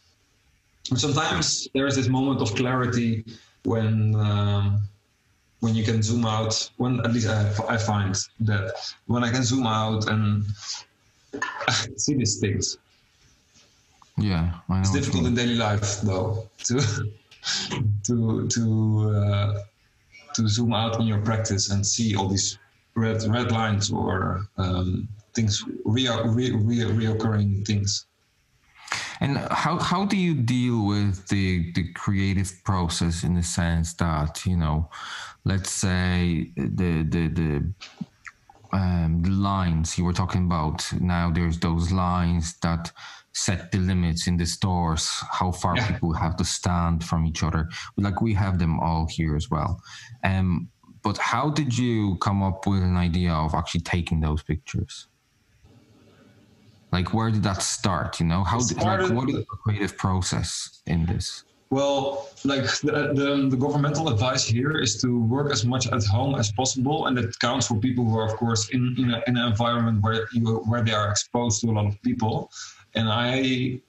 And 0.90 1.00
sometimes 1.00 1.68
there 1.74 1.86
is 1.86 1.96
this 1.96 2.08
moment 2.08 2.42
of 2.42 2.56
clarity 2.56 3.26
when 3.64 4.16
um, 4.16 4.82
when 5.60 5.76
you 5.76 5.84
can 5.84 6.02
zoom 6.02 6.26
out. 6.26 6.70
When 6.78 7.00
at 7.06 7.14
least 7.14 7.28
I, 7.28 7.42
I 7.68 7.78
find 7.78 8.16
that 8.42 8.74
when 9.06 9.24
I 9.24 9.32
can 9.32 9.44
zoom 9.44 9.68
out 9.68 10.10
and 10.10 10.46
see 11.98 12.16
these 12.16 12.40
things. 12.40 12.78
Yeah. 14.18 14.60
It's 14.70 14.92
difficult 14.92 15.26
in 15.26 15.36
daily 15.36 15.56
life 15.56 16.02
though 16.02 16.50
to 16.66 16.82
to 18.06 18.48
to 18.48 19.12
uh, 19.16 19.60
to 20.34 20.48
zoom 20.48 20.74
out 20.74 20.98
on 21.00 21.08
your 21.08 21.22
practice 21.22 21.70
and 21.72 21.86
see 21.86 22.16
all 22.16 22.28
these 22.28 22.58
red 22.96 23.24
red 23.24 23.52
lines 23.52 23.92
or 23.92 24.48
um, 24.58 25.08
things 25.34 25.64
re, 25.86 26.10
re, 26.26 26.52
re, 26.52 26.78
reoccurring 26.80 27.66
things. 27.66 28.06
And 29.20 29.38
how 29.52 29.78
how 29.80 30.06
do 30.06 30.18
you 30.18 30.36
deal 30.36 30.86
with 30.86 31.28
the 31.28 31.72
the 31.74 31.92
creative 31.94 32.52
process 32.64 33.24
in 33.24 33.34
the 33.36 33.44
sense 33.44 33.94
that 33.96 34.46
you 34.46 34.58
know, 34.58 34.90
let's 35.44 35.72
say 35.72 36.52
the 36.56 37.04
the 37.04 37.28
the 37.28 37.74
um, 38.74 39.22
the 39.24 39.30
lines 39.30 39.98
you 39.98 40.04
were 40.04 40.14
talking 40.14 40.46
about. 40.46 40.92
Now 41.00 41.32
there's 41.32 41.60
those 41.60 41.92
lines 41.92 42.58
that 42.60 42.92
set 43.38 43.72
the 43.72 43.78
limits 43.78 44.28
in 44.28 44.36
the 44.38 44.46
stores, 44.46 45.04
how 45.32 45.52
far 45.52 45.76
Yeah. 45.76 45.88
people 45.92 46.12
have 46.14 46.36
to 46.38 46.44
stand 46.44 47.04
from 47.04 47.26
each 47.26 47.44
other. 47.44 47.70
Like 47.96 48.20
we 48.22 48.34
have 48.34 48.58
them 48.58 48.80
all 48.80 49.06
here 49.18 49.36
as 49.36 49.48
well. 49.50 49.80
Um, 50.24 50.70
but 51.04 51.18
how 51.18 51.50
did 51.52 51.78
you 51.78 52.18
come 52.18 52.42
up 52.42 52.66
with 52.68 52.82
an 52.82 52.98
idea 52.98 53.32
of 53.32 53.54
actually 53.54 53.82
taking 53.82 54.20
those 54.22 54.42
pictures? 54.44 55.08
Like, 56.92 57.14
where 57.14 57.30
did 57.32 57.44
that 57.44 57.62
start? 57.62 58.20
You 58.20 58.26
know, 58.26 58.44
how 58.44 58.60
did, 58.60 58.78
like, 58.78 59.10
what 59.12 59.30
is 59.30 59.36
the 59.36 59.46
creative 59.64 59.98
process 59.98 60.82
in 60.88 61.06
this? 61.06 61.44
Well, 61.70 62.30
like 62.46 62.64
the, 62.88 63.12
the, 63.14 63.48
the 63.50 63.58
governmental 63.58 64.08
advice 64.08 64.46
here 64.48 64.72
is 64.86 65.02
to 65.02 65.22
work 65.36 65.52
as 65.52 65.66
much 65.66 65.86
at 65.88 66.04
home 66.06 66.36
as 66.36 66.50
possible, 66.54 67.08
and 67.08 67.18
that 67.18 67.38
counts 67.40 67.68
for 67.68 67.76
people 67.76 68.06
who 68.06 68.18
are, 68.18 68.26
of 68.26 68.36
course, 68.38 68.70
in 68.70 68.96
in, 68.98 69.12
a, 69.12 69.22
in 69.28 69.36
an 69.36 69.48
environment 69.52 70.02
where 70.02 70.28
you 70.32 70.42
where 70.70 70.82
they 70.82 70.94
are 70.94 71.10
exposed 71.12 71.60
to 71.62 71.68
a 71.70 71.74
lot 71.74 71.86
of 71.86 72.02
people. 72.04 72.50
And 72.98 73.08
I 73.10 73.80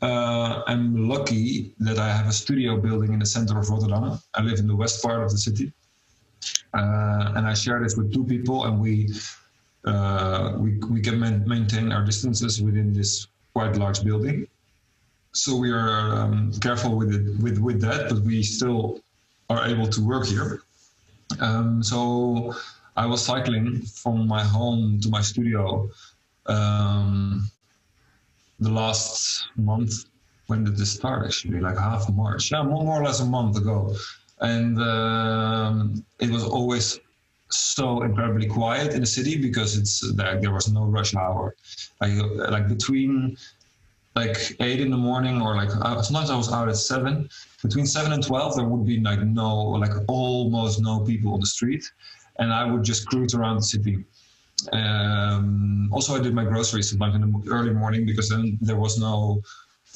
uh, 0.00 0.62
am 0.66 1.08
lucky 1.08 1.74
that 1.78 1.98
I 1.98 2.08
have 2.18 2.26
a 2.26 2.32
studio 2.32 2.76
building 2.86 3.12
in 3.12 3.20
the 3.20 3.30
center 3.36 3.58
of 3.58 3.68
Rotterdam. 3.70 4.18
I 4.34 4.42
live 4.42 4.58
in 4.58 4.66
the 4.66 4.76
west 4.82 5.02
part 5.02 5.22
of 5.22 5.30
the 5.30 5.38
city, 5.38 5.72
uh, 6.74 7.36
and 7.36 7.46
I 7.46 7.54
share 7.54 7.78
this 7.84 7.94
with 7.96 8.12
two 8.12 8.24
people, 8.24 8.64
and 8.66 8.80
we 8.80 8.94
uh, 9.84 10.56
we 10.58 10.78
we 10.94 11.00
can 11.00 11.20
man- 11.20 11.44
maintain 11.46 11.92
our 11.92 12.04
distances 12.04 12.60
within 12.60 12.92
this 12.92 13.28
quite 13.54 13.76
large 13.76 14.02
building 14.02 14.46
so 15.32 15.56
we 15.56 15.72
are 15.72 16.14
um, 16.14 16.52
careful 16.60 16.96
with 16.96 17.14
it 17.14 17.42
with 17.42 17.58
with 17.58 17.80
that, 17.80 18.10
but 18.10 18.20
we 18.20 18.42
still 18.42 19.00
are 19.48 19.66
able 19.66 19.88
to 19.88 20.00
work 20.06 20.26
here. 20.26 20.62
Um, 21.40 21.82
so 21.82 22.54
I 22.96 23.06
was 23.06 23.24
cycling 23.24 23.80
from 23.82 24.28
my 24.28 24.44
home 24.44 25.00
to 25.00 25.08
my 25.08 25.22
studio 25.22 25.88
um, 26.46 27.50
the 28.62 28.70
last 28.70 29.48
month. 29.56 29.92
When 30.46 30.64
did 30.64 30.76
this 30.76 30.92
start? 30.92 31.24
Actually, 31.26 31.60
like 31.60 31.78
half 31.78 32.10
March. 32.10 32.50
Yeah, 32.50 32.62
more, 32.62 33.00
or 33.00 33.04
less 33.04 33.20
a 33.20 33.24
month 33.24 33.56
ago, 33.56 33.94
and 34.40 34.80
um, 34.80 36.04
it 36.20 36.30
was 36.30 36.44
always 36.44 37.00
so 37.48 38.02
incredibly 38.02 38.46
quiet 38.46 38.94
in 38.94 39.00
the 39.00 39.06
city 39.06 39.36
because 39.40 39.76
it's 39.76 40.02
like 40.14 40.40
there 40.40 40.52
was 40.52 40.68
no 40.70 40.84
rush 40.84 41.14
hour, 41.14 41.54
like 42.00 42.14
like 42.50 42.68
between 42.68 43.36
like 44.14 44.36
eight 44.60 44.80
in 44.80 44.90
the 44.90 44.96
morning 44.96 45.40
or 45.40 45.54
like 45.56 45.70
uh, 45.80 46.02
sometimes 46.02 46.30
I 46.30 46.36
was 46.36 46.52
out 46.52 46.68
at 46.68 46.76
seven. 46.76 47.28
Between 47.62 47.86
seven 47.86 48.12
and 48.12 48.22
twelve, 48.22 48.56
there 48.56 48.66
would 48.66 48.84
be 48.84 49.00
like 49.00 49.20
no, 49.20 49.56
like 49.56 49.92
almost 50.08 50.80
no 50.82 51.00
people 51.00 51.34
on 51.34 51.40
the 51.40 51.46
street, 51.46 51.84
and 52.38 52.52
I 52.52 52.70
would 52.70 52.82
just 52.82 53.06
cruise 53.06 53.34
around 53.34 53.56
the 53.56 53.62
city. 53.62 54.04
Um, 54.72 55.88
also, 55.92 56.14
I 56.14 56.20
did 56.20 56.34
my 56.34 56.44
groceries 56.44 56.90
sometimes 56.90 57.14
in 57.14 57.20
the 57.20 57.50
early 57.50 57.72
morning 57.72 58.06
because 58.06 58.28
then 58.28 58.58
there 58.60 58.76
was 58.76 58.98
no 58.98 59.42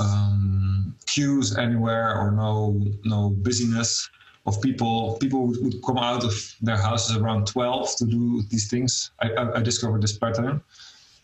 um, 0.01 0.95
queues 1.07 1.57
anywhere 1.57 2.19
or 2.19 2.31
no 2.33 2.81
no 3.05 3.31
busyness 3.31 4.09
of 4.47 4.61
people. 4.61 5.19
People 5.21 5.49
would, 5.49 5.83
come 5.85 5.99
out 5.99 6.25
of 6.25 6.35
their 6.61 6.77
houses 6.77 7.17
around 7.17 7.47
twelve 7.47 7.95
to 7.97 8.05
do 8.07 8.43
these 8.51 8.69
things. 8.69 9.11
I, 9.21 9.31
I, 9.33 9.59
I 9.59 9.63
discovered 9.63 10.03
this 10.03 10.19
pattern 10.19 10.63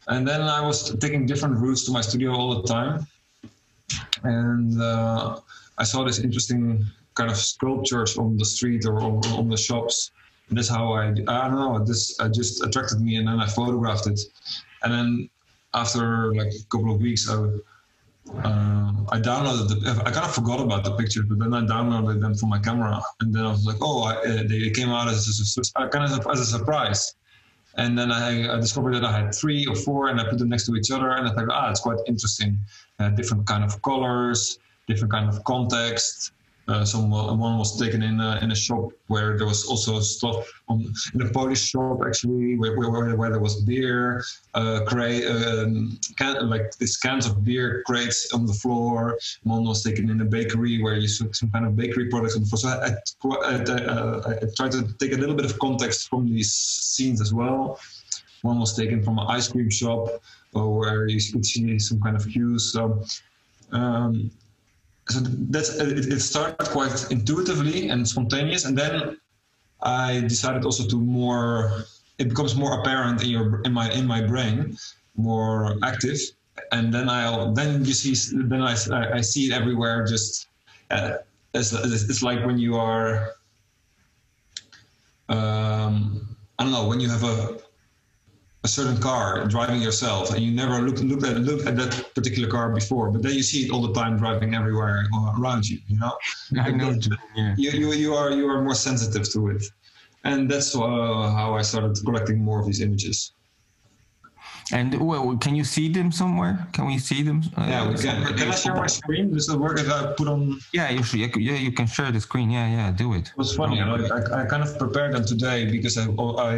and 0.09 0.27
then 0.27 0.43
I 0.43 0.61
was 0.61 0.97
taking 0.99 1.27
different 1.27 1.57
routes 1.59 1.85
to 1.85 1.93
my 1.93 2.01
studio 2.01 2.33
all 2.33 2.61
the 2.61 2.67
time, 2.67 3.07
and 4.25 4.81
uh, 4.81 5.39
I 5.79 5.85
saw 5.85 6.05
this 6.05 6.19
interesting 6.19 6.85
kind 7.15 7.31
of 7.31 7.37
sculptures 7.37 8.17
on 8.19 8.37
the 8.37 8.45
street 8.45 8.85
or 8.87 9.01
on, 9.01 9.25
on 9.27 9.49
the 9.49 9.57
shops. 9.57 10.11
That's 10.51 10.69
how 10.69 10.93
I 10.93 11.09
I 11.09 11.49
don't 11.49 11.61
know 11.65 11.85
this 11.85 12.19
uh, 12.21 12.29
just 12.29 12.63
attracted 12.65 13.01
me, 13.01 13.17
and 13.17 13.27
then 13.29 13.41
I 13.41 13.47
photographed 13.47 14.07
it, 14.07 14.21
and 14.83 14.93
then 14.93 15.31
after 15.75 16.35
like 16.35 16.49
a 16.49 16.65
couple 16.71 16.95
of 16.95 17.01
weeks, 17.01 17.29
I. 17.29 17.47
Uh, 18.45 18.93
I 19.11 19.19
downloaded 19.21 19.69
the. 19.69 20.03
I 20.07 20.11
kind 20.13 20.25
of 20.25 20.33
forgot 20.33 20.61
about 20.61 20.85
the 20.85 20.93
pictures, 20.93 21.25
but 21.29 21.39
then 21.41 21.53
I 21.53 21.61
downloaded 21.63 22.21
them 22.21 22.35
from 22.37 22.51
my 22.51 22.61
camera, 22.61 23.03
and 23.21 23.35
then 23.35 23.45
I 23.45 23.51
was 23.51 23.67
like, 23.67 23.79
"Oh, 23.81 24.05
I, 24.05 24.15
uh, 24.15 24.43
they 24.47 24.71
came 24.71 24.91
out 24.91 25.09
as 25.09 25.27
a, 25.57 25.83
a, 25.83 25.89
kind 25.89 26.05
of 26.05 26.27
as 26.29 26.41
a 26.41 26.47
surprise." 26.47 27.15
And 27.77 27.99
then 27.99 28.13
I, 28.13 28.55
I 28.55 28.61
discovered 28.61 28.95
that 28.95 29.05
I 29.05 29.13
had 29.13 29.35
three 29.35 29.67
or 29.67 29.75
four, 29.75 30.09
and 30.09 30.21
I 30.21 30.29
put 30.29 30.39
them 30.39 30.51
next 30.51 30.67
to 30.67 30.77
each 30.77 30.91
other, 30.91 31.11
and 31.11 31.27
I 31.27 31.33
thought, 31.33 31.49
ah, 31.51 31.71
it's 31.71 31.81
quite 31.81 31.99
interesting. 32.07 32.59
Uh, 32.99 33.09
different 33.11 33.47
kind 33.47 33.65
of 33.65 33.81
colors, 33.83 34.59
different 34.87 35.13
kind 35.13 35.29
of 35.29 35.43
context. 35.45 36.33
Uh, 36.69 36.85
some 36.85 37.11
one 37.11 37.59
was 37.59 37.79
taken 37.79 38.03
in 38.03 38.21
a, 38.21 38.39
in 38.41 38.53
a 38.53 38.55
shop 38.55 38.91
where 39.09 39.37
there 39.37 39.47
was 39.47 39.67
also 39.67 39.99
stuff 39.99 40.49
on 40.69 40.93
in 41.13 41.23
a 41.23 41.29
Polish 41.31 41.71
shop 41.71 42.01
actually 42.07 42.57
where, 42.57 42.79
where, 42.79 43.17
where 43.17 43.31
there 43.31 43.41
was 43.41 43.63
beer 43.63 44.23
uh, 44.55 44.81
crate 44.87 45.27
um, 45.27 45.99
can, 46.17 46.49
like 46.49 46.77
these 46.79 46.97
cans 46.97 47.27
of 47.27 47.45
beer 47.45 47.83
crates 47.85 48.33
on 48.33 48.47
the 48.47 48.53
floor. 48.53 49.19
One 49.43 49.65
was 49.65 49.83
taken 49.83 50.09
in 50.09 50.21
a 50.21 50.25
bakery 50.25 50.81
where 50.81 50.95
you 50.95 51.09
saw 51.09 51.27
some 51.33 51.51
kind 51.51 51.67
of 51.67 51.75
bakery 51.75 52.09
products 52.09 52.37
on 52.37 52.43
the 52.43 52.49
floor. 52.49 52.59
So 52.59 52.69
I, 52.69 52.91
I, 53.49 53.57
I, 53.57 53.85
uh, 53.85 54.39
I 54.43 54.47
tried 54.57 54.73
to 54.73 54.93
take 55.01 55.13
a 55.15 55.17
little 55.17 55.35
bit 55.35 55.47
of 55.47 55.59
context 55.59 56.09
from 56.09 56.27
these 56.27 56.53
scenes 56.53 57.21
as 57.21 57.35
well. 57.35 57.81
One 58.43 58.61
was 58.61 58.77
taken 58.77 59.03
from 59.03 59.19
an 59.19 59.27
ice 59.29 59.49
cream 59.49 59.71
shop 59.71 60.09
uh, 60.55 60.67
where 60.67 61.07
you 61.09 61.21
could 61.33 61.45
see 61.45 61.79
some 61.79 62.01
kind 62.01 62.17
of 62.17 62.29
cues. 62.29 62.73
So 62.73 63.03
um, 63.73 64.31
so 65.09 65.21
that's 65.21 65.77
it, 65.77 66.13
it 66.13 66.21
started 66.21 66.67
quite 66.69 67.11
intuitively 67.11 67.89
and 67.89 68.07
spontaneous 68.07 68.65
and 68.65 68.77
then 68.79 69.17
i 69.83 70.21
decided 70.21 70.65
also 70.65 70.87
to 70.87 70.97
more 70.97 71.85
it 72.19 72.29
becomes 72.29 72.55
more 72.55 72.81
apparent 72.81 73.23
in 73.23 73.29
your 73.29 73.61
in 73.63 73.73
my 73.73 73.91
in 73.93 74.07
my 74.07 74.21
brain 74.21 74.77
more 75.17 75.77
active 75.83 76.19
and 76.71 76.93
then 76.95 77.09
i'll 77.09 77.53
then 77.53 77.85
you 77.85 77.95
see 77.95 78.15
then 78.45 78.63
i, 78.63 78.75
I 79.19 79.21
see 79.21 79.47
it 79.47 79.53
everywhere 79.53 80.07
just 80.07 80.49
uh, 80.91 81.19
it's, 81.55 81.73
it's 81.73 82.23
like 82.23 82.45
when 82.47 82.59
you 82.59 82.77
are 82.77 83.31
um, 85.29 86.37
i 86.59 86.63
don't 86.63 86.73
know 86.73 86.87
when 86.87 87.01
you 87.01 87.09
have 87.09 87.25
a 87.25 87.59
a 88.65 88.69
certain 88.69 88.97
car 88.99 89.45
driving 89.47 89.81
yourself 89.83 90.33
and 90.33 90.41
you 90.45 90.53
never 90.53 90.81
look 90.81 90.99
look 91.01 91.25
at 91.27 91.37
look 91.41 91.67
at 91.67 91.77
that 91.77 91.93
particular 92.15 92.49
car 92.49 92.71
before 92.73 93.11
but 93.11 93.21
then 93.23 93.35
you 93.35 93.43
see 93.43 93.65
it 93.67 93.71
all 93.73 93.83
the 93.83 93.93
time 93.93 94.17
driving 94.17 94.55
everywhere 94.55 95.07
around 95.39 95.69
you 95.69 95.79
you 95.89 95.99
know 95.99 96.13
I 96.61 96.71
know. 96.71 96.95
Yeah. 97.35 97.55
you, 97.59 97.71
you 97.71 97.93
you 97.93 98.15
are 98.15 98.31
you 98.31 98.47
are 98.49 98.63
more 98.63 98.75
sensitive 98.77 99.29
to 99.33 99.49
it 99.49 99.65
and 100.25 100.49
that's 100.51 100.77
uh, 100.77 100.81
how 100.81 101.55
i 101.55 101.63
started 101.63 101.97
collecting 102.05 102.39
more 102.39 102.61
of 102.61 102.67
these 102.67 102.81
images 102.81 103.33
And 104.73 104.95
well, 105.09 105.37
can 105.45 105.55
you 105.61 105.65
see 105.65 105.89
them 105.99 106.09
somewhere? 106.13 106.55
Can 106.73 106.85
we 106.87 106.97
see 106.99 107.23
them? 107.29 107.39
Uh, 107.59 107.67
yeah 107.73 107.83
we 107.89 107.95
can, 108.05 108.17
can 108.39 108.49
i 108.49 108.55
share 108.63 108.77
my 108.85 108.87
screen 109.01 109.25
does 109.35 109.49
it 109.53 109.59
work 109.59 109.77
if 109.85 109.89
i 109.91 109.99
put 110.21 110.29
on 110.35 110.41
Yeah, 110.79 110.89
you 110.97 111.03
should. 111.03 111.21
Yeah, 111.49 111.59
you 111.67 111.73
can 111.79 111.87
share 111.97 112.11
the 112.17 112.21
screen. 112.21 112.49
Yeah, 112.51 112.69
yeah, 112.77 112.87
do 113.03 113.09
it. 113.19 113.27
it 113.35 113.39
was 113.43 113.51
funny 113.59 113.77
you 113.79 113.85
know, 113.85 113.97
I, 114.17 114.21
I 114.39 114.41
kind 114.53 114.63
of 114.67 114.71
prepared 114.85 115.11
them 115.15 115.25
today 115.33 115.59
because 115.75 115.95
i, 116.03 116.05
I 116.51 116.55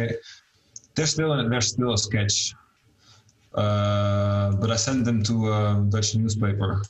they're 0.95 1.05
still 1.05 1.49
they're 1.49 1.61
still 1.61 1.93
a 1.93 1.97
sketch. 1.97 2.53
Uh, 3.53 4.51
but 4.57 4.69
i 4.69 4.75
sent 4.75 5.05
them 5.05 5.23
to 5.23 5.47
a 5.53 5.85
dutch 5.87 6.13
newspaper 6.13 6.81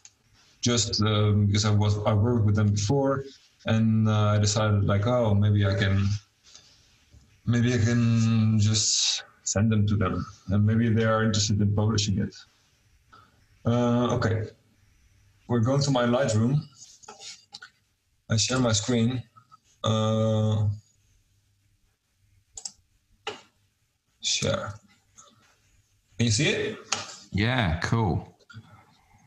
just 0.61 0.99
um, 1.03 1.45
because 1.45 1.63
i 1.63 1.69
was 1.69 1.99
i 2.07 2.13
worked 2.13 2.43
with 2.43 2.55
them 2.55 2.71
before 2.71 3.23
and 3.67 4.09
uh, 4.09 4.33
i 4.33 4.39
decided 4.39 4.83
like 4.83 5.05
oh 5.05 5.35
maybe 5.35 5.63
i 5.63 5.75
can 5.75 6.03
maybe 7.45 7.71
i 7.71 7.77
can 7.77 8.57
just 8.57 9.23
send 9.45 9.71
them 9.71 9.85
to 9.87 9.95
them 9.95 10.25
and 10.49 10.65
maybe 10.65 10.89
they 10.89 11.05
are 11.05 11.23
interested 11.23 11.61
in 11.61 11.73
publishing 11.75 12.19
it. 12.19 12.35
Uh, 13.65 14.15
okay. 14.15 14.49
We're 15.47 15.59
going 15.59 15.81
to 15.81 15.91
my 15.91 16.05
lightroom. 16.05 16.61
I 18.29 18.37
share 18.37 18.59
my 18.59 18.73
screen. 18.73 19.23
Uh, 19.83 20.67
share 24.25 24.73
can 26.17 26.25
you 26.27 26.31
see 26.31 26.49
it 26.49 26.77
Yeah, 27.31 27.79
cool. 27.83 28.37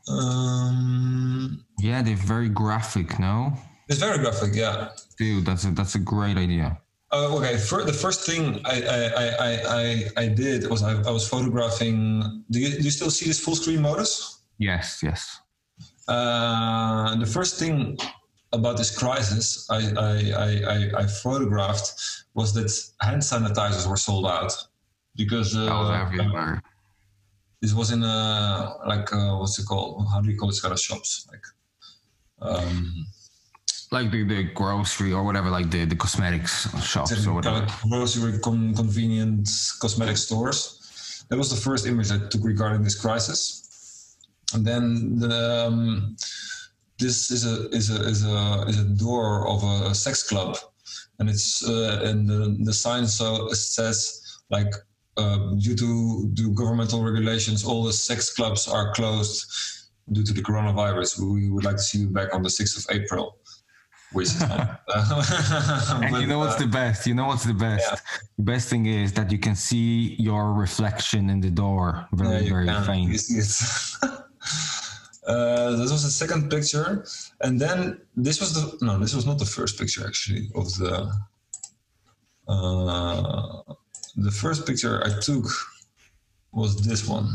um, 0.07 1.63
Yeah, 1.79 2.01
they're 2.01 2.15
very 2.15 2.49
graphic. 2.49 3.19
No, 3.19 3.53
it's 3.87 3.99
very 3.99 4.17
graphic 4.17 4.55
yeah 4.55 4.89
dude, 5.19 5.45
that's 5.45 5.65
a 5.65 5.71
that's 5.71 5.95
a 5.95 5.99
great 5.99 6.37
idea. 6.37 6.79
Uh, 7.11 7.35
okay, 7.37 7.57
for, 7.57 7.83
the 7.83 7.93
first 8.05 8.25
thing 8.25 8.61
I 8.65 8.77
I, 8.97 8.99
I, 9.25 9.51
I, 9.81 10.23
I 10.23 10.27
did 10.27 10.69
was 10.69 10.81
I, 10.83 10.91
I 11.09 11.11
was 11.11 11.27
photographing. 11.27 12.43
Do 12.51 12.59
you, 12.59 12.69
do 12.77 12.83
you 12.83 12.91
still 12.91 13.09
see 13.11 13.25
this 13.25 13.39
full 13.39 13.55
screen 13.55 13.81
modus? 13.81 14.41
Yes, 14.59 15.01
yes. 15.03 15.39
Uh, 16.07 17.15
the 17.15 17.25
first 17.25 17.59
thing 17.59 17.97
about 18.53 18.77
this 18.77 18.91
crisis 18.97 19.67
I, 19.69 19.79
I, 20.09 20.13
I, 20.45 20.49
I, 20.75 20.77
I 21.01 21.05
photographed 21.07 21.93
was 22.33 22.53
that 22.53 22.69
hand 23.05 23.21
sanitizers 23.21 23.87
were 23.87 23.97
sold 23.97 24.25
out 24.25 24.51
because 25.15 25.55
uh, 25.55 25.67
was 25.69 25.91
everywhere. 25.91 26.61
this 27.61 27.73
was 27.73 27.91
in 27.91 28.03
a 28.03 28.75
like 28.85 29.11
uh, 29.13 29.37
what's 29.37 29.59
it 29.59 29.65
called? 29.65 30.07
How 30.11 30.21
do 30.21 30.29
you 30.29 30.37
call 30.37 30.49
this 30.49 30.61
kind 30.61 30.73
of 30.73 30.79
shops? 30.79 31.27
Like 31.31 31.45
um, 32.41 33.05
Like 33.91 34.11
the, 34.11 34.23
the 34.23 34.43
grocery 34.53 35.11
or 35.13 35.23
whatever, 35.23 35.49
like 35.49 35.69
the, 35.71 35.85
the 35.85 35.95
cosmetics 35.95 36.69
shops 36.83 37.25
or 37.25 37.33
whatever. 37.33 37.65
grocery 37.89 38.39
con- 38.39 38.73
convenient 38.75 39.49
cosmetic 39.79 40.17
stores. 40.17 41.25
That 41.29 41.37
was 41.37 41.49
the 41.49 41.57
first 41.57 41.85
image 41.85 42.11
I 42.11 42.19
took 42.29 42.43
regarding 42.43 42.83
this 42.83 42.99
crisis. 42.99 44.17
And 44.53 44.65
then 44.65 45.19
the, 45.19 45.67
um, 45.67 46.15
this 46.99 47.31
is 47.31 47.45
a 47.45 47.69
is 47.69 47.89
a 47.89 48.01
is 48.07 48.25
a 48.25 48.65
is 48.67 48.79
a 48.79 48.83
door 48.83 49.47
of 49.47 49.63
a 49.63 49.95
sex 49.95 50.27
club 50.27 50.57
and 51.19 51.29
it's 51.29 51.67
uh, 51.67 52.01
and 52.03 52.27
the, 52.27 52.57
the 52.63 52.73
sign 52.73 53.07
so 53.07 53.47
it 53.47 53.55
says 53.55 54.39
like 54.49 54.71
uh, 55.19 55.37
due 55.65 55.75
to 55.75 55.89
the 56.33 56.45
governmental 56.61 57.03
regulations, 57.03 57.65
all 57.65 57.83
the 57.83 57.93
sex 57.93 58.33
clubs 58.33 58.67
are 58.67 58.93
closed 58.93 59.39
due 60.11 60.23
to 60.23 60.33
the 60.33 60.41
coronavirus. 60.41 61.09
We 61.19 61.49
would 61.49 61.65
like 61.69 61.77
to 61.81 61.85
see 61.89 61.99
you 62.03 62.09
back 62.09 62.29
on 62.35 62.41
the 62.43 62.49
sixth 62.49 62.75
of 62.79 62.85
April. 62.97 63.25
Which 64.11 64.27
is 64.27 64.41
And 66.05 66.15
you 66.21 66.27
know 66.31 66.39
what's 66.39 66.55
uh, 66.55 66.65
the 66.65 66.71
best? 66.81 67.05
You 67.05 67.13
know 67.13 67.27
what's 67.27 67.45
the 67.45 67.53
best? 67.53 67.87
yeah. 67.91 67.99
The 68.37 68.43
best 68.53 68.69
thing 68.69 68.85
is 68.87 69.13
that 69.13 69.31
you 69.31 69.37
can 69.37 69.55
see 69.55 70.15
your 70.27 70.53
reflection 70.53 71.29
in 71.29 71.39
the 71.41 71.51
door 71.51 72.07
very, 72.13 72.43
Yeah, 72.43 72.49
very 72.49 72.67
can. 72.67 72.83
faint. 72.85 73.19
See 73.19 73.39
uh, 75.27 75.71
this 75.79 75.91
was 75.95 76.03
the 76.07 76.13
second 76.23 76.49
picture, 76.49 77.05
and 77.41 77.53
then 77.63 78.01
this 78.15 78.39
was 78.41 78.49
the 78.57 78.63
no, 78.85 78.97
this 78.97 79.13
was 79.13 79.25
not 79.29 79.37
the 79.37 79.45
first 79.57 79.77
picture 79.79 80.03
actually 80.07 80.43
of 80.55 80.65
the. 80.79 80.93
Uh, 82.47 83.61
the 84.15 84.31
first 84.31 84.65
picture 84.65 85.03
I 85.05 85.19
took 85.19 85.45
was 86.51 86.75
this 86.87 87.07
one. 87.07 87.29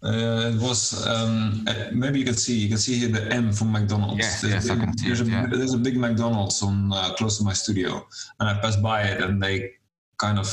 Uh, 0.00 0.52
it 0.54 0.60
was 0.62 1.04
um, 1.08 1.66
maybe 1.92 2.20
you 2.20 2.24
can 2.24 2.34
see 2.34 2.54
you 2.56 2.68
can 2.68 2.78
see 2.78 2.98
here 2.98 3.08
the 3.08 3.26
M 3.34 3.52
from 3.52 3.72
McDonald's. 3.72 4.18
Yes, 4.18 4.42
There's 4.42 4.54
yes, 4.54 4.68
a 4.68 4.72
I 4.72 4.74
big, 4.76 4.84
can 4.84 4.98
see 4.98 5.06
there's 5.08 5.20
it, 5.22 5.26
a 5.26 5.30
yeah. 5.30 5.46
there's 5.50 5.74
a 5.74 5.78
big 5.78 5.96
McDonald's 5.96 6.62
on 6.62 6.92
uh, 6.92 7.12
close 7.14 7.38
to 7.38 7.44
my 7.44 7.52
studio, 7.52 8.06
and 8.38 8.48
I 8.48 8.54
passed 8.60 8.80
by 8.80 9.02
it, 9.02 9.20
and 9.20 9.42
they 9.42 9.72
kind 10.18 10.38
of 10.38 10.48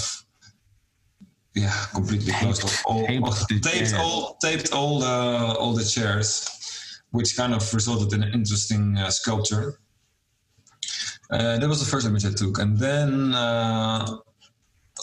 yeah 1.54 1.72
completely 1.94 2.34
closed 2.34 2.62
Taped- 2.64 2.74
off 2.74 2.84
all, 2.88 3.06
taped 3.06 3.24
all- 3.24 3.32
the 3.32 3.60
taped 3.60 3.66
chairs. 3.66 3.94
all 3.94 4.38
taped 4.42 4.74
all 4.74 5.00
the 5.00 5.56
all 5.60 5.74
the 5.74 5.86
chairs, 5.86 6.50
which 7.12 7.38
kind 7.38 7.54
of 7.54 7.72
resulted 7.72 8.14
in 8.14 8.24
an 8.24 8.34
interesting 8.34 8.98
uh, 8.98 9.12
sculpture. 9.12 9.80
Uh, 11.36 11.58
that 11.60 11.68
was 11.68 11.80
the 11.84 11.90
first 11.94 12.08
image 12.08 12.26
I 12.26 12.32
took, 12.32 12.60
and 12.60 12.78
then 12.78 13.36
uh, 13.36 14.06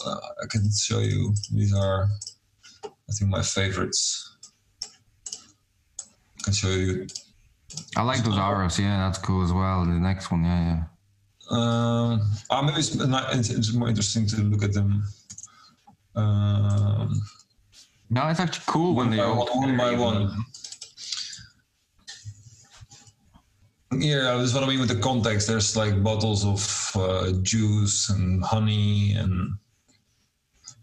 uh, 0.05 0.19
I 0.43 0.45
can 0.49 0.63
show 0.71 0.99
you. 0.99 1.33
These 1.53 1.75
are, 1.75 2.09
I 2.83 3.11
think, 3.13 3.29
my 3.29 3.43
favorites. 3.43 4.35
I 6.39 6.43
can 6.43 6.53
show 6.53 6.69
you. 6.69 7.07
I 7.95 8.01
like 8.01 8.23
those 8.23 8.37
arrows. 8.37 8.79
Yeah, 8.79 8.97
that's 9.05 9.19
cool 9.19 9.43
as 9.43 9.53
well. 9.53 9.85
The 9.85 9.91
next 9.91 10.31
one, 10.31 10.43
yeah, 10.43 10.61
yeah. 10.69 10.83
Um, 11.51 12.21
ah, 12.49 12.61
maybe 12.63 12.79
it's, 12.79 12.95
not, 12.95 13.35
it's, 13.35 13.49
it's 13.51 13.73
more 13.73 13.89
interesting 13.89 14.25
to 14.27 14.37
look 14.41 14.63
at 14.63 14.73
them. 14.73 15.03
Um, 16.15 17.21
No, 18.09 18.27
it's 18.29 18.39
actually 18.39 18.63
cool 18.67 18.95
when 18.95 19.09
they 19.11 19.17
by, 19.17 19.23
all 19.23 19.45
one, 19.45 19.77
one 19.77 19.77
by 19.77 19.93
one. 19.95 20.45
Yeah, 23.99 24.37
this 24.37 24.49
is 24.49 24.53
what 24.53 24.63
I 24.63 24.67
mean 24.67 24.79
with 24.79 24.89
the 24.89 24.99
context. 24.99 25.47
There's 25.47 25.75
like 25.75 26.01
bottles 26.03 26.45
of 26.45 26.61
uh, 26.95 27.31
juice 27.41 28.09
and 28.09 28.43
honey, 28.43 29.13
and 29.13 29.53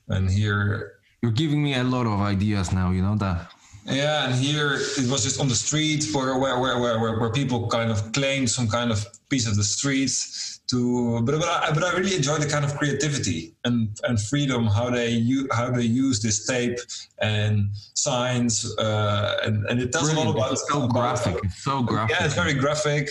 and 0.08 0.30
here 0.30 1.00
You're 1.22 1.32
giving 1.32 1.62
me 1.62 1.74
a 1.74 1.84
lot 1.84 2.06
of 2.06 2.20
ideas 2.20 2.72
now. 2.72 2.90
You 2.90 3.02
know 3.02 3.16
that. 3.16 3.52
Yeah, 3.86 4.26
and 4.26 4.34
here 4.34 4.74
it 4.74 5.10
was 5.10 5.24
just 5.24 5.40
on 5.40 5.48
the 5.48 5.54
street 5.54 6.06
where 6.12 6.38
where 6.38 6.58
where 6.58 6.78
where, 6.78 7.00
where, 7.00 7.18
where 7.18 7.30
people 7.30 7.68
kind 7.68 7.90
of 7.90 8.12
claimed 8.12 8.50
some 8.50 8.68
kind 8.68 8.90
of 8.90 9.06
piece 9.28 9.46
of 9.46 9.56
the 9.56 9.64
streets 9.64 10.59
to, 10.70 11.20
but 11.22 11.38
but 11.38 11.48
I, 11.48 11.70
but 11.72 11.82
I 11.84 11.92
really 11.98 12.14
enjoy 12.16 12.36
the 12.38 12.48
kind 12.48 12.64
of 12.64 12.76
creativity 12.76 13.54
and 13.64 13.88
and 14.06 14.20
freedom 14.20 14.66
how 14.66 14.88
they 14.90 15.10
u- 15.10 15.48
how 15.52 15.70
they 15.70 15.82
use 16.04 16.20
this 16.20 16.46
tape 16.46 16.78
and 17.20 17.70
signs 17.94 18.52
uh, 18.78 19.38
and 19.44 19.54
and 19.68 19.80
it 19.80 19.92
tells 19.92 20.08
a 20.12 20.16
lot 20.20 20.28
about 20.34 20.52
It's 20.52 20.66
so 20.68 20.78
about- 20.84 20.90
graphic. 20.94 21.36
It's 21.44 21.62
so 21.62 21.82
graphic. 21.82 22.16
Yeah, 22.16 22.26
it's 22.26 22.34
very 22.34 22.54
graphic, 22.54 23.08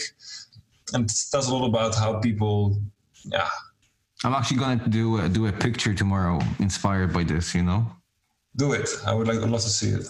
and 0.93 1.01
it 1.09 1.13
tells 1.31 1.47
a 1.49 1.53
lot 1.55 1.65
about 1.67 1.95
how 1.95 2.19
people. 2.19 2.79
Yeah, 3.25 3.49
I'm 4.23 4.33
actually 4.33 4.57
gonna 4.63 4.87
do 4.87 5.05
a, 5.21 5.27
do 5.29 5.47
a 5.47 5.51
picture 5.51 5.93
tomorrow 5.93 6.39
inspired 6.59 7.11
by 7.13 7.23
this. 7.23 7.53
You 7.55 7.63
know. 7.63 7.81
do 8.55 8.73
it. 8.73 8.89
I 9.05 9.13
would 9.13 9.27
like 9.27 9.39
I'd 9.43 9.49
love 9.49 9.61
to 9.61 9.69
see 9.81 9.89
it. 9.99 10.05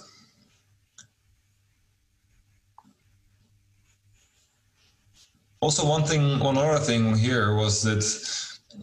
Also, 5.62 5.86
one 5.86 6.04
thing, 6.04 6.40
one 6.40 6.58
other 6.58 6.80
thing 6.80 7.16
here 7.16 7.56
was 7.56 7.82
that 7.84 8.04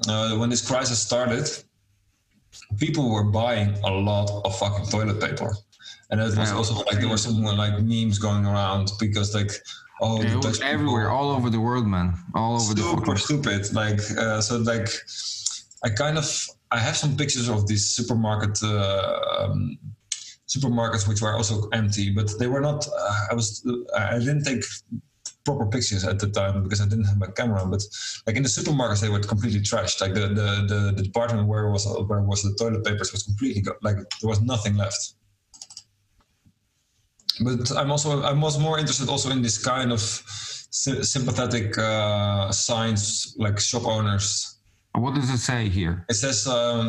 uh, 0.08 0.36
when 0.36 0.50
this 0.50 0.66
crisis 0.66 0.98
started, 0.98 1.48
people 2.76 3.10
were 3.10 3.24
buying 3.24 3.72
a 3.84 3.90
lot 3.90 4.30
of 4.44 4.58
fucking 4.58 4.86
toilet 4.86 5.20
paper, 5.20 5.56
and 6.10 6.20
it 6.20 6.24
was 6.24 6.52
also 6.52 6.74
like 6.84 7.00
there 7.00 7.08
were 7.08 7.16
some 7.16 7.42
like 7.42 7.80
memes 7.82 8.18
going 8.18 8.44
around 8.44 8.92
because 9.00 9.34
like 9.34 9.52
oh 10.02 10.18
the 10.22 10.28
it 10.28 10.44
was 10.44 10.60
everywhere, 10.60 11.08
all 11.10 11.30
over 11.30 11.48
the 11.48 11.60
world, 11.60 11.86
man. 11.86 12.14
All 12.34 12.56
over 12.56 12.74
the 12.74 12.82
super 12.82 13.16
stupid. 13.16 13.72
Like 13.72 14.00
uh, 14.18 14.40
so, 14.42 14.58
like 14.58 14.88
I 15.82 15.88
kind 15.88 16.18
of 16.18 16.26
I 16.70 16.78
have 16.78 16.96
some 16.96 17.16
pictures 17.16 17.48
of 17.48 17.66
these 17.66 17.86
supermarket 17.86 18.62
uh, 18.62 19.18
um, 19.38 19.78
supermarkets 20.46 21.08
which 21.08 21.22
were 21.22 21.32
also 21.34 21.68
empty, 21.70 22.10
but 22.10 22.38
they 22.38 22.48
were 22.48 22.60
not. 22.60 22.86
Uh, 22.86 23.26
I 23.30 23.34
was 23.34 23.66
I 23.96 24.18
didn't 24.18 24.44
take 24.44 24.64
proper 25.46 25.66
pictures 25.74 26.04
at 26.04 26.18
the 26.22 26.28
time 26.40 26.62
because 26.64 26.80
I 26.84 26.86
didn't 26.92 27.08
have 27.10 27.18
my 27.24 27.30
camera. 27.38 27.64
But 27.74 27.82
like 28.26 28.36
in 28.36 28.42
the 28.42 28.48
supermarkets, 28.58 29.00
they 29.00 29.08
were 29.08 29.20
completely 29.34 29.60
trashed. 29.70 30.00
Like 30.02 30.14
the 30.18 30.26
the 30.40 30.48
the, 30.72 30.80
the 30.96 31.02
department 31.08 31.48
where 31.50 31.70
was 31.74 31.84
where 32.08 32.22
was 32.30 32.42
the 32.42 32.54
toilet 32.60 32.84
papers 32.84 33.12
was 33.14 33.22
completely 33.22 33.62
go- 33.62 33.80
like 33.88 33.96
there 34.20 34.28
was 34.34 34.40
nothing 34.52 34.74
left. 34.76 35.02
But 37.46 37.70
I'm 37.80 37.90
also 37.94 38.10
I 38.22 38.32
was 38.32 38.58
more 38.58 38.78
interested 38.82 39.08
also 39.08 39.28
in 39.30 39.40
this 39.46 39.58
kind 39.72 39.92
of 39.96 40.00
sy- 40.82 41.02
sympathetic 41.02 41.78
uh, 41.78 42.50
signs 42.50 43.34
like 43.44 43.56
shop 43.60 43.86
owners. 43.86 44.26
What 45.02 45.14
does 45.14 45.30
it 45.30 45.38
say 45.38 45.68
here? 45.68 46.04
It 46.08 46.14
says 46.24 46.46
um, 46.46 46.84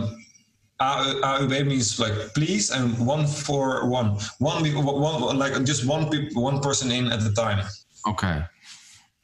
A- 0.79 1.19
AUB 1.31 1.53
means 1.67 1.99
like 1.99 2.17
please 2.37 2.71
and 2.77 2.87
one 3.13 3.27
for 3.27 3.89
one, 3.97 4.07
one 4.39 4.63
one 4.63 5.37
like 5.43 5.53
just 5.71 5.85
one 5.85 6.03
peop 6.09 6.27
one 6.35 6.59
person 6.67 6.87
in 6.91 7.11
at 7.15 7.21
a 7.31 7.33
time. 7.33 7.59
Okay. 8.07 8.43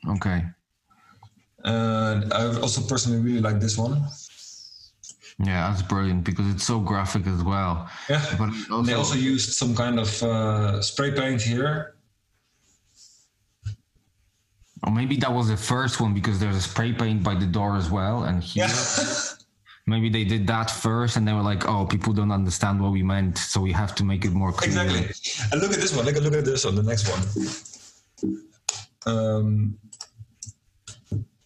Okay. 0.10 0.44
And 1.64 2.34
I 2.34 2.46
also 2.60 2.82
personally 2.82 3.20
really 3.22 3.40
like 3.40 3.60
this 3.60 3.78
one. 3.78 4.06
Yeah, 5.40 5.70
that's 5.70 5.82
brilliant 5.82 6.24
because 6.24 6.48
it's 6.54 6.64
so 6.64 6.80
graphic 6.80 7.26
as 7.26 7.42
well. 7.44 7.90
Yeah. 8.10 8.24
But 8.38 8.50
also, 8.70 8.82
They 8.84 8.94
also 8.94 9.16
used 9.16 9.54
some 9.54 9.76
kind 9.76 10.00
of 10.00 10.22
uh, 10.24 10.82
spray 10.82 11.12
paint 11.12 11.42
here. 11.42 11.96
or 14.86 14.92
maybe 14.92 15.16
that 15.16 15.32
was 15.32 15.48
the 15.48 15.56
first 15.56 16.02
one 16.02 16.14
because 16.14 16.40
there's 16.40 16.58
a 16.58 16.62
spray 16.62 16.92
paint 16.92 17.24
by 17.24 17.34
the 17.36 17.46
door 17.46 17.78
as 17.78 17.90
well, 17.90 18.24
and 18.24 18.44
here 18.44 18.68
Yeah. 18.68 18.74
maybe 19.88 20.10
they 20.10 20.26
did 20.26 20.46
that 20.48 20.70
first, 20.70 21.16
and 21.16 21.26
they 21.28 21.32
were 21.34 21.42
like, 21.54 21.64
"Oh, 21.68 21.86
people 21.86 22.12
don't 22.14 22.32
understand 22.34 22.82
what 22.82 22.92
we 22.92 23.02
meant, 23.02 23.38
so 23.38 23.62
we 23.62 23.72
have 23.72 23.96
to 23.96 24.04
make 24.04 24.26
it 24.26 24.34
more 24.34 24.52
clear." 24.52 24.72
Exactly. 24.72 25.04
And 25.52 25.62
look 25.62 25.72
at 25.72 25.80
this 25.80 25.96
one. 25.96 26.06
Look 26.06 26.18
at 26.18 26.24
look 26.24 26.34
at 26.36 26.44
this 26.46 26.66
one. 26.66 26.76
The 26.76 26.84
next 26.84 27.08
one. 27.14 27.22
Um, 29.06 29.78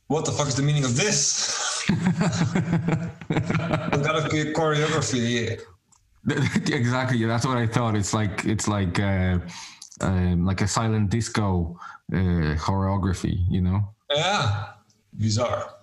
what 0.07 0.25
the 0.25 0.31
fuck 0.31 0.47
is 0.47 0.55
the 0.55 0.63
meaning 0.63 0.85
of 0.85 0.95
this? 0.95 1.83
what 1.87 1.99
kind 4.05 4.17
a 4.25 4.53
choreography? 4.53 5.59
exactly. 6.71 7.23
That's 7.25 7.45
what 7.45 7.57
I 7.57 7.67
thought. 7.67 7.95
It's 7.95 8.13
like 8.13 8.45
it's 8.45 8.67
like 8.67 8.99
uh, 8.99 9.39
um, 10.01 10.45
like 10.45 10.61
a 10.61 10.67
silent 10.67 11.09
disco 11.09 11.77
uh, 12.13 12.55
choreography, 12.57 13.45
you 13.49 13.61
know? 13.61 13.81
Yeah, 14.13 14.67
bizarre. 15.17 15.73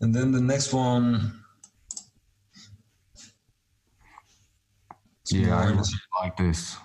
And 0.00 0.14
then 0.14 0.32
the 0.32 0.40
next 0.40 0.72
one. 0.72 1.42
Yeah, 5.30 5.58
I 5.58 5.66
really 5.66 5.82
like 6.20 6.36
this. 6.36 6.76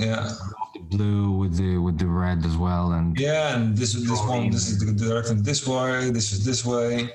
Yeah, 0.00 0.32
The 0.74 0.80
blue 0.80 1.32
with 1.32 1.56
the 1.56 1.78
with 1.78 1.98
the 1.98 2.06
red 2.06 2.44
as 2.44 2.56
well, 2.56 2.92
and 2.92 3.18
yeah, 3.18 3.54
and 3.54 3.76
this 3.76 3.94
is 3.94 4.08
this 4.08 4.22
one. 4.22 4.50
This 4.50 4.68
is 4.70 4.78
the 4.78 4.92
direction 4.92 5.42
this 5.42 5.66
way. 5.66 6.10
This 6.10 6.32
is 6.32 6.44
this 6.44 6.64
way. 6.64 7.10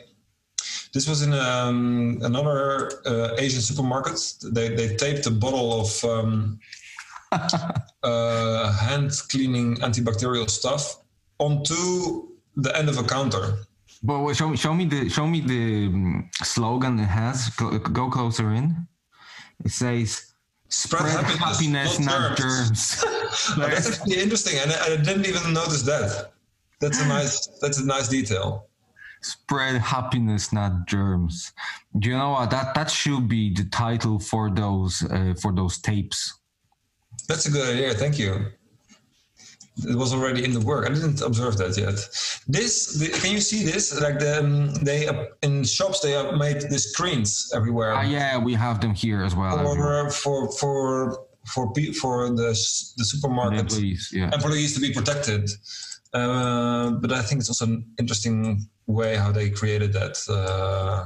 This 0.93 1.07
was 1.09 1.23
in 1.23 1.33
um, 1.33 2.19
another 2.21 2.91
uh, 3.05 3.35
Asian 3.45 3.61
supermarket. 3.61 4.17
They 4.57 4.67
they 4.69 4.95
taped 4.95 5.25
a 5.25 5.31
bottle 5.31 5.81
of 5.81 5.89
um, 6.05 6.59
uh, 8.03 8.71
hand 8.71 9.11
cleaning 9.29 9.77
antibacterial 9.77 10.49
stuff 10.49 10.83
onto 11.39 12.29
the 12.55 12.71
end 12.77 12.87
of 12.89 12.97
a 12.97 13.03
counter. 13.03 13.65
But 14.03 14.19
wait, 14.19 14.35
show 14.35 14.49
me, 14.49 14.57
show 14.57 14.73
me 14.73 14.85
the, 14.85 15.09
show 15.09 15.27
me 15.27 15.41
the 15.41 15.87
um, 15.87 16.29
slogan 16.43 16.99
it 16.99 17.07
has. 17.07 17.49
Go, 17.57 17.77
go 17.79 18.09
closer 18.09 18.53
in. 18.53 18.87
It 19.63 19.71
says, 19.71 20.33
"Spread, 20.69 21.25
happiness, 21.37 21.99
not 21.99 22.37
germs." 22.37 23.03
Oh, 23.57 23.67
that's 23.69 23.99
actually 23.99 24.21
interesting, 24.21 24.57
and 24.59 24.71
I, 24.71 24.93
I 24.93 24.97
didn't 24.97 25.25
even 25.25 25.53
notice 25.53 25.81
that. 25.83 26.31
That's 26.79 27.01
a 27.01 27.07
nice. 27.17 27.47
That's 27.61 27.79
a 27.79 27.85
nice 27.85 28.07
detail. 28.07 28.67
Spread 29.21 29.81
happiness, 29.81 30.53
not 30.53 30.87
germs. 30.87 31.51
Do 31.99 32.09
you 32.09 32.17
know 32.17 32.31
what? 32.31 32.51
That 32.51 32.75
that 32.75 32.89
should 32.89 33.27
be 33.27 33.53
the 33.53 33.65
title 33.65 34.19
for 34.19 34.49
those 34.49 35.03
uh, 35.11 35.33
for 35.41 35.51
those 35.53 35.79
tapes. 35.79 36.39
That's 37.27 37.45
a 37.47 37.51
good 37.51 37.67
idea. 37.75 37.93
Thank 37.93 38.19
you. 38.19 38.51
It 39.77 39.95
was 39.95 40.13
already 40.13 40.45
in 40.45 40.53
the 40.53 40.59
work. 40.59 40.85
I 40.85 40.93
didn't 40.93 41.21
observe 41.21 41.57
that 41.57 41.77
yet. 41.77 41.95
This, 42.47 42.93
the, 42.93 43.09
can 43.19 43.31
you 43.31 43.41
see 43.41 43.63
this? 43.63 43.99
Like 43.99 44.19
the 44.19 44.39
um, 44.39 44.73
they 44.75 45.07
uh, 45.07 45.25
in 45.41 45.63
shops 45.63 45.99
they 45.99 46.11
have 46.11 46.35
made 46.35 46.61
the 46.61 46.79
screens 46.79 47.51
everywhere. 47.53 47.93
Ah, 47.93 48.01
yeah, 48.01 48.37
we 48.37 48.53
have 48.53 48.79
them 48.79 48.93
here 48.93 49.23
as 49.23 49.35
well. 49.35 49.57
for 49.57 50.09
for 50.09 50.51
for 50.53 51.25
for 51.53 51.73
pe- 51.73 51.91
for 51.91 52.29
the 52.29 52.49
the 52.97 53.05
supermarket 53.05 53.59
Employees, 53.59 54.09
yeah. 54.13 54.33
employees 54.33 54.73
to 54.75 54.79
be 54.79 54.93
protected. 54.93 55.49
Uh, 56.13 56.91
but 56.91 57.11
I 57.11 57.21
think 57.21 57.41
it's 57.41 57.49
also 57.49 57.65
an 57.65 57.85
interesting 57.99 58.69
way 58.87 59.17
how 59.17 59.31
they 59.31 59.49
created 59.49 59.91
that. 59.93 60.17
Uh, 60.29 61.05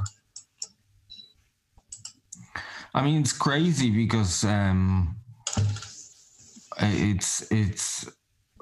I 2.94 3.04
mean, 3.04 3.20
it's 3.20 3.32
crazy 3.32 3.90
because 3.90 4.44
um, 4.44 5.16
it's 6.78 7.50
it's 7.50 8.08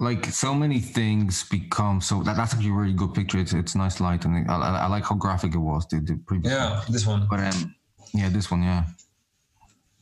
like 0.01 0.27
so 0.27 0.55
many 0.55 0.79
things 0.81 1.45
become 1.45 2.01
so 2.01 2.23
that, 2.23 2.37
that's 2.37 2.55
actually 2.55 2.71
a 2.71 2.73
really 2.73 2.93
good 2.93 3.15
picture. 3.15 3.39
It's 3.39 3.53
it's 3.53 3.75
nice 3.75 4.01
light 4.01 4.25
and 4.25 4.49
I, 4.51 4.55
I, 4.55 4.71
I 4.85 4.87
like 4.87 5.05
how 5.05 5.17
graphic 5.17 5.55
it 5.55 5.59
was. 5.59 5.87
The, 5.89 6.01
the 6.01 6.21
previous 6.27 6.53
one. 6.53 6.63
yeah, 6.63 6.83
this 6.89 7.07
one. 7.07 7.27
but 7.29 7.41
um, 7.41 7.75
yeah, 8.15 8.29
this 8.29 8.51
one, 8.51 8.63
yeah, 8.63 8.85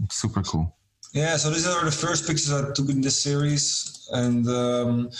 it's 0.03 0.17
super 0.17 0.43
cool. 0.43 0.77
Yeah, 1.13 1.37
so 1.37 1.51
these 1.51 1.67
are 1.67 1.85
the 1.85 1.91
first 1.91 2.27
pictures 2.27 2.53
I 2.53 2.73
took 2.73 2.91
in 2.91 3.01
this 3.01 3.19
series, 3.19 4.07
and 4.13 4.47
um, 4.49 5.11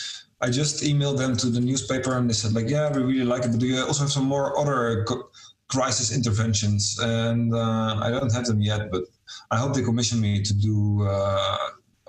I 0.41 0.51
just 0.51 0.83
emailed 0.83 1.17
them 1.17 1.37
to 1.37 1.47
the 1.47 1.61
newspaper, 1.61 2.19
and 2.19 2.29
they 2.29 2.35
said 2.35 2.53
like, 2.53 2.69
"Yeah, 2.69 2.93
we 2.93 3.03
really 3.03 3.25
like 3.25 3.45
it, 3.45 3.51
but 3.53 3.61
do 3.61 3.67
you 3.67 3.81
also 3.81 4.03
have 4.03 4.13
some 4.13 4.27
more 4.27 4.59
other 4.59 5.05
co- 5.05 5.31
crisis 5.69 6.15
interventions?" 6.15 6.99
And 7.01 7.55
uh, 7.55 7.97
I 8.03 8.11
don't 8.11 8.33
have 8.33 8.45
them 8.45 8.61
yet, 8.61 8.91
but 8.91 9.05
I 9.51 9.57
hope 9.57 9.75
they 9.75 9.83
commission 9.83 10.21
me 10.21 10.43
to 10.43 10.55
do 10.55 11.07
uh, 11.07 11.57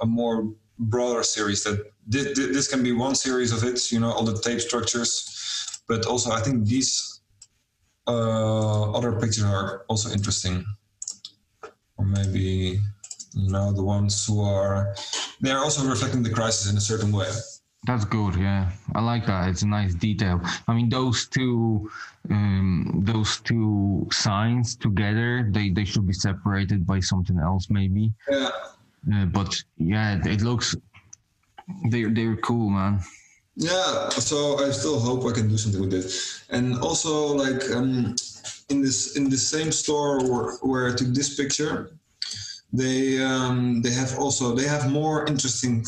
a 0.01 0.05
more 0.05 0.51
broader 0.79 1.23
series. 1.23 1.63
That 1.63 1.79
this, 2.07 2.37
this 2.37 2.67
can 2.67 2.83
be 2.83 2.91
one 2.91 3.15
series 3.15 3.51
of 3.51 3.63
it, 3.63 3.91
you 3.91 3.99
know, 3.99 4.11
all 4.11 4.23
the 4.23 4.39
tape 4.39 4.61
structures, 4.61 5.81
but 5.87 6.05
also 6.05 6.31
I 6.31 6.41
think 6.41 6.65
these 6.65 7.21
uh, 8.07 8.91
other 8.91 9.11
pictures 9.13 9.43
are 9.43 9.83
also 9.89 10.09
interesting, 10.11 10.65
or 11.97 12.05
maybe 12.05 12.79
you 13.33 13.51
know 13.51 13.73
the 13.73 13.83
ones 13.83 14.25
who 14.25 14.41
are 14.41 14.95
they 15.41 15.51
are 15.51 15.63
also 15.63 15.85
reflecting 15.87 16.23
the 16.23 16.29
crisis 16.29 16.71
in 16.71 16.77
a 16.77 16.81
certain 16.81 17.11
way 17.11 17.29
That's 17.85 18.05
good, 18.05 18.35
yeah. 18.35 18.71
I 18.95 19.01
like 19.01 19.25
that. 19.27 19.49
It's 19.49 19.61
a 19.61 19.67
nice 19.67 19.93
detail. 19.93 20.41
I 20.67 20.73
mean, 20.73 20.89
those 20.89 21.27
two, 21.27 21.89
um, 22.29 23.01
those 23.05 23.39
two 23.41 24.07
signs 24.11 24.75
together, 24.75 25.47
they 25.55 25.69
they 25.69 25.85
should 25.85 26.07
be 26.07 26.13
separated 26.13 26.85
by 26.85 26.99
something 26.99 27.37
else, 27.39 27.69
maybe. 27.69 28.11
yeah 28.29 28.49
Uh, 29.13 29.25
but 29.25 29.55
yeah, 29.77 30.19
it 30.25 30.41
looks 30.41 30.75
they're 31.89 32.09
they're 32.09 32.37
cool, 32.37 32.69
man. 32.69 32.99
yeah 33.55 34.09
so 34.09 34.63
i 34.65 34.71
still 34.71 34.99
hope 34.99 35.25
i 35.25 35.31
can 35.31 35.47
do 35.47 35.57
something 35.57 35.81
with 35.81 35.93
it 35.93 36.07
and 36.49 36.77
also 36.79 37.33
like 37.33 37.61
um 37.71 38.15
in 38.69 38.81
this 38.81 39.15
in 39.17 39.29
the 39.29 39.37
same 39.37 39.71
store 39.71 40.19
where, 40.29 40.55
where 40.61 40.87
i 40.91 40.95
took 40.95 41.07
this 41.13 41.35
picture 41.35 41.91
they 42.71 43.23
um 43.23 43.81
they 43.81 43.91
have 43.91 44.17
also 44.19 44.53
they 44.53 44.67
have 44.67 44.91
more 44.91 45.25
interesting 45.25 45.83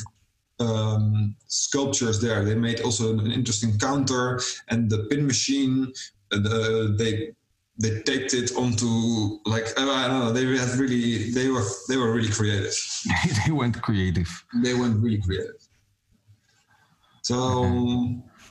um 0.59 1.35
sculptures 1.47 2.19
there 2.19 2.43
they 2.43 2.55
made 2.55 2.81
also 2.81 3.17
an 3.17 3.31
interesting 3.31 3.77
counter 3.77 4.39
and 4.69 4.89
the 4.89 4.99
pin 5.09 5.25
machine 5.25 5.93
uh, 6.31 6.37
the, 6.37 6.95
they 6.97 7.31
they 7.79 8.01
taped 8.01 8.33
it 8.33 8.51
onto 8.57 9.39
like 9.45 9.67
I 9.79 10.07
don't 10.07 10.19
know. 10.19 10.33
They 10.33 10.45
had 10.57 10.77
really 10.77 11.31
they 11.31 11.47
were 11.47 11.63
they 11.87 11.95
were 11.95 12.11
really 12.13 12.29
creative. 12.29 12.75
they 13.45 13.51
went 13.51 13.81
creative. 13.81 14.27
They 14.61 14.73
went 14.73 15.01
really 15.01 15.21
creative. 15.21 15.55
So 17.29 17.39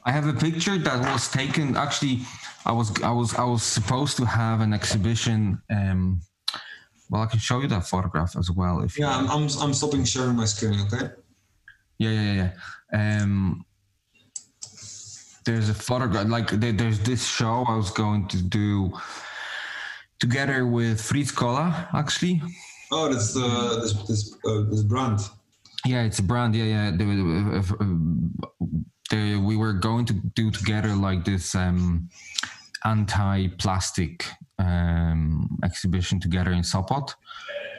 I 0.04 0.12
have 0.12 0.28
a 0.28 0.32
picture 0.32 0.78
that 0.78 0.98
was 1.12 1.28
taken. 1.28 1.76
Actually, 1.76 2.20
I 2.64 2.70
was 2.70 2.88
I 3.02 3.10
was 3.10 3.34
I 3.34 3.42
was 3.42 3.64
supposed 3.64 4.16
to 4.18 4.24
have 4.24 4.60
an 4.60 4.72
exhibition. 4.72 5.60
Um, 5.68 6.20
well, 7.10 7.22
I 7.22 7.26
can 7.26 7.40
show 7.40 7.58
you 7.60 7.66
that 7.74 7.84
photograph 7.86 8.36
as 8.36 8.52
well. 8.52 8.76
If 8.86 8.96
you 8.96 9.04
yeah, 9.04 9.18
I'm 9.18 9.28
I'm, 9.34 9.48
I'm 9.62 9.74
stopping 9.74 10.04
sharing 10.04 10.36
my 10.36 10.44
screen. 10.44 10.78
Okay. 10.86 11.06
Yeah, 11.98 12.10
yeah, 12.10 12.22
yeah. 12.22 12.50
yeah. 12.92 13.22
Um, 13.22 13.64
there's 15.44 15.68
a 15.70 15.74
photograph. 15.74 16.28
Like 16.28 16.48
there, 16.62 16.70
there's 16.70 17.00
this 17.00 17.26
show 17.26 17.64
I 17.66 17.74
was 17.74 17.90
going 17.90 18.28
to 18.28 18.40
do 18.40 18.92
together 20.20 20.66
with 20.66 21.00
Fritz-Kola, 21.00 21.88
actually. 21.94 22.40
Oh, 22.92 23.12
that's 23.12 23.36
uh, 23.36 23.80
this 23.82 23.92
this 24.06 24.20
uh, 24.46 24.62
this 24.70 24.82
brand. 24.82 25.18
Yeah, 25.86 26.02
it's 26.02 26.18
a 26.18 26.22
brand. 26.22 26.54
Yeah, 26.54 26.64
yeah. 26.64 26.90
They, 26.94 27.04
were- 27.04 27.56
uh, 27.56 27.62
uh, 27.80 28.66
they, 29.10 29.36
we 29.36 29.56
were 29.56 29.72
going 29.72 30.04
to 30.06 30.12
do 30.12 30.50
together 30.50 30.94
like 30.94 31.24
this 31.24 31.54
um, 31.54 32.08
anti-plastic 32.84 34.26
um, 34.58 35.58
exhibition 35.64 36.20
together 36.20 36.52
in 36.52 36.62
Sopot, 36.62 37.14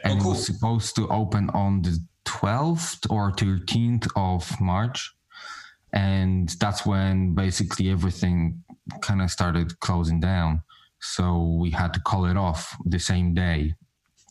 and 0.04 0.18
it 0.18 0.22
cool. 0.22 0.30
was 0.32 0.44
supposed 0.46 0.96
to 0.96 1.08
open 1.08 1.50
on 1.50 1.82
the 1.82 1.98
12th 2.24 3.10
or 3.10 3.32
13th 3.32 4.08
of 4.16 4.60
March, 4.60 5.14
and 5.92 6.48
that's 6.60 6.86
when 6.86 7.34
basically 7.34 7.90
everything 7.90 8.62
kind 9.02 9.20
of 9.22 9.30
started 9.30 9.78
closing 9.80 10.20
down. 10.20 10.62
So 11.00 11.56
we 11.60 11.70
had 11.70 11.94
to 11.94 12.00
call 12.00 12.26
it 12.26 12.36
off 12.36 12.76
the 12.84 12.98
same 12.98 13.34
day 13.34 13.74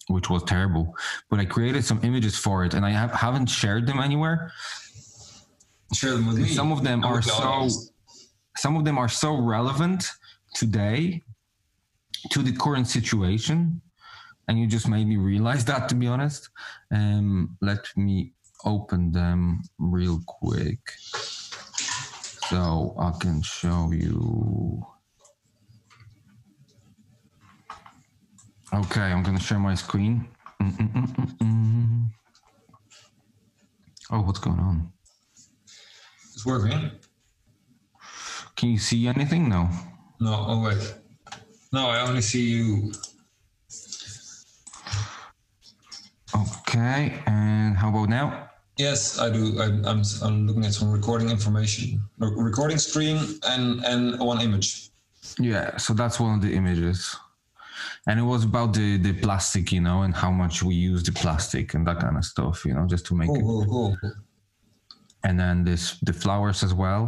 which 0.09 0.29
was 0.29 0.43
terrible. 0.43 0.95
But 1.29 1.39
I 1.39 1.45
created 1.45 1.85
some 1.85 1.99
images 2.03 2.35
for 2.35 2.65
it, 2.65 2.73
and 2.73 2.85
I 2.85 2.89
have, 2.89 3.11
haven't 3.11 3.47
shared 3.47 3.87
them 3.87 3.99
anywhere. 3.99 4.51
Share 5.93 6.13
them 6.13 6.27
with 6.27 6.37
me. 6.37 6.47
Some 6.47 6.71
of 6.71 6.83
them 6.83 7.03
are 7.03 7.21
so, 7.21 7.69
some 8.57 8.75
of 8.75 8.85
them 8.85 8.97
are 8.97 9.07
so 9.07 9.35
relevant 9.39 10.09
today 10.53 11.21
to 12.31 12.41
the 12.41 12.51
current 12.51 12.87
situation, 12.87 13.81
and 14.47 14.59
you 14.59 14.67
just 14.67 14.87
made 14.87 15.07
me 15.07 15.17
realize 15.17 15.63
that. 15.65 15.89
To 15.89 15.95
be 15.95 16.07
honest, 16.07 16.49
um, 16.91 17.57
let 17.61 17.85
me 17.95 18.33
open 18.65 19.11
them 19.11 19.61
real 19.77 20.19
quick 20.27 20.79
so 22.49 22.95
I 22.99 23.11
can 23.19 23.41
show 23.41 23.91
you. 23.91 24.85
Okay, 28.71 29.01
I'm 29.01 29.23
gonna 29.23 29.39
share 29.39 29.59
my 29.59 29.73
screen. 29.75 30.27
Mm-mm-mm-mm-mm. 30.61 32.09
Oh, 34.11 34.21
what's 34.21 34.39
going 34.39 34.59
on? 34.59 34.91
It's 36.33 36.45
working. 36.45 36.91
Can 38.55 38.69
you 38.69 38.77
see 38.77 39.07
anything? 39.07 39.49
No. 39.49 39.69
No. 40.19 40.45
Oh 40.47 40.63
wait. 40.63 40.95
No, 41.71 41.87
I 41.89 42.01
only 42.01 42.21
see 42.21 42.43
you. 42.49 42.91
Okay, 46.35 47.21
and 47.25 47.75
how 47.75 47.89
about 47.89 48.09
now? 48.09 48.49
Yes, 48.77 49.19
I 49.19 49.29
do. 49.29 49.59
I, 49.59 49.65
I'm 49.89 50.03
I'm 50.21 50.47
looking 50.47 50.65
at 50.65 50.73
some 50.73 50.91
recording 50.91 51.29
information, 51.29 52.01
recording 52.19 52.77
screen, 52.77 53.17
and 53.47 53.83
and 53.83 54.19
one 54.19 54.41
image. 54.41 54.91
Yeah, 55.39 55.77
so 55.77 55.93
that's 55.93 56.19
one 56.19 56.35
of 56.35 56.41
the 56.41 56.53
images. 56.53 57.15
And 58.09 58.19
it 58.19 58.23
was 58.23 58.43
about 58.43 58.73
the, 58.73 58.97
the 58.97 59.13
plastic, 59.13 59.71
you 59.71 59.81
know, 59.81 60.01
and 60.01 60.13
how 60.15 60.31
much 60.31 60.63
we 60.63 60.73
use 60.73 61.03
the 61.03 61.11
plastic 61.11 61.75
and 61.75 61.85
that 61.87 61.99
kind 61.99 62.17
of 62.17 62.25
stuff, 62.25 62.65
you 62.65 62.73
know, 62.73 62.85
just 62.87 63.05
to 63.07 63.13
make 63.15 63.29
Cool, 63.29 63.61
it. 63.61 63.67
cool, 63.69 63.97
cool. 64.01 64.11
And 65.23 65.39
then 65.39 65.63
this 65.63 65.83
the 66.01 66.13
flowers 66.13 66.63
as 66.63 66.73
well. 66.73 67.03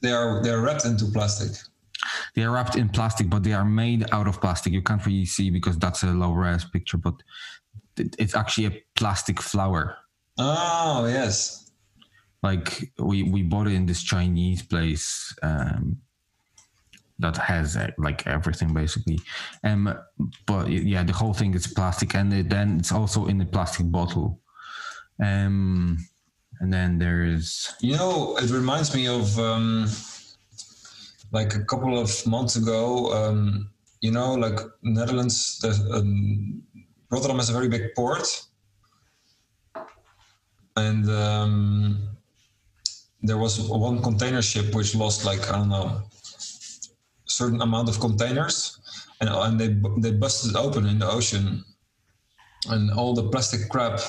They 0.00 0.12
are 0.12 0.42
they 0.42 0.50
are 0.50 0.62
wrapped 0.62 0.84
into 0.86 1.04
plastic. 1.16 1.52
They 2.34 2.42
are 2.44 2.52
wrapped 2.52 2.76
in 2.76 2.88
plastic, 2.88 3.28
but 3.28 3.42
they 3.42 3.52
are 3.52 3.64
made 3.64 4.06
out 4.12 4.26
of 4.28 4.40
plastic. 4.40 4.72
You 4.72 4.82
can't 4.82 5.04
really 5.04 5.26
see 5.26 5.50
because 5.50 5.76
that's 5.78 6.02
a 6.04 6.12
low 6.22 6.32
res 6.32 6.64
picture, 6.64 6.96
but 6.98 7.14
it's 7.96 8.34
actually 8.34 8.66
a 8.66 8.74
plastic 8.94 9.40
flower. 9.42 9.96
Oh 10.38 11.06
yes. 11.06 11.70
like 12.42 12.92
we 12.98 13.22
we 13.24 13.42
bought 13.42 13.66
it 13.66 13.72
in 13.72 13.86
this 13.86 14.02
chinese 14.02 14.62
place 14.62 15.34
um 15.42 15.96
that 17.18 17.36
has 17.36 17.76
uh, 17.76 17.90
like 17.98 18.26
everything 18.26 18.74
basically 18.74 19.18
um 19.64 19.92
but 20.46 20.68
yeah 20.68 21.02
the 21.02 21.12
whole 21.12 21.32
thing 21.32 21.54
is 21.54 21.66
plastic 21.66 22.14
and 22.14 22.30
then 22.50 22.76
it's 22.78 22.92
also 22.92 23.26
in 23.26 23.40
a 23.40 23.46
plastic 23.46 23.90
bottle 23.90 24.40
um 25.24 25.96
and 26.60 26.72
then 26.72 26.98
there 26.98 27.24
is 27.24 27.74
You 27.80 27.96
know, 27.96 28.36
it 28.38 28.50
reminds 28.50 28.94
me 28.94 29.06
of 29.08 29.38
um, 29.38 29.88
like 31.32 31.54
a 31.54 31.64
couple 31.64 31.98
of 31.98 32.26
months 32.26 32.56
ago. 32.56 33.12
Um, 33.12 33.70
you 34.00 34.10
know, 34.10 34.34
like 34.34 34.58
Netherlands, 34.82 35.58
the, 35.58 35.70
um, 35.94 36.62
Rotterdam 37.10 37.36
has 37.38 37.50
a 37.50 37.52
very 37.52 37.68
big 37.68 37.94
port, 37.94 38.26
and 40.76 41.08
um, 41.10 42.08
there 43.22 43.38
was 43.38 43.60
one 43.60 44.02
container 44.02 44.42
ship 44.42 44.74
which 44.74 44.94
lost 44.94 45.24
like 45.24 45.50
I 45.50 45.56
don't 45.56 45.68
know, 45.68 46.02
certain 47.36 47.60
amount 47.60 47.88
of 47.88 48.00
containers, 48.00 48.56
and 49.20 49.28
and 49.28 49.60
they 49.60 49.70
they 50.02 50.16
busted 50.16 50.50
it 50.52 50.56
open 50.56 50.86
in 50.86 50.98
the 50.98 51.10
ocean, 51.18 51.64
and 52.68 52.90
all 52.92 53.14
the 53.14 53.28
plastic 53.32 53.68
crap 53.68 54.00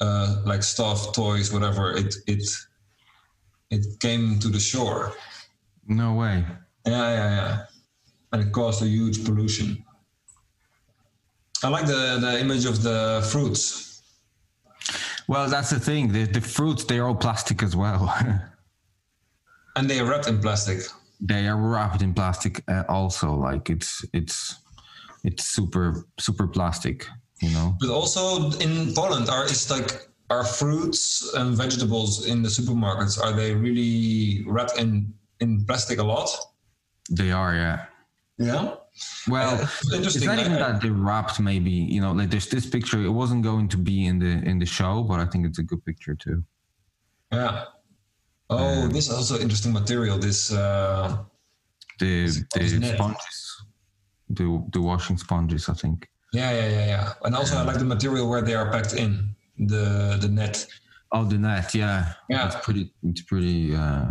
uh, 0.00 0.42
like 0.44 0.62
stuff, 0.62 1.12
toys, 1.12 1.52
whatever. 1.52 1.92
It 1.96 2.14
it 2.26 2.44
it 3.70 3.84
came 4.00 4.38
to 4.40 4.48
the 4.48 4.60
shore. 4.60 5.14
No 5.86 6.14
way. 6.14 6.44
Yeah, 6.86 7.08
yeah, 7.18 7.30
yeah. 7.40 7.58
And 8.32 8.42
it 8.42 8.52
caused 8.52 8.82
a 8.82 8.86
huge 8.86 9.24
pollution. 9.24 9.84
I 11.62 11.68
like 11.68 11.86
the, 11.86 12.18
the 12.20 12.40
image 12.40 12.66
of 12.66 12.82
the 12.82 13.26
fruits. 13.30 14.02
Well, 15.28 15.48
that's 15.48 15.70
the 15.70 15.80
thing. 15.80 16.12
The, 16.12 16.24
the 16.24 16.40
fruits, 16.40 16.84
they're 16.84 17.06
all 17.06 17.14
plastic 17.14 17.62
as 17.62 17.74
well. 17.74 18.02
And 19.76 19.90
they 19.90 19.98
are 19.98 20.08
wrapped 20.08 20.28
in 20.28 20.38
plastic. 20.40 20.82
They 21.24 21.48
are 21.48 21.56
wrapped 21.56 22.02
in 22.02 22.12
plastic 22.14 22.62
uh, 22.68 22.84
also. 22.88 23.32
Like 23.34 23.70
it's 23.70 24.04
it's 24.12 24.56
it's 25.24 25.44
super 25.44 26.06
super 26.20 26.46
plastic. 26.46 27.06
You 27.40 27.50
know. 27.50 27.76
But 27.80 27.90
also 27.90 28.50
in 28.60 28.94
Poland, 28.94 29.28
are 29.28 29.44
it's 29.44 29.70
like 29.70 30.08
are 30.30 30.44
fruits 30.44 31.34
and 31.34 31.56
vegetables 31.56 32.26
in 32.26 32.42
the 32.42 32.48
supermarkets 32.48 33.20
are 33.22 33.32
they 33.32 33.54
really 33.54 34.44
wrapped 34.46 34.78
in 34.78 35.12
in 35.40 35.64
plastic 35.66 35.98
a 35.98 36.04
lot? 36.04 36.28
They 37.10 37.32
are, 37.32 37.54
yeah. 37.54 37.86
Yeah. 38.38 38.74
Well, 39.28 39.54
Uh, 39.54 39.62
it's 39.62 39.92
interesting. 39.92 40.26
not 40.26 40.38
even 40.38 40.52
that 40.52 40.80
they're 40.80 40.92
wrapped. 40.92 41.40
Maybe 41.40 41.70
you 41.70 42.00
know, 42.00 42.12
like 42.12 42.30
there's 42.30 42.48
this 42.48 42.66
picture. 42.66 43.00
It 43.02 43.10
wasn't 43.22 43.42
going 43.42 43.68
to 43.68 43.76
be 43.78 44.06
in 44.06 44.18
the 44.18 44.32
in 44.50 44.58
the 44.58 44.66
show, 44.66 45.02
but 45.02 45.18
I 45.20 45.26
think 45.26 45.46
it's 45.46 45.58
a 45.58 45.62
good 45.62 45.84
picture 45.84 46.14
too. 46.14 46.44
Yeah. 47.32 47.64
Oh, 48.50 48.86
this 48.88 49.08
is 49.08 49.14
also 49.14 49.38
interesting 49.38 49.72
material. 49.72 50.18
This 50.18 50.52
uh, 50.52 51.16
The 51.98 52.26
the 52.54 52.94
sponges, 52.94 53.64
the 54.28 54.46
the 54.72 54.80
washing 54.80 55.16
sponges. 55.18 55.68
I 55.68 55.74
think. 55.74 56.08
yeah, 56.32 56.50
yeah, 56.52 56.68
yeah, 56.68 56.86
yeah. 56.86 57.12
And 57.24 57.34
also, 57.34 57.56
I 57.56 57.62
like 57.62 57.78
the 57.78 57.84
material 57.84 58.28
where 58.28 58.42
they 58.42 58.54
are 58.54 58.70
packed 58.70 58.94
in 58.94 59.34
the 59.58 60.18
the 60.20 60.28
net. 60.28 60.66
Oh, 61.12 61.24
the 61.24 61.38
net. 61.38 61.74
Yeah. 61.74 62.12
Yeah. 62.28 62.46
It's 62.46 62.56
pretty. 62.64 62.92
It's 63.02 63.22
pretty. 63.22 63.74
uh 63.74 64.10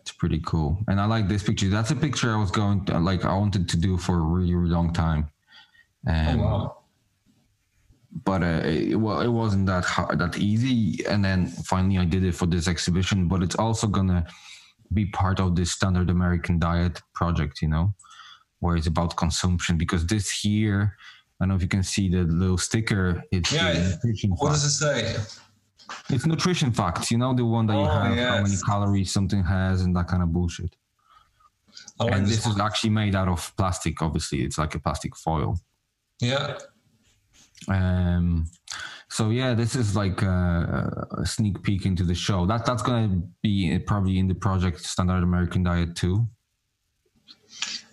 It's 0.00 0.12
pretty 0.12 0.40
cool, 0.44 0.82
and 0.88 0.98
I 1.00 1.06
like 1.06 1.28
this 1.28 1.42
picture. 1.44 1.68
That's 1.70 1.92
a 1.92 1.96
picture 2.06 2.30
I 2.34 2.38
was 2.44 2.50
going 2.50 2.84
to, 2.86 2.98
like. 2.98 3.24
I 3.24 3.34
wanted 3.38 3.68
to 3.68 3.76
do 3.76 3.96
for 3.98 4.14
a 4.18 4.26
really, 4.34 4.54
really 4.54 4.74
long 4.74 4.92
time. 4.92 5.30
Oh 6.08 6.12
Um, 6.12 6.38
wow. 6.40 6.81
But 8.24 8.42
uh, 8.42 8.60
it, 8.64 8.96
well, 8.96 9.20
it 9.20 9.28
wasn't 9.28 9.66
that 9.66 9.84
hard, 9.84 10.18
that 10.18 10.38
easy. 10.38 11.04
And 11.06 11.24
then 11.24 11.46
finally, 11.46 11.98
I 11.98 12.04
did 12.04 12.24
it 12.24 12.34
for 12.34 12.46
this 12.46 12.68
exhibition. 12.68 13.28
But 13.28 13.42
it's 13.42 13.56
also 13.56 13.86
gonna 13.86 14.26
be 14.92 15.06
part 15.06 15.40
of 15.40 15.56
this 15.56 15.72
standard 15.72 16.10
American 16.10 16.58
diet 16.58 17.00
project, 17.14 17.62
you 17.62 17.68
know, 17.68 17.94
where 18.60 18.76
it's 18.76 18.86
about 18.86 19.16
consumption. 19.16 19.78
Because 19.78 20.06
this 20.06 20.30
here, 20.30 20.96
I 21.40 21.44
don't 21.44 21.48
know 21.50 21.54
if 21.56 21.62
you 21.62 21.68
can 21.68 21.82
see 21.82 22.08
the 22.10 22.24
little 22.24 22.58
sticker. 22.58 23.22
It's 23.32 23.52
Yeah, 23.52 23.96
What 24.36 24.50
does 24.50 24.64
it 24.64 24.70
say? 24.70 25.16
It's 26.08 26.26
nutrition 26.26 26.72
facts, 26.72 27.10
you 27.10 27.18
know, 27.18 27.34
the 27.34 27.44
one 27.44 27.66
that 27.66 27.74
you 27.74 27.80
Oh, 27.80 27.86
have, 27.86 28.16
how 28.16 28.42
many 28.42 28.56
calories 28.66 29.12
something 29.12 29.42
has, 29.44 29.82
and 29.82 29.94
that 29.96 30.08
kind 30.08 30.22
of 30.22 30.32
bullshit. 30.32 30.74
And 32.00 32.26
this. 32.26 32.44
this 32.44 32.46
is 32.46 32.60
actually 32.60 32.90
made 32.90 33.14
out 33.14 33.28
of 33.28 33.52
plastic. 33.56 34.00
Obviously, 34.02 34.42
it's 34.42 34.58
like 34.58 34.74
a 34.74 34.78
plastic 34.78 35.16
foil. 35.16 35.58
Yeah. 36.20 36.58
Um, 37.68 38.46
so 39.08 39.30
yeah, 39.30 39.52
this 39.54 39.76
is 39.76 39.94
like 39.94 40.22
a, 40.22 41.06
a 41.18 41.26
sneak 41.26 41.62
peek 41.62 41.84
into 41.84 42.02
the 42.02 42.14
show. 42.14 42.46
That 42.46 42.64
that's 42.64 42.82
gonna 42.82 43.20
be 43.42 43.78
probably 43.80 44.18
in 44.18 44.26
the 44.26 44.34
project 44.34 44.80
Standard 44.80 45.22
American 45.22 45.62
Diet 45.62 45.94
too. 45.94 46.26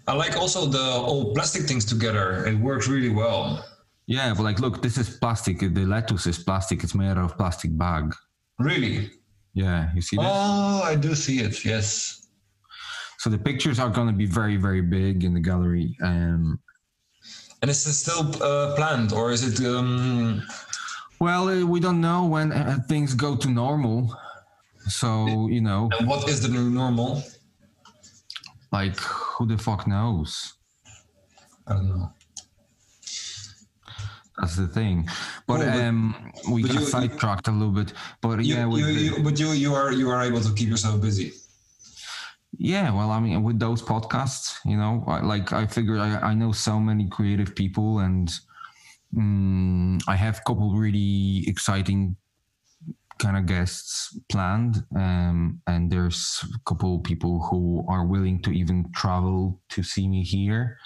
I 0.07 0.13
like 0.13 0.37
also 0.37 0.65
the 0.65 0.81
all 0.81 1.33
plastic 1.33 1.63
things 1.63 1.85
together. 1.85 2.45
It 2.45 2.57
works 2.57 2.87
really 2.87 3.09
well. 3.09 3.65
Yeah, 4.07 4.33
but 4.33 4.43
like, 4.43 4.59
look, 4.59 4.81
this 4.81 4.97
is 4.97 5.17
plastic. 5.17 5.59
The 5.59 5.85
lettuce 5.85 6.25
is 6.25 6.39
plastic. 6.39 6.83
It's 6.83 6.95
made 6.95 7.09
out 7.09 7.17
of 7.17 7.37
plastic 7.37 7.77
bag. 7.77 8.15
Really. 8.57 9.11
Yeah, 9.53 9.89
you 9.93 10.01
see 10.01 10.15
that? 10.15 10.25
Oh, 10.25 10.81
I 10.83 10.95
do 10.95 11.13
see 11.15 11.39
it. 11.39 11.63
Yes. 11.63 12.27
So 13.17 13.29
the 13.29 13.37
pictures 13.37 13.77
are 13.77 13.89
gonna 13.89 14.13
be 14.13 14.25
very 14.25 14.55
very 14.55 14.81
big 14.81 15.25
in 15.25 15.33
the 15.33 15.41
gallery. 15.41 15.97
Um, 16.01 16.59
And 17.61 17.69
is 17.71 17.85
it 17.85 17.93
still 17.93 18.23
uh, 18.41 18.75
planned, 18.75 19.11
or 19.11 19.31
is 19.31 19.43
it? 19.43 19.65
Um, 19.65 20.41
well, 21.19 21.49
uh, 21.49 21.65
we 21.65 21.79
don't 21.79 21.99
know 21.99 22.25
when 22.25 22.51
uh, 22.53 22.77
things 22.87 23.13
go 23.13 23.35
to 23.35 23.49
normal. 23.49 24.15
So 24.87 25.47
you 25.49 25.61
know, 25.61 25.89
and 25.99 26.07
what 26.07 26.27
is 26.29 26.41
the 26.41 26.47
new 26.47 26.69
normal? 26.69 27.21
like, 28.71 28.97
who 28.99 29.45
the 29.47 29.57
fuck 29.57 29.87
knows? 29.87 30.53
I 31.67 31.73
don't 31.73 31.89
know. 31.89 32.13
That's 34.39 34.55
the 34.55 34.67
thing. 34.67 35.09
But, 35.47 35.61
Oh, 35.61 35.65
but- 35.65 35.79
um, 35.83 36.31
we 36.51 36.61
but 36.61 36.71
got 36.71 36.79
you- 36.81 36.87
sidetracked 36.87 37.47
a 37.49 37.51
little 37.51 37.73
bit. 37.73 37.93
But 38.21 38.39
You, 38.45 38.55
yeah, 38.55 38.69
you, 38.69 38.85
the- 38.85 38.93
you, 39.17 39.23
but 39.23 39.37
you, 39.39 39.51
you 39.51 39.73
are 39.73 39.91
you 39.91 40.09
are 40.09 40.21
able 40.23 40.39
to 40.41 40.53
keep 40.53 40.69
yourself 40.69 41.01
busy. 41.01 41.33
Yeah. 42.59 42.91
Well, 42.93 43.09
I 43.11 43.19
mean, 43.19 43.41
with 43.41 43.57
those 43.59 43.81
podcasts, 43.81 44.57
you 44.65 44.77
know, 44.77 45.03
I, 45.07 45.21
like 45.21 45.53
I 45.53 45.65
figured 45.65 45.99
I, 45.99 46.19
I 46.19 46.33
know 46.35 46.51
so 46.51 46.79
many 46.79 47.07
creative 47.09 47.55
people, 47.55 47.99
and 47.99 48.29
mm, 49.15 50.01
I 50.07 50.15
have 50.15 50.37
a 50.39 50.41
couple 50.45 50.75
really 50.75 51.43
exciting 51.47 52.15
kind 53.17 53.37
of 53.37 53.45
guests 53.45 54.17
planned. 54.29 54.83
Um, 54.95 55.61
and 55.67 55.89
there's 55.91 56.43
a 56.55 56.59
couple 56.69 56.99
people 56.99 57.47
who 57.49 57.85
are 57.87 58.05
willing 58.05 58.41
to 58.43 58.51
even 58.51 58.91
travel 58.93 59.59
to 59.69 59.83
see 59.83 60.07
me 60.07 60.23
here 60.23 60.77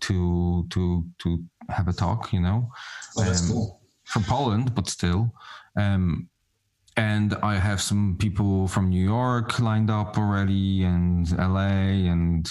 to 0.00 0.66
to 0.70 1.04
to 1.18 1.44
have 1.68 1.88
a 1.88 1.92
talk. 1.92 2.32
You 2.32 2.40
know. 2.40 2.70
Oh, 3.16 3.24
that's 3.24 3.42
Um, 3.42 3.56
cool. 3.56 3.80
from 4.04 4.24
Poland, 4.24 4.74
but 4.74 4.88
still. 4.88 5.32
Um, 5.76 6.28
and 6.96 7.34
I 7.42 7.56
have 7.56 7.80
some 7.80 8.16
people 8.18 8.68
from 8.68 8.90
New 8.90 9.04
York 9.04 9.58
lined 9.58 9.90
up 9.90 10.16
already, 10.16 10.84
and 10.84 11.30
LA, 11.36 12.10
and 12.10 12.48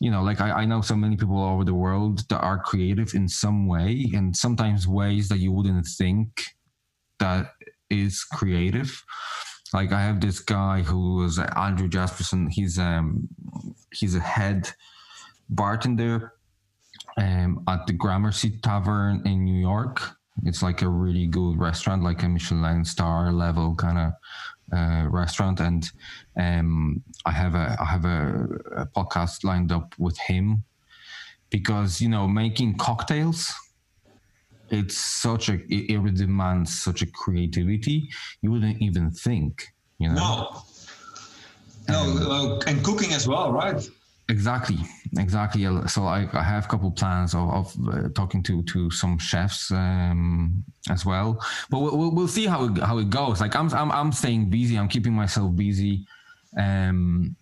you 0.00 0.10
know, 0.10 0.22
like 0.22 0.40
I, 0.40 0.50
I 0.50 0.64
know 0.64 0.80
so 0.80 0.96
many 0.96 1.16
people 1.16 1.36
all 1.36 1.54
over 1.54 1.64
the 1.64 1.74
world 1.74 2.28
that 2.28 2.40
are 2.40 2.58
creative 2.58 3.14
in 3.14 3.28
some 3.28 3.66
way, 3.66 4.10
and 4.14 4.36
sometimes 4.36 4.86
ways 4.86 5.28
that 5.28 5.38
you 5.38 5.52
wouldn't 5.52 5.86
think 5.86 6.42
that 7.18 7.52
is 7.90 8.24
creative. 8.24 9.04
Like 9.72 9.92
I 9.92 10.00
have 10.02 10.20
this 10.20 10.40
guy 10.40 10.82
who 10.82 11.16
was 11.16 11.38
Andrew 11.38 11.88
Jasperson. 11.88 12.50
He's 12.50 12.78
um 12.78 13.28
he's 13.92 14.14
a 14.14 14.20
head 14.20 14.70
bartender 15.48 16.34
um, 17.16 17.62
at 17.68 17.86
the 17.86 17.92
Gramercy 17.92 18.58
Tavern 18.62 19.22
in 19.26 19.44
New 19.44 19.60
York. 19.60 20.00
It's 20.44 20.62
like 20.62 20.82
a 20.82 20.88
really 20.88 21.26
good 21.26 21.58
restaurant, 21.58 22.02
like 22.02 22.22
a 22.22 22.28
Michelin 22.28 22.84
star 22.84 23.32
level 23.32 23.74
kind 23.74 23.98
of 23.98 24.12
uh, 24.76 25.08
restaurant. 25.08 25.60
And 25.60 25.90
um, 26.36 27.02
I 27.26 27.30
have 27.30 27.54
a 27.54 27.76
I 27.80 27.84
have 27.84 28.04
a, 28.04 28.48
a 28.76 28.86
podcast 28.86 29.44
lined 29.44 29.72
up 29.72 29.94
with 29.98 30.18
him 30.18 30.64
because 31.50 32.00
you 32.00 32.08
know 32.08 32.26
making 32.26 32.78
cocktails. 32.78 33.52
It's 34.70 34.96
such 34.96 35.50
a 35.50 35.54
it, 35.54 35.90
it 35.90 36.14
demands 36.14 36.82
such 36.82 37.02
a 37.02 37.06
creativity 37.06 38.08
you 38.40 38.50
wouldn't 38.50 38.80
even 38.80 39.10
think. 39.10 39.66
You 39.98 40.08
know. 40.08 40.14
No. 40.14 40.62
No, 41.88 42.02
uh, 42.30 42.60
and 42.68 42.82
cooking 42.84 43.12
as 43.12 43.26
well, 43.26 43.52
right? 43.52 43.82
Exactly, 44.28 44.78
exactly. 45.18 45.64
So 45.88 46.06
I, 46.06 46.28
I 46.32 46.42
have 46.42 46.64
a 46.64 46.68
couple 46.68 46.90
plans 46.92 47.34
of, 47.34 47.50
of 47.50 47.76
uh, 47.88 48.08
talking 48.14 48.42
to 48.44 48.62
to 48.62 48.90
some 48.90 49.18
chefs 49.18 49.70
um, 49.72 50.64
as 50.88 51.04
well, 51.04 51.44
but 51.68 51.80
we'll, 51.80 51.98
we'll, 51.98 52.10
we'll 52.12 52.28
see 52.28 52.46
how 52.46 52.64
it, 52.64 52.78
how 52.78 52.98
it 52.98 53.10
goes. 53.10 53.40
Like 53.40 53.56
I'm, 53.56 53.70
I'm 53.74 53.90
I'm 53.90 54.12
staying 54.12 54.48
busy. 54.48 54.78
I'm 54.78 54.88
keeping 54.88 55.12
myself 55.12 55.54
busy, 55.56 56.06
um, 56.56 57.36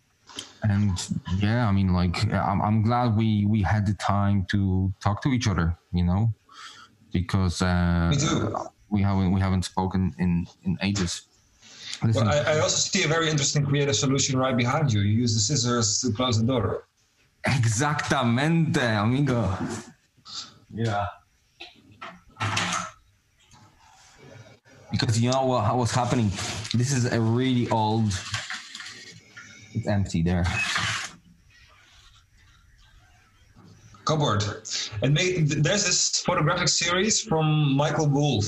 and 0.62 0.98
yeah, 1.38 1.68
I 1.68 1.72
mean, 1.72 1.92
like 1.92 2.32
I'm, 2.32 2.60
I'm 2.62 2.82
glad 2.82 3.14
we 3.14 3.46
we 3.46 3.62
had 3.62 3.86
the 3.86 3.94
time 3.94 4.46
to 4.50 4.92
talk 5.00 5.22
to 5.22 5.28
each 5.28 5.46
other. 5.48 5.76
You 5.92 6.04
know, 6.04 6.32
because 7.12 7.60
uh, 7.62 8.10
we 8.88 9.02
haven't 9.02 9.32
we 9.32 9.40
haven't 9.40 9.64
spoken 9.64 10.14
in 10.18 10.46
in 10.64 10.78
ages. 10.82 11.22
Listen, 12.02 12.26
Well, 12.26 12.46
I, 12.46 12.54
I 12.54 12.58
also 12.60 12.76
see 12.76 13.04
a 13.04 13.08
very 13.08 13.28
interesting 13.28 13.64
creative 13.64 13.96
solution 13.96 14.38
right 14.38 14.56
behind 14.56 14.92
you. 14.92 15.00
You 15.00 15.18
use 15.18 15.34
the 15.34 15.40
scissors 15.40 16.00
to 16.00 16.12
close 16.12 16.38
the 16.38 16.46
door. 16.46 16.86
Exactamente, 17.46 18.80
amigo. 18.80 19.48
Yeah. 20.72 21.06
Because 24.90 25.20
you 25.20 25.30
know 25.30 25.46
what 25.46 25.76
what's 25.76 25.94
happening? 25.94 26.30
This 26.74 26.92
is 26.92 27.10
a 27.12 27.20
really 27.20 27.68
old. 27.70 28.12
It's 29.72 29.86
empty 29.86 30.22
there. 30.22 30.44
cupboard. 34.10 34.42
And 35.02 35.14
made, 35.14 35.48
there's 35.48 35.84
this 35.86 36.20
photographic 36.20 36.68
series 36.68 37.20
from 37.22 37.76
Michael 37.76 38.08
Wolf. 38.08 38.44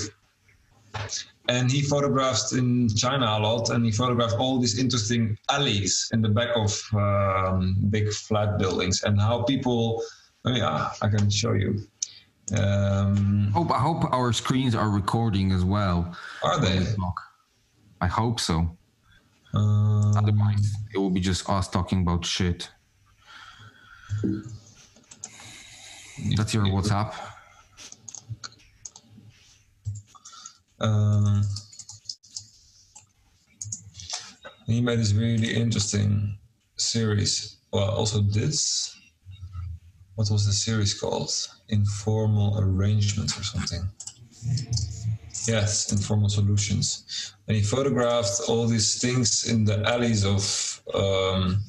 And 1.49 1.71
he 1.71 1.83
photographed 1.83 2.53
in 2.53 2.89
China 2.89 3.27
a 3.27 3.39
lot, 3.41 3.71
and 3.71 3.85
he 3.85 3.91
photographed 3.91 4.35
all 4.39 4.61
these 4.61 4.79
interesting 4.79 5.37
alleys 5.51 6.09
in 6.13 6.23
the 6.23 6.29
back 6.29 6.51
of 6.55 6.71
um, 6.95 7.77
big 7.91 8.09
flat 8.13 8.59
buildings, 8.59 9.03
and 9.03 9.21
how 9.21 9.43
people. 9.43 10.03
Oh 10.45 10.55
yeah, 10.55 10.91
I 11.03 11.09
can 11.09 11.29
show 11.31 11.53
you. 11.53 11.81
Um, 12.57 13.51
Hope 13.55 13.71
I 13.71 13.79
hope 13.79 14.05
our 14.13 14.33
screens 14.33 14.75
are 14.75 14.91
recording 14.91 15.53
as 15.53 15.65
well. 15.65 16.17
are 16.43 16.61
they? 16.61 16.87
I 18.01 18.07
hope 18.07 18.41
so. 18.41 18.77
Uh, 19.55 20.11
Otherwise, 20.19 20.75
it 20.95 20.99
will 20.99 21.11
be 21.11 21.21
just 21.21 21.49
us 21.49 21.69
talking 21.69 22.03
about 22.03 22.25
shit. 22.25 22.69
That's 26.37 26.55
your 26.55 26.65
WhatsApp. 26.65 27.15
Um, 30.83 31.43
he 34.67 34.81
made 34.81 34.99
this 34.99 35.13
really 35.13 35.55
interesting 35.55 36.37
series. 36.77 37.57
Well, 37.73 37.91
also 37.91 38.21
this. 38.21 38.97
What 40.17 40.31
was 40.31 40.45
the 40.45 40.53
series 40.53 40.93
called? 40.93 41.31
Informal 41.69 42.59
arrangements 42.59 43.39
or 43.39 43.45
something. 43.45 43.89
Yes, 45.47 45.93
informal 45.93 46.29
solutions. 46.29 47.35
And 47.47 47.57
he 47.57 47.63
photographed 47.63 48.43
all 48.49 48.67
these 48.67 49.01
things 49.01 49.49
in 49.49 49.65
the 49.65 49.83
alleys 49.89 50.25
of 50.25 50.83
um, 50.95 51.63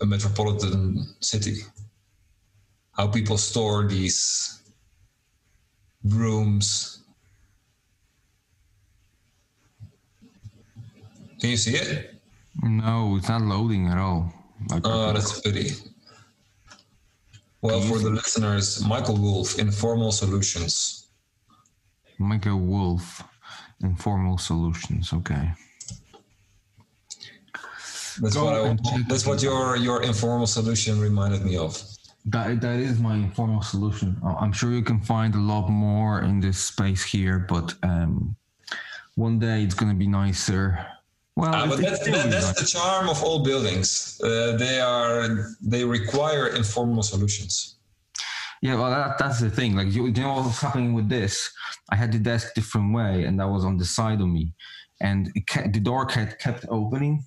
a 0.00 0.06
metropolitan 0.06 1.06
city. 1.20 1.58
How 2.92 3.08
people 3.08 3.38
store 3.38 3.86
these 3.86 4.61
rooms. 6.04 7.02
Can 11.40 11.50
you 11.50 11.56
see 11.56 11.74
it? 11.74 12.14
No, 12.62 13.16
it's 13.16 13.28
not 13.28 13.42
loading 13.42 13.88
at 13.88 13.98
all. 13.98 14.32
Like, 14.70 14.82
Oh, 14.84 15.12
that's 15.12 15.38
a 15.38 15.42
pity. 15.42 15.70
Well, 17.62 17.80
for 17.80 17.98
the 17.98 18.10
listeners, 18.10 18.84
Michael 18.86 19.16
Wolf, 19.16 19.58
Informal 19.58 20.12
Solutions. 20.12 21.08
Michael 22.18 22.58
Wolf, 22.58 23.22
Informal 23.82 24.38
Solutions. 24.38 25.12
Okay. 25.12 25.52
That's 28.20 28.34
Go 28.34 28.44
what 28.44 28.54
I, 28.54 29.02
that's 29.08 29.26
what 29.26 29.42
your 29.42 29.76
your 29.76 30.02
informal 30.02 30.46
solution 30.46 31.00
reminded 31.00 31.44
me 31.44 31.56
of. 31.56 31.82
That 32.26 32.60
that 32.60 32.78
is 32.78 33.00
my 33.00 33.14
informal 33.16 33.62
solution. 33.62 34.16
Uh, 34.24 34.34
I'm 34.38 34.52
sure 34.52 34.70
you 34.72 34.82
can 34.82 35.00
find 35.00 35.34
a 35.34 35.38
lot 35.38 35.68
more 35.68 36.22
in 36.22 36.38
this 36.40 36.58
space 36.58 37.02
here, 37.04 37.40
but 37.48 37.74
um, 37.82 38.36
one 39.16 39.38
day 39.40 39.62
it's 39.64 39.74
gonna 39.74 39.94
be 39.94 40.06
nicer. 40.06 40.86
Well, 41.34 41.64
it- 41.64 41.68
but 41.70 41.80
that's, 41.80 42.04
that, 42.04 42.30
that's 42.30 42.46
nice. 42.46 42.60
the 42.60 42.66
charm 42.78 43.08
of 43.08 43.22
all 43.24 43.42
buildings. 43.42 44.20
Uh, 44.22 44.56
they 44.56 44.78
are 44.80 45.48
they 45.60 45.84
require 45.84 46.46
informal 46.48 47.02
solutions. 47.02 47.76
yeah. 48.62 48.76
Well, 48.76 48.90
that, 48.90 49.18
that's 49.18 49.40
the 49.40 49.50
thing. 49.50 49.74
Like 49.74 49.92
you, 49.92 50.06
you 50.06 50.12
know 50.12 50.34
what's 50.42 50.60
happening 50.60 50.94
with 50.94 51.08
this? 51.08 51.50
I 51.90 51.96
had 51.96 52.12
the 52.12 52.18
desk 52.20 52.54
different 52.54 52.94
way, 52.94 53.24
and 53.24 53.40
that 53.40 53.48
was 53.48 53.64
on 53.64 53.76
the 53.78 53.84
side 53.84 54.20
of 54.20 54.28
me, 54.28 54.54
and 55.00 55.28
it 55.34 55.46
kept, 55.48 55.72
the 55.72 55.80
door 55.80 56.06
kept 56.06 56.40
kept 56.40 56.66
opening. 56.68 57.24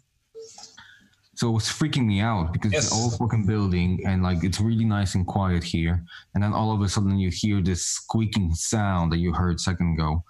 So 1.36 1.50
it 1.50 1.52
was 1.52 1.66
freaking 1.66 2.06
me 2.06 2.22
out 2.22 2.54
because 2.54 2.72
it's 2.74 2.86
Yes. 2.86 2.92
an 2.92 3.04
old 3.04 3.18
fucking 3.18 3.46
building 3.46 4.00
and 4.06 4.24
like 4.24 4.44
it's 4.44 4.60
really 4.60 4.86
nice 4.86 5.16
and 5.16 5.28
quiet 5.28 5.64
here. 5.64 6.04
And 6.34 6.44
then 6.44 6.54
all 6.54 6.72
of 6.74 6.82
a 6.82 6.88
sudden 6.90 7.20
you 7.20 7.30
hear 7.30 7.62
this 7.62 7.86
squeaking 7.86 8.54
sound 8.56 9.12
that 9.12 9.18
you 9.18 9.34
heard 9.34 9.56
a 9.56 9.60
second 9.60 9.94
ago. 9.94 10.24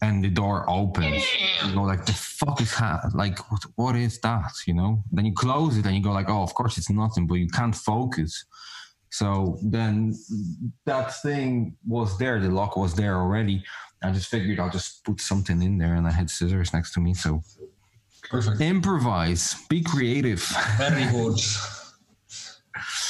And 0.00 0.22
the 0.22 0.28
door 0.28 0.64
opens. 0.68 1.24
You 1.66 1.74
go 1.74 1.82
like, 1.82 2.06
the 2.06 2.12
fuck 2.12 2.60
is 2.60 2.72
that? 2.78 3.00
Like, 3.14 3.50
what, 3.50 3.62
what 3.74 3.96
is 3.96 4.20
that? 4.20 4.52
You 4.64 4.74
know? 4.74 5.02
Then 5.10 5.24
you 5.24 5.32
close 5.32 5.76
it 5.76 5.86
and 5.86 5.96
you 5.96 6.02
go 6.02 6.12
like, 6.12 6.28
oh, 6.28 6.42
of 6.42 6.54
course 6.54 6.78
it's 6.78 6.88
nothing, 6.90 7.26
but 7.26 7.34
you 7.34 7.48
can't 7.48 7.74
focus. 7.74 8.44
So 9.10 9.58
then 9.62 10.14
that 10.84 11.20
thing 11.22 11.74
was 11.86 12.16
there. 12.18 12.38
The 12.38 12.48
lock 12.50 12.76
was 12.76 12.94
there 12.94 13.16
already. 13.16 13.64
I 14.02 14.12
just 14.12 14.28
figured 14.28 14.60
I'll 14.60 14.70
just 14.70 15.02
put 15.04 15.20
something 15.20 15.60
in 15.62 15.78
there, 15.78 15.94
and 15.96 16.06
I 16.06 16.12
had 16.12 16.30
scissors 16.30 16.72
next 16.72 16.92
to 16.92 17.00
me. 17.00 17.14
So 17.14 17.42
Perfect. 18.30 18.60
improvise, 18.60 19.56
be 19.68 19.80
creative. 19.82 20.42
Very 20.78 21.06
good. 21.10 21.40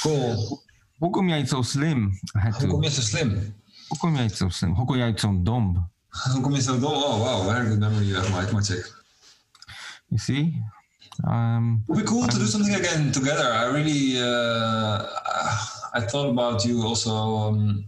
Cool. 0.01 0.61
Hoe 0.97 1.09
kom 1.11 1.27
jij 1.27 1.45
zo 1.45 1.61
slim? 1.61 2.19
I 2.35 2.39
had 2.39 2.55
Hoe 2.55 2.67
kom 2.67 2.81
to. 2.81 2.87
je 2.87 2.93
zo 2.93 3.01
slim? 3.01 3.53
Hoe 3.87 3.97
kom 3.97 4.15
jij 4.15 4.29
zo 4.29 4.49
slim? 4.49 4.73
Hoe 4.73 4.85
kom 4.85 4.95
jij 4.97 5.17
zo 5.17 5.39
dom? 5.43 5.89
Hoe 6.31 6.41
kom 6.41 6.53
je 6.53 6.61
zo 6.61 6.79
dom? 6.79 6.93
Oh 6.93 7.17
wow, 7.19 7.45
very 7.51 7.67
good 7.67 7.79
memory 7.79 8.05
you 8.05 8.15
have, 8.15 8.31
Mike. 8.51 8.51
You 10.07 10.19
see? 10.19 10.61
Um, 11.27 11.83
It 11.87 11.95
would 11.95 11.99
be 12.05 12.07
cool 12.07 12.27
to 12.27 12.37
do 12.37 12.45
something 12.45 12.75
again 12.75 13.11
together. 13.11 13.51
I 13.53 13.65
really, 13.65 14.17
uh, 14.21 15.03
I 15.93 16.01
thought 16.07 16.29
about 16.29 16.63
you 16.65 16.81
also 16.83 17.11
um, 17.11 17.85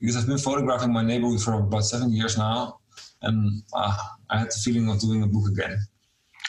because 0.00 0.16
I've 0.16 0.26
been 0.26 0.38
photographing 0.38 0.92
my 0.92 1.02
neighborhood 1.04 1.40
for 1.40 1.52
about 1.54 1.84
seven 1.84 2.12
years 2.12 2.36
now, 2.36 2.80
and 3.22 3.62
uh, 3.72 3.96
I 4.28 4.38
had 4.38 4.48
the 4.50 4.58
feeling 4.64 4.88
of 4.90 4.98
doing 5.00 5.22
a 5.22 5.26
book 5.26 5.48
again. 5.48 5.78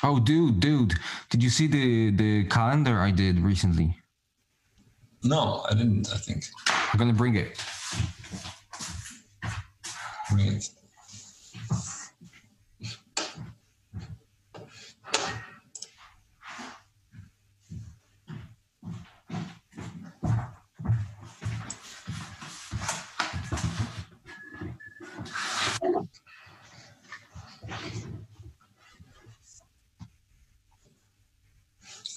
Oh, 0.05 0.19
dude, 0.19 0.59
dude, 0.59 0.93
did 1.29 1.43
you 1.43 1.49
see 1.49 1.67
the 1.67 2.11
the 2.11 2.45
calendar 2.45 2.99
I 2.99 3.11
did 3.11 3.39
recently? 3.39 3.97
No, 5.23 5.65
I 5.69 5.73
didn't. 5.73 6.07
I 6.13 6.17
think. 6.17 6.45
I'm 6.93 6.99
gonna 6.99 7.13
bring 7.13 7.35
it. 7.35 7.59
Bring 10.31 10.47
it. 10.53 10.69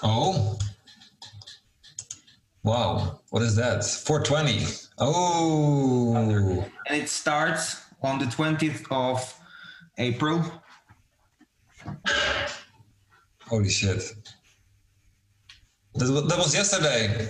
Oh. 0.03 0.59
Wow. 2.63 3.21
What 3.31 3.43
is 3.43 3.57
that? 3.57 3.85
420. 3.85 4.67
Oh. 4.99 6.65
And 6.89 7.03
it 7.03 7.09
starts 7.09 7.83
on 8.03 8.19
the 8.19 8.27
20th 8.27 8.87
of 8.91 9.35
April. 9.99 10.45
Holy 13.47 13.69
shit. 13.69 14.03
That, 15.95 16.11
wa- 16.13 16.21
that 16.29 16.39
was 16.39 16.55
yesterday. 16.55 17.29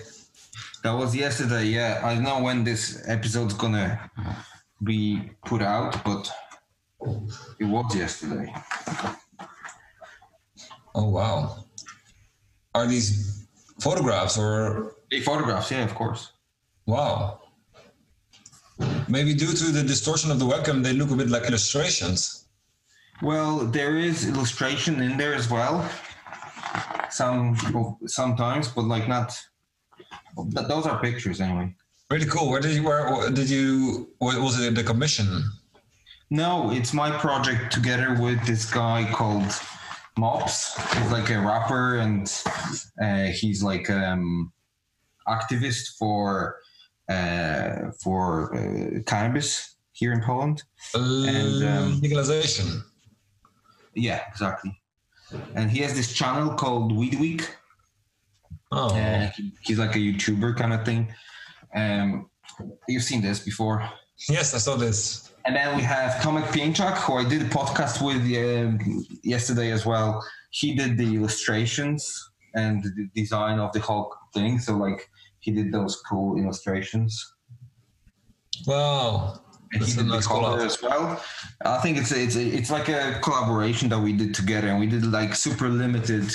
That 0.82 0.92
was 0.92 1.14
yesterday. 1.14 1.64
Yeah, 1.64 2.00
I 2.04 2.14
don't 2.14 2.24
know 2.24 2.42
when 2.42 2.64
this 2.64 3.02
episode's 3.08 3.54
gonna 3.54 4.10
be 4.84 5.30
put 5.44 5.62
out, 5.62 6.02
but 6.04 6.30
it 7.58 7.64
was 7.64 7.94
yesterday. 7.94 8.52
Oh, 10.94 11.08
wow. 11.10 11.64
Are 12.78 12.86
these 12.86 13.46
photographs 13.80 14.38
or. 14.38 14.94
Big 15.10 15.24
photographs, 15.24 15.70
yeah, 15.70 15.84
of 15.84 15.94
course. 15.94 16.32
Wow. 16.86 17.40
Maybe 19.08 19.34
due 19.34 19.52
to 19.62 19.66
the 19.78 19.82
distortion 19.82 20.30
of 20.30 20.38
the 20.38 20.44
webcam, 20.44 20.82
they 20.84 20.92
look 20.92 21.10
a 21.10 21.16
bit 21.16 21.28
like 21.28 21.44
illustrations. 21.50 22.46
Well, 23.20 23.52
there 23.78 23.96
is 23.98 24.28
illustration 24.28 25.00
in 25.02 25.16
there 25.16 25.34
as 25.34 25.50
well. 25.50 25.76
Some 27.10 27.56
sometimes, 28.06 28.68
but 28.68 28.84
like 28.84 29.08
not. 29.08 29.36
But 30.36 30.68
those 30.68 30.86
are 30.86 31.00
pictures 31.00 31.40
anyway. 31.40 31.74
Really 32.10 32.26
cool. 32.26 32.48
Where 32.48 32.60
did 32.60 32.76
you, 32.76 32.84
where, 32.84 33.30
did 33.30 33.50
you, 33.50 34.12
what 34.18 34.40
was 34.40 34.60
it 34.60 34.74
the 34.76 34.84
commission? 34.84 35.28
No, 36.30 36.70
it's 36.70 36.92
my 36.94 37.10
project 37.10 37.72
together 37.72 38.16
with 38.20 38.38
this 38.46 38.70
guy 38.70 39.08
called 39.12 39.50
Mops. 40.18 40.76
He's 40.96 41.12
like 41.12 41.30
a 41.30 41.38
rapper 41.40 41.96
and 41.98 42.30
uh, 43.00 43.26
he's 43.26 43.62
like 43.62 43.88
um 43.90 44.52
activist 45.26 45.96
for 45.98 46.56
uh, 47.08 47.90
for 48.02 48.54
uh, 48.54 49.00
cannabis 49.06 49.76
here 49.92 50.12
in 50.12 50.22
Poland. 50.22 50.62
And, 50.94 51.64
um, 51.64 52.00
legalization. 52.00 52.82
Yeah, 53.94 54.22
exactly. 54.28 54.72
And 55.54 55.70
he 55.70 55.80
has 55.80 55.94
this 55.94 56.12
channel 56.12 56.54
called 56.54 56.92
Weed 56.96 57.18
Week. 57.18 57.48
Oh. 58.72 58.88
Uh, 58.94 59.30
he- 59.36 59.52
he's 59.62 59.78
like 59.78 59.94
a 59.94 59.98
YouTuber 59.98 60.56
kind 60.56 60.72
of 60.72 60.84
thing. 60.84 61.14
Um, 61.74 62.30
you've 62.88 63.02
seen 63.02 63.22
this 63.22 63.40
before. 63.40 63.88
Yes, 64.28 64.54
I 64.54 64.58
saw 64.58 64.76
this. 64.76 65.27
And 65.48 65.56
then 65.56 65.74
we 65.78 65.82
have 65.82 66.20
Tomek 66.20 66.44
Pięczak, 66.52 66.98
who 66.98 67.14
I 67.14 67.24
did 67.24 67.40
a 67.40 67.46
podcast 67.46 68.02
with 68.02 68.20
um, 68.36 68.78
yesterday 69.24 69.70
as 69.72 69.86
well. 69.86 70.22
He 70.50 70.74
did 70.74 70.98
the 70.98 71.16
illustrations 71.16 72.02
and 72.54 72.84
the 72.84 73.08
design 73.14 73.58
of 73.58 73.72
the 73.72 73.80
whole 73.80 74.14
thing. 74.34 74.58
So 74.58 74.76
like 74.76 75.08
he 75.40 75.50
did 75.50 75.72
those 75.72 75.96
cool 76.06 76.36
illustrations. 76.38 77.34
Wow. 78.66 79.40
And 79.72 79.80
That's 79.80 79.94
he 79.94 80.00
a 80.00 80.02
did 80.02 80.10
nice 80.10 80.24
the 80.24 80.34
color 80.34 80.58
collab. 80.58 80.66
as 80.66 80.82
well. 80.82 81.24
I 81.64 81.78
think 81.78 81.96
it's 81.96 82.12
it's 82.12 82.36
it's 82.36 82.70
like 82.70 82.90
a 82.90 83.18
collaboration 83.22 83.88
that 83.88 84.00
we 84.00 84.12
did 84.12 84.34
together, 84.34 84.68
and 84.68 84.78
we 84.78 84.86
did 84.86 85.06
like 85.06 85.34
super 85.34 85.70
limited. 85.70 86.26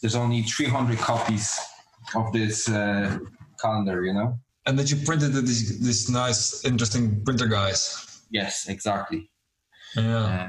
There's 0.00 0.14
only 0.14 0.40
300 0.40 0.96
copies 0.96 1.54
of 2.14 2.32
this 2.32 2.66
uh, 2.70 3.18
calendar, 3.60 4.06
you 4.06 4.14
know. 4.14 4.38
And 4.64 4.78
that 4.78 4.90
you 4.90 4.96
printed 5.04 5.32
this, 5.34 5.78
this 5.80 6.08
nice, 6.08 6.64
interesting 6.64 7.22
printer 7.26 7.46
guys. 7.46 8.13
Yes, 8.34 8.68
exactly. 8.68 9.30
Yeah. 9.96 10.48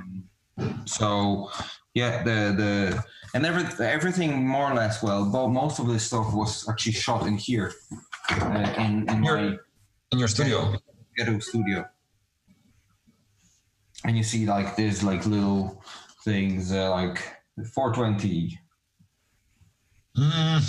Um, 0.58 0.86
so 0.86 1.50
Yeah, 1.94 2.24
the 2.24 2.38
the 2.62 3.04
and 3.34 3.46
every, 3.46 3.64
everything 3.86 4.48
more 4.48 4.72
or 4.72 4.76
less 4.76 5.04
well, 5.04 5.26
but 5.32 5.48
most 5.50 5.80
of 5.80 5.88
this 5.88 6.04
stuff 6.08 6.34
was 6.34 6.68
actually 6.70 6.94
shot 6.94 7.28
in 7.28 7.38
here, 7.38 7.72
uh, 8.32 8.74
in 8.86 9.08
in 9.10 9.24
Here. 9.24 9.38
my 9.38 9.58
In 10.12 10.20
your 10.20 10.28
studio. 10.28 10.76
ghetto 11.16 11.40
studio. 11.40 11.86
And 14.06 14.18
you 14.18 14.24
see 14.24 14.46
like 14.46 14.76
there's 14.76 15.02
like 15.04 15.26
little 15.26 15.82
things 16.24 16.72
uh, 16.72 16.90
like 16.92 17.20
420 17.74 18.60
Mm. 20.18 20.60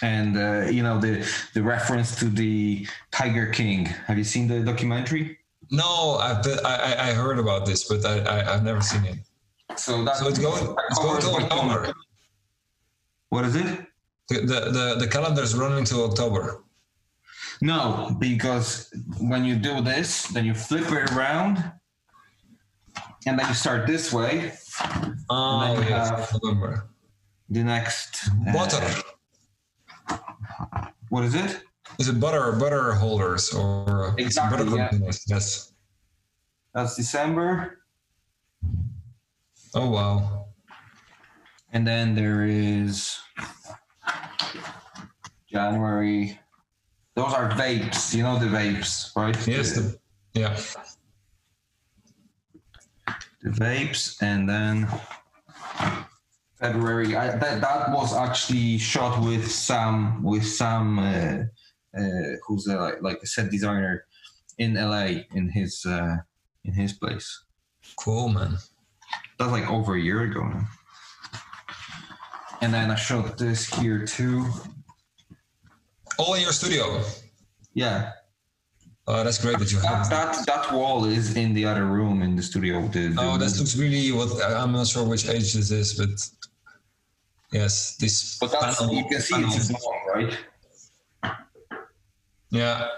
and 0.02 0.32
uh, 0.36 0.70
you 0.70 0.82
know 0.82 0.98
the 0.98 1.12
the 1.54 1.62
reference 1.62 2.16
to 2.20 2.26
the 2.42 2.86
Tiger 3.10 3.46
King. 3.52 3.84
Have 4.08 4.16
you 4.16 4.24
seen 4.24 4.48
the 4.48 4.60
documentary? 4.64 5.39
No, 5.70 6.18
I've 6.20 6.42
been, 6.42 6.58
I, 6.64 6.74
I 6.76 7.08
I 7.08 7.12
heard 7.12 7.38
about 7.38 7.64
this, 7.66 7.84
but 7.84 8.04
I, 8.04 8.18
I 8.18 8.54
I've 8.54 8.64
never 8.64 8.80
seen 8.80 9.04
it. 9.04 9.18
So 9.76 10.04
that 10.04 10.16
So 10.16 10.28
it's 10.28 10.38
going 10.38 10.76
it's 10.90 10.98
going 10.98 11.20
to 11.22 11.28
October. 11.30 11.92
What 13.28 13.44
is 13.44 13.54
it? 13.54 13.86
The 14.28 14.40
the 14.40 14.96
the, 14.98 15.08
calendar 15.08 15.42
is 15.42 15.54
running 15.54 15.84
to 15.86 16.02
October. 16.02 16.64
No, 17.62 18.16
because 18.18 18.92
when 19.20 19.44
you 19.44 19.56
do 19.56 19.80
this, 19.80 20.26
then 20.28 20.44
you 20.44 20.54
flip 20.54 20.90
it 20.90 21.12
around, 21.12 21.62
and 23.26 23.38
then 23.38 23.46
you 23.48 23.54
start 23.54 23.86
this 23.86 24.12
way. 24.12 24.52
Oh 25.28 25.74
then 25.76 25.88
yes, 25.88 26.10
have- 26.10 26.38
November. 26.42 26.86
The 27.48 27.64
next 27.64 28.28
uh, 28.28 28.52
Butter. 28.52 29.02
What 31.08 31.24
is 31.24 31.34
it? 31.34 31.62
Is 31.98 32.08
it 32.08 32.18
butter 32.20 32.52
butter 32.52 32.92
holders 32.92 33.52
or 33.52 34.14
Exactly, 34.18 34.64
butter 34.64 34.76
yeah. 34.76 35.08
Yes. 35.26 35.72
That's 36.74 36.96
December, 36.96 37.78
Oh 39.74 39.90
wow. 39.90 40.46
and 41.72 41.86
then 41.86 42.14
there 42.14 42.44
is 42.46 43.18
January. 45.50 46.38
Those 47.16 47.32
are 47.34 47.50
vapes. 47.50 48.14
You 48.14 48.22
know 48.22 48.38
the 48.38 48.46
vapes, 48.46 49.14
right? 49.16 49.36
Yes. 49.46 49.72
The, 49.74 49.80
The, 49.82 50.40
yeah. 50.40 50.56
the 53.42 53.50
vapes, 53.50 54.22
and 54.22 54.48
then 54.48 54.88
February. 56.60 57.16
I, 57.16 57.36
that 57.36 57.60
that 57.60 57.90
was 57.92 58.14
actually 58.14 58.78
shot 58.78 59.20
with 59.24 59.50
some 59.50 60.22
with 60.22 60.46
some 60.46 60.98
uh, 60.98 61.38
uh, 61.96 62.36
who's 62.46 62.66
a, 62.66 62.96
like 63.00 63.18
a 63.22 63.26
set 63.26 63.50
designer 63.50 64.04
in 64.58 64.74
LA 64.74 65.24
in 65.34 65.48
his 65.48 65.84
uh, 65.86 66.16
in 66.64 66.72
his 66.74 66.92
place. 66.92 67.44
Cool 67.96 68.28
man. 68.28 68.56
That's 69.38 69.50
like 69.52 69.68
over 69.70 69.94
a 69.94 70.00
year 70.00 70.22
ago 70.22 70.42
now. 70.46 70.68
And 72.60 72.74
then 72.74 72.90
I 72.90 72.94
shot 72.94 73.38
this 73.38 73.72
here 73.80 74.04
too. 74.04 74.44
All 76.18 76.34
in 76.34 76.42
your 76.42 76.52
studio. 76.52 77.02
Yeah, 77.72 78.12
Oh, 79.06 79.24
that's 79.24 79.38
great 79.38 79.58
that 79.58 79.72
you 79.72 79.78
have. 79.80 80.08
that, 80.10 80.46
that 80.46 80.72
wall 80.72 81.04
is 81.06 81.34
in 81.36 81.52
the 81.54 81.64
other 81.64 81.86
room 81.86 82.22
in 82.22 82.36
the 82.36 82.42
studio. 82.42 82.86
The, 82.88 83.08
the 83.08 83.16
Oh, 83.18 83.38
that 83.38 83.56
looks 83.58 83.76
really 83.76 84.12
what 84.12 84.30
I'm 84.44 84.72
not 84.72 84.86
sure 84.86 85.04
which 85.04 85.26
age 85.28 85.52
this 85.54 85.70
is, 85.72 85.94
but 85.94 86.10
yes, 87.52 87.96
this 87.96 88.38
but 88.38 88.52
that's 88.52 88.78
panel- 88.78 88.94
you 88.94 89.04
can 89.08 89.20
see 89.20 89.34
panel- 89.34 89.48
it's 89.52 89.66
small, 89.66 90.00
right? 90.14 90.36
Yeah. 92.50 92.88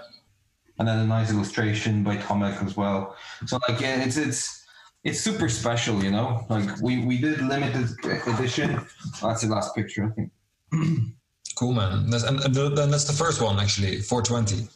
And 0.79 0.87
then 0.87 0.99
a 0.99 1.05
nice 1.05 1.31
illustration 1.31 2.03
by 2.03 2.17
Tomek 2.17 2.63
as 2.65 2.75
well. 2.75 3.15
So 3.45 3.59
like 3.67 3.79
yeah, 3.79 4.03
it's 4.03 4.17
it's 4.17 4.65
it's 5.03 5.19
super 5.19 5.49
special, 5.49 6.03
you 6.03 6.11
know. 6.11 6.45
Like 6.49 6.81
we 6.81 7.05
we 7.05 7.19
did 7.19 7.41
limited 7.41 7.89
edition. 8.27 8.85
That's 9.21 9.41
the 9.41 9.49
last 9.49 9.75
picture, 9.75 10.05
I 10.05 10.09
think. 10.15 10.31
Cool 11.55 11.73
man. 11.73 12.09
That's, 12.09 12.23
and, 12.23 12.39
and 12.41 12.55
then 12.55 12.89
that's 12.89 13.03
the 13.03 13.13
first 13.13 13.39
one 13.39 13.59
actually, 13.59 14.01
420. 14.01 14.67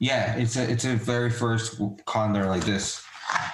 Yeah, 0.00 0.34
it's 0.34 0.56
a 0.56 0.68
it's 0.68 0.84
a 0.84 0.96
very 0.96 1.30
first 1.30 1.80
calendar 2.08 2.46
like 2.46 2.64
this. 2.64 3.04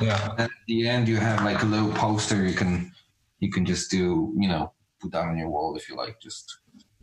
Yeah. 0.00 0.34
at 0.38 0.50
the 0.66 0.88
end 0.88 1.08
you 1.08 1.16
have 1.18 1.44
like 1.44 1.62
a 1.62 1.66
little 1.66 1.92
poster 1.92 2.46
you 2.46 2.54
can 2.54 2.92
you 3.38 3.50
can 3.50 3.64
just 3.64 3.90
do 3.90 4.34
you 4.38 4.48
know 4.48 4.72
put 5.00 5.12
that 5.12 5.24
on 5.24 5.38
your 5.38 5.48
wall 5.48 5.76
if 5.76 5.88
you 5.88 5.96
like 5.96 6.20
just 6.20 6.58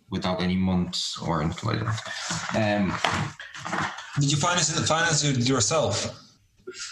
without 0.10 0.42
any 0.42 0.56
months 0.56 1.18
or 1.22 1.42
anything 1.42 1.70
like 1.70 1.80
that 1.80 2.00
um 2.56 2.94
Did 4.20 4.32
you 4.32 4.38
finance 4.38 4.76
it, 4.78 4.86
finance 4.88 5.24
it 5.24 5.48
yourself? 5.48 5.96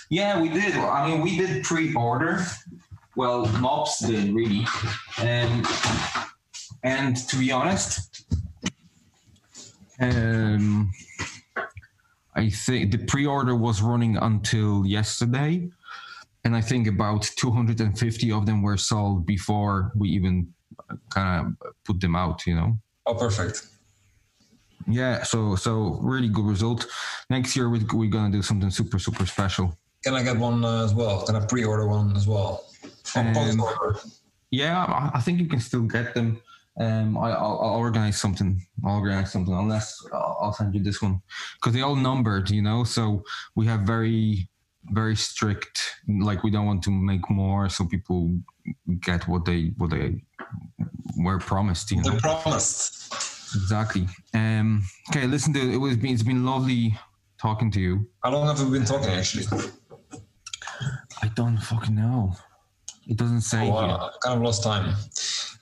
yeah 0.10 0.42
we 0.42 0.50
did 0.50 0.74
i 0.76 1.08
mean 1.08 1.22
we 1.22 1.38
did 1.38 1.64
pre-order 1.64 2.44
well 3.16 3.46
Mops 3.60 4.00
did 4.06 4.34
really 4.34 4.66
um 5.20 5.64
and 6.84 7.16
to 7.30 7.36
be 7.38 7.52
honest 7.52 8.12
Um, 10.00 10.92
I 12.36 12.50
think 12.50 12.92
the 12.92 12.98
pre-order 13.06 13.56
was 13.56 13.82
running 13.82 14.18
until 14.18 14.86
yesterday, 14.86 15.70
and 16.44 16.56
I 16.56 16.62
think 16.62 16.88
about 16.88 17.24
250 17.38 18.32
of 18.32 18.46
them 18.46 18.62
were 18.62 18.78
sold 18.78 19.26
before 19.26 19.94
we 19.96 20.10
even 20.10 20.54
kind 21.10 21.48
of 21.62 21.74
put 21.86 22.02
them 22.02 22.16
out. 22.16 22.46
You 22.46 22.56
know. 22.56 22.78
Oh, 23.06 23.14
perfect. 23.16 23.68
Yeah. 24.88 25.24
So 25.24 25.56
so 25.56 26.00
really 26.02 26.30
good 26.30 26.46
result. 26.46 26.88
Next 27.30 27.56
year 27.56 27.70
we 27.70 27.84
we're 27.94 28.10
gonna 28.10 28.32
do 28.32 28.42
something 28.42 28.70
super 28.70 29.00
super 29.00 29.26
special. 29.26 29.78
Can 30.04 30.14
I 30.14 30.24
get 30.24 30.38
one 30.38 30.64
uh, 30.64 30.84
as 30.84 30.94
well? 30.94 31.26
Can 31.26 31.36
I 31.36 31.46
pre-order 31.46 31.88
one 31.88 32.16
as 32.16 32.28
well? 32.28 32.64
Um. 33.16 33.62
Yeah, 34.52 34.84
I, 34.84 35.18
I 35.18 35.22
think 35.22 35.40
you 35.40 35.48
can 35.48 35.60
still 35.60 35.82
get 35.82 36.14
them. 36.14 36.42
Um, 36.80 37.18
I, 37.18 37.32
I'll, 37.32 37.60
I'll 37.62 37.78
organize 37.78 38.18
something. 38.18 38.62
I'll 38.86 38.98
organize 38.98 39.32
something. 39.32 39.54
Unless 39.54 40.06
I'll, 40.14 40.38
I'll 40.42 40.54
send 40.54 40.76
you 40.76 40.84
this 40.84 41.02
one 41.02 41.22
because 41.56 41.74
they 41.74 41.82
all 41.82 41.96
numbered, 41.96 42.50
you 42.50 42.62
know. 42.62 42.84
So 42.84 43.24
we 43.56 43.66
have 43.68 43.82
very, 43.82 44.50
very 44.92 45.16
strict. 45.16 45.96
Like 46.08 46.44
we 46.44 46.52
don't 46.52 46.66
want 46.66 46.84
to 46.84 46.92
make 46.92 47.30
more, 47.30 47.70
so 47.70 47.86
people 47.86 48.38
get 49.02 49.28
what 49.28 49.46
they 49.46 49.72
what 49.78 49.90
they 49.92 50.24
were 51.18 51.40
promised. 51.40 51.92
You 51.92 52.02
know 52.02 52.12
They 52.12 52.20
promised. 52.20 53.14
exactly. 53.56 54.08
Um. 54.34 54.84
Okay. 55.10 55.28
Listen 55.28 55.54
to 55.54 55.74
it. 55.74 55.78
Was 55.78 55.98
it's 56.02 56.24
been 56.24 56.46
lovely 56.46 56.98
talking 57.40 57.72
to 57.72 57.80
you. 57.80 58.08
How 58.24 58.32
long 58.32 58.48
have 58.48 58.62
we 58.64 58.78
been 58.78 58.86
talking 58.88 59.10
actually? 59.10 59.46
I 61.22 61.28
don't 61.36 61.58
fucking 61.58 61.96
know. 61.96 62.34
It 63.08 63.18
doesn't 63.18 63.42
say. 63.42 63.68
Oh, 63.68 63.74
wow. 63.74 64.12
I 64.14 64.18
kind 64.24 64.38
of 64.38 64.42
lost 64.44 64.64
time. 64.64 64.96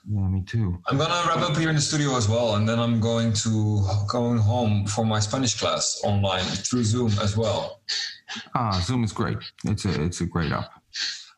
Yeah, 0.06 0.28
me 0.28 0.42
too. 0.42 0.78
I'm 0.86 0.98
gonna 0.98 1.28
wrap 1.28 1.38
up 1.48 1.56
here 1.56 1.70
in 1.70 1.76
the 1.76 1.80
studio 1.80 2.14
as 2.16 2.28
well, 2.28 2.56
and 2.56 2.68
then 2.68 2.78
I'm 2.78 3.00
going 3.00 3.32
to 3.44 3.86
going 4.06 4.36
home 4.38 4.86
for 4.86 5.04
my 5.04 5.18
Spanish 5.18 5.58
class 5.58 6.00
online 6.04 6.44
through 6.44 6.84
Zoom 6.84 7.10
as 7.22 7.36
well. 7.36 7.80
Ah, 8.54 8.82
Zoom 8.84 9.02
is 9.04 9.12
great. 9.12 9.38
It's 9.64 9.84
a 9.86 10.02
it's 10.02 10.20
a 10.20 10.26
great 10.26 10.52
app. 10.52 10.70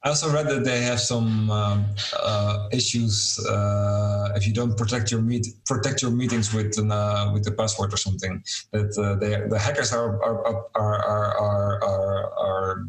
I 0.07 0.11
also 0.11 0.33
read 0.33 0.47
that 0.51 0.62
they 0.62 0.83
have 0.83 1.01
some 1.01 1.51
um, 1.51 1.85
uh, 2.23 2.69
issues 2.70 3.45
uh, 3.45 4.31
if 4.37 4.47
you 4.47 4.53
don't 4.53 4.77
protect 4.77 5.11
your 5.11 5.20
meet 5.20 5.49
protect 5.65 6.01
your 6.01 6.12
meetings 6.12 6.55
with 6.55 6.78
an, 6.78 6.93
uh, 6.93 7.33
with 7.33 7.43
the 7.43 7.51
password 7.51 7.93
or 7.93 7.97
something. 7.97 8.41
That 8.70 8.97
uh, 8.97 9.16
they, 9.16 9.31
the 9.49 9.59
hackers 9.59 9.93
are 9.93 10.23
are, 10.23 10.47
are, 10.47 10.65
are, 10.77 11.35
are, 11.41 11.83
are, 11.83 12.33
are 12.39 12.89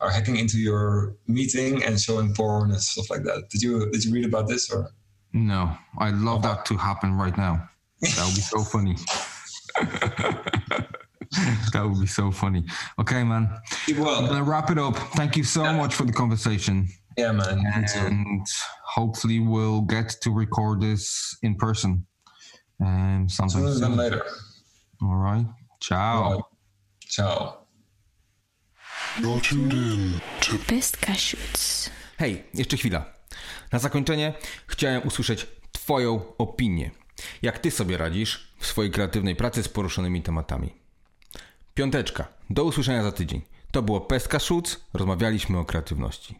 are 0.00 0.10
hacking 0.10 0.34
into 0.34 0.58
your 0.58 1.14
meeting 1.28 1.84
and 1.84 2.00
showing 2.00 2.34
porn 2.34 2.72
and 2.72 2.80
stuff 2.82 3.08
like 3.08 3.22
that. 3.22 3.48
Did 3.50 3.62
you 3.62 3.88
did 3.92 4.04
you 4.04 4.12
read 4.12 4.24
about 4.24 4.48
this 4.48 4.68
or? 4.68 4.90
No, 5.32 5.78
I'd 6.00 6.16
love 6.16 6.42
that 6.42 6.64
to 6.66 6.76
happen 6.76 7.12
right 7.12 7.38
now. 7.38 7.68
That 8.00 8.26
would 8.26 8.34
be 8.34 8.40
so 8.40 8.64
funny. 8.64 8.96
that 11.72 11.84
would 11.84 12.00
be 12.00 12.06
so 12.06 12.30
funny. 12.30 12.64
Okay, 12.98 13.24
man. 13.24 13.48
I'm 13.88 13.98
Well, 14.00 14.26
gonna 14.28 14.42
wrap 14.42 14.70
it 14.70 14.78
up. 14.78 14.96
Thank 15.16 15.36
you 15.36 15.44
so 15.44 15.72
much 15.72 15.94
for 15.94 16.06
the 16.06 16.12
conversation, 16.12 16.88
yeah, 17.18 17.32
man. 17.32 17.58
and 17.96 18.46
hopefully 18.96 19.40
we'll 19.40 19.82
get 19.82 20.20
to 20.22 20.30
record 20.38 20.80
this 20.80 21.36
in 21.42 21.56
person. 21.56 22.06
And 22.80 23.30
something 23.32 23.60
Sooner 23.60 23.74
than 23.80 23.90
soon. 23.90 23.96
later. 23.96 24.22
All 25.02 25.16
right. 25.16 25.46
Ciao. 25.80 26.32
Right. 26.32 26.44
Ciao. 27.10 27.66
You're 29.20 29.40
tuned 29.40 29.72
in 29.72 30.20
to 30.40 30.56
Best 30.68 30.96
Cashews. 30.96 31.90
Hej, 32.18 32.44
jeszcze 32.54 32.76
chwila. 32.76 33.04
Na 33.72 33.78
zakończenie 33.78 34.34
chciałem 34.66 35.06
usłyszeć 35.06 35.46
Twoją 35.72 36.36
opinię. 36.38 36.90
Jak 37.42 37.58
Ty 37.58 37.70
sobie 37.70 37.96
radzisz 37.96 38.54
w 38.58 38.66
swojej 38.66 38.92
kreatywnej 38.92 39.36
pracy 39.36 39.62
z 39.62 39.68
poruszonymi 39.68 40.22
tematami? 40.22 40.74
Piąteczka. 41.78 42.28
Do 42.50 42.64
usłyszenia 42.64 43.02
za 43.02 43.12
tydzień. 43.12 43.40
To 43.72 43.82
było 43.82 44.00
Pestka 44.00 44.38
Szuc. 44.38 44.80
Rozmawialiśmy 44.94 45.58
o 45.58 45.64
kreatywności. 45.64 46.38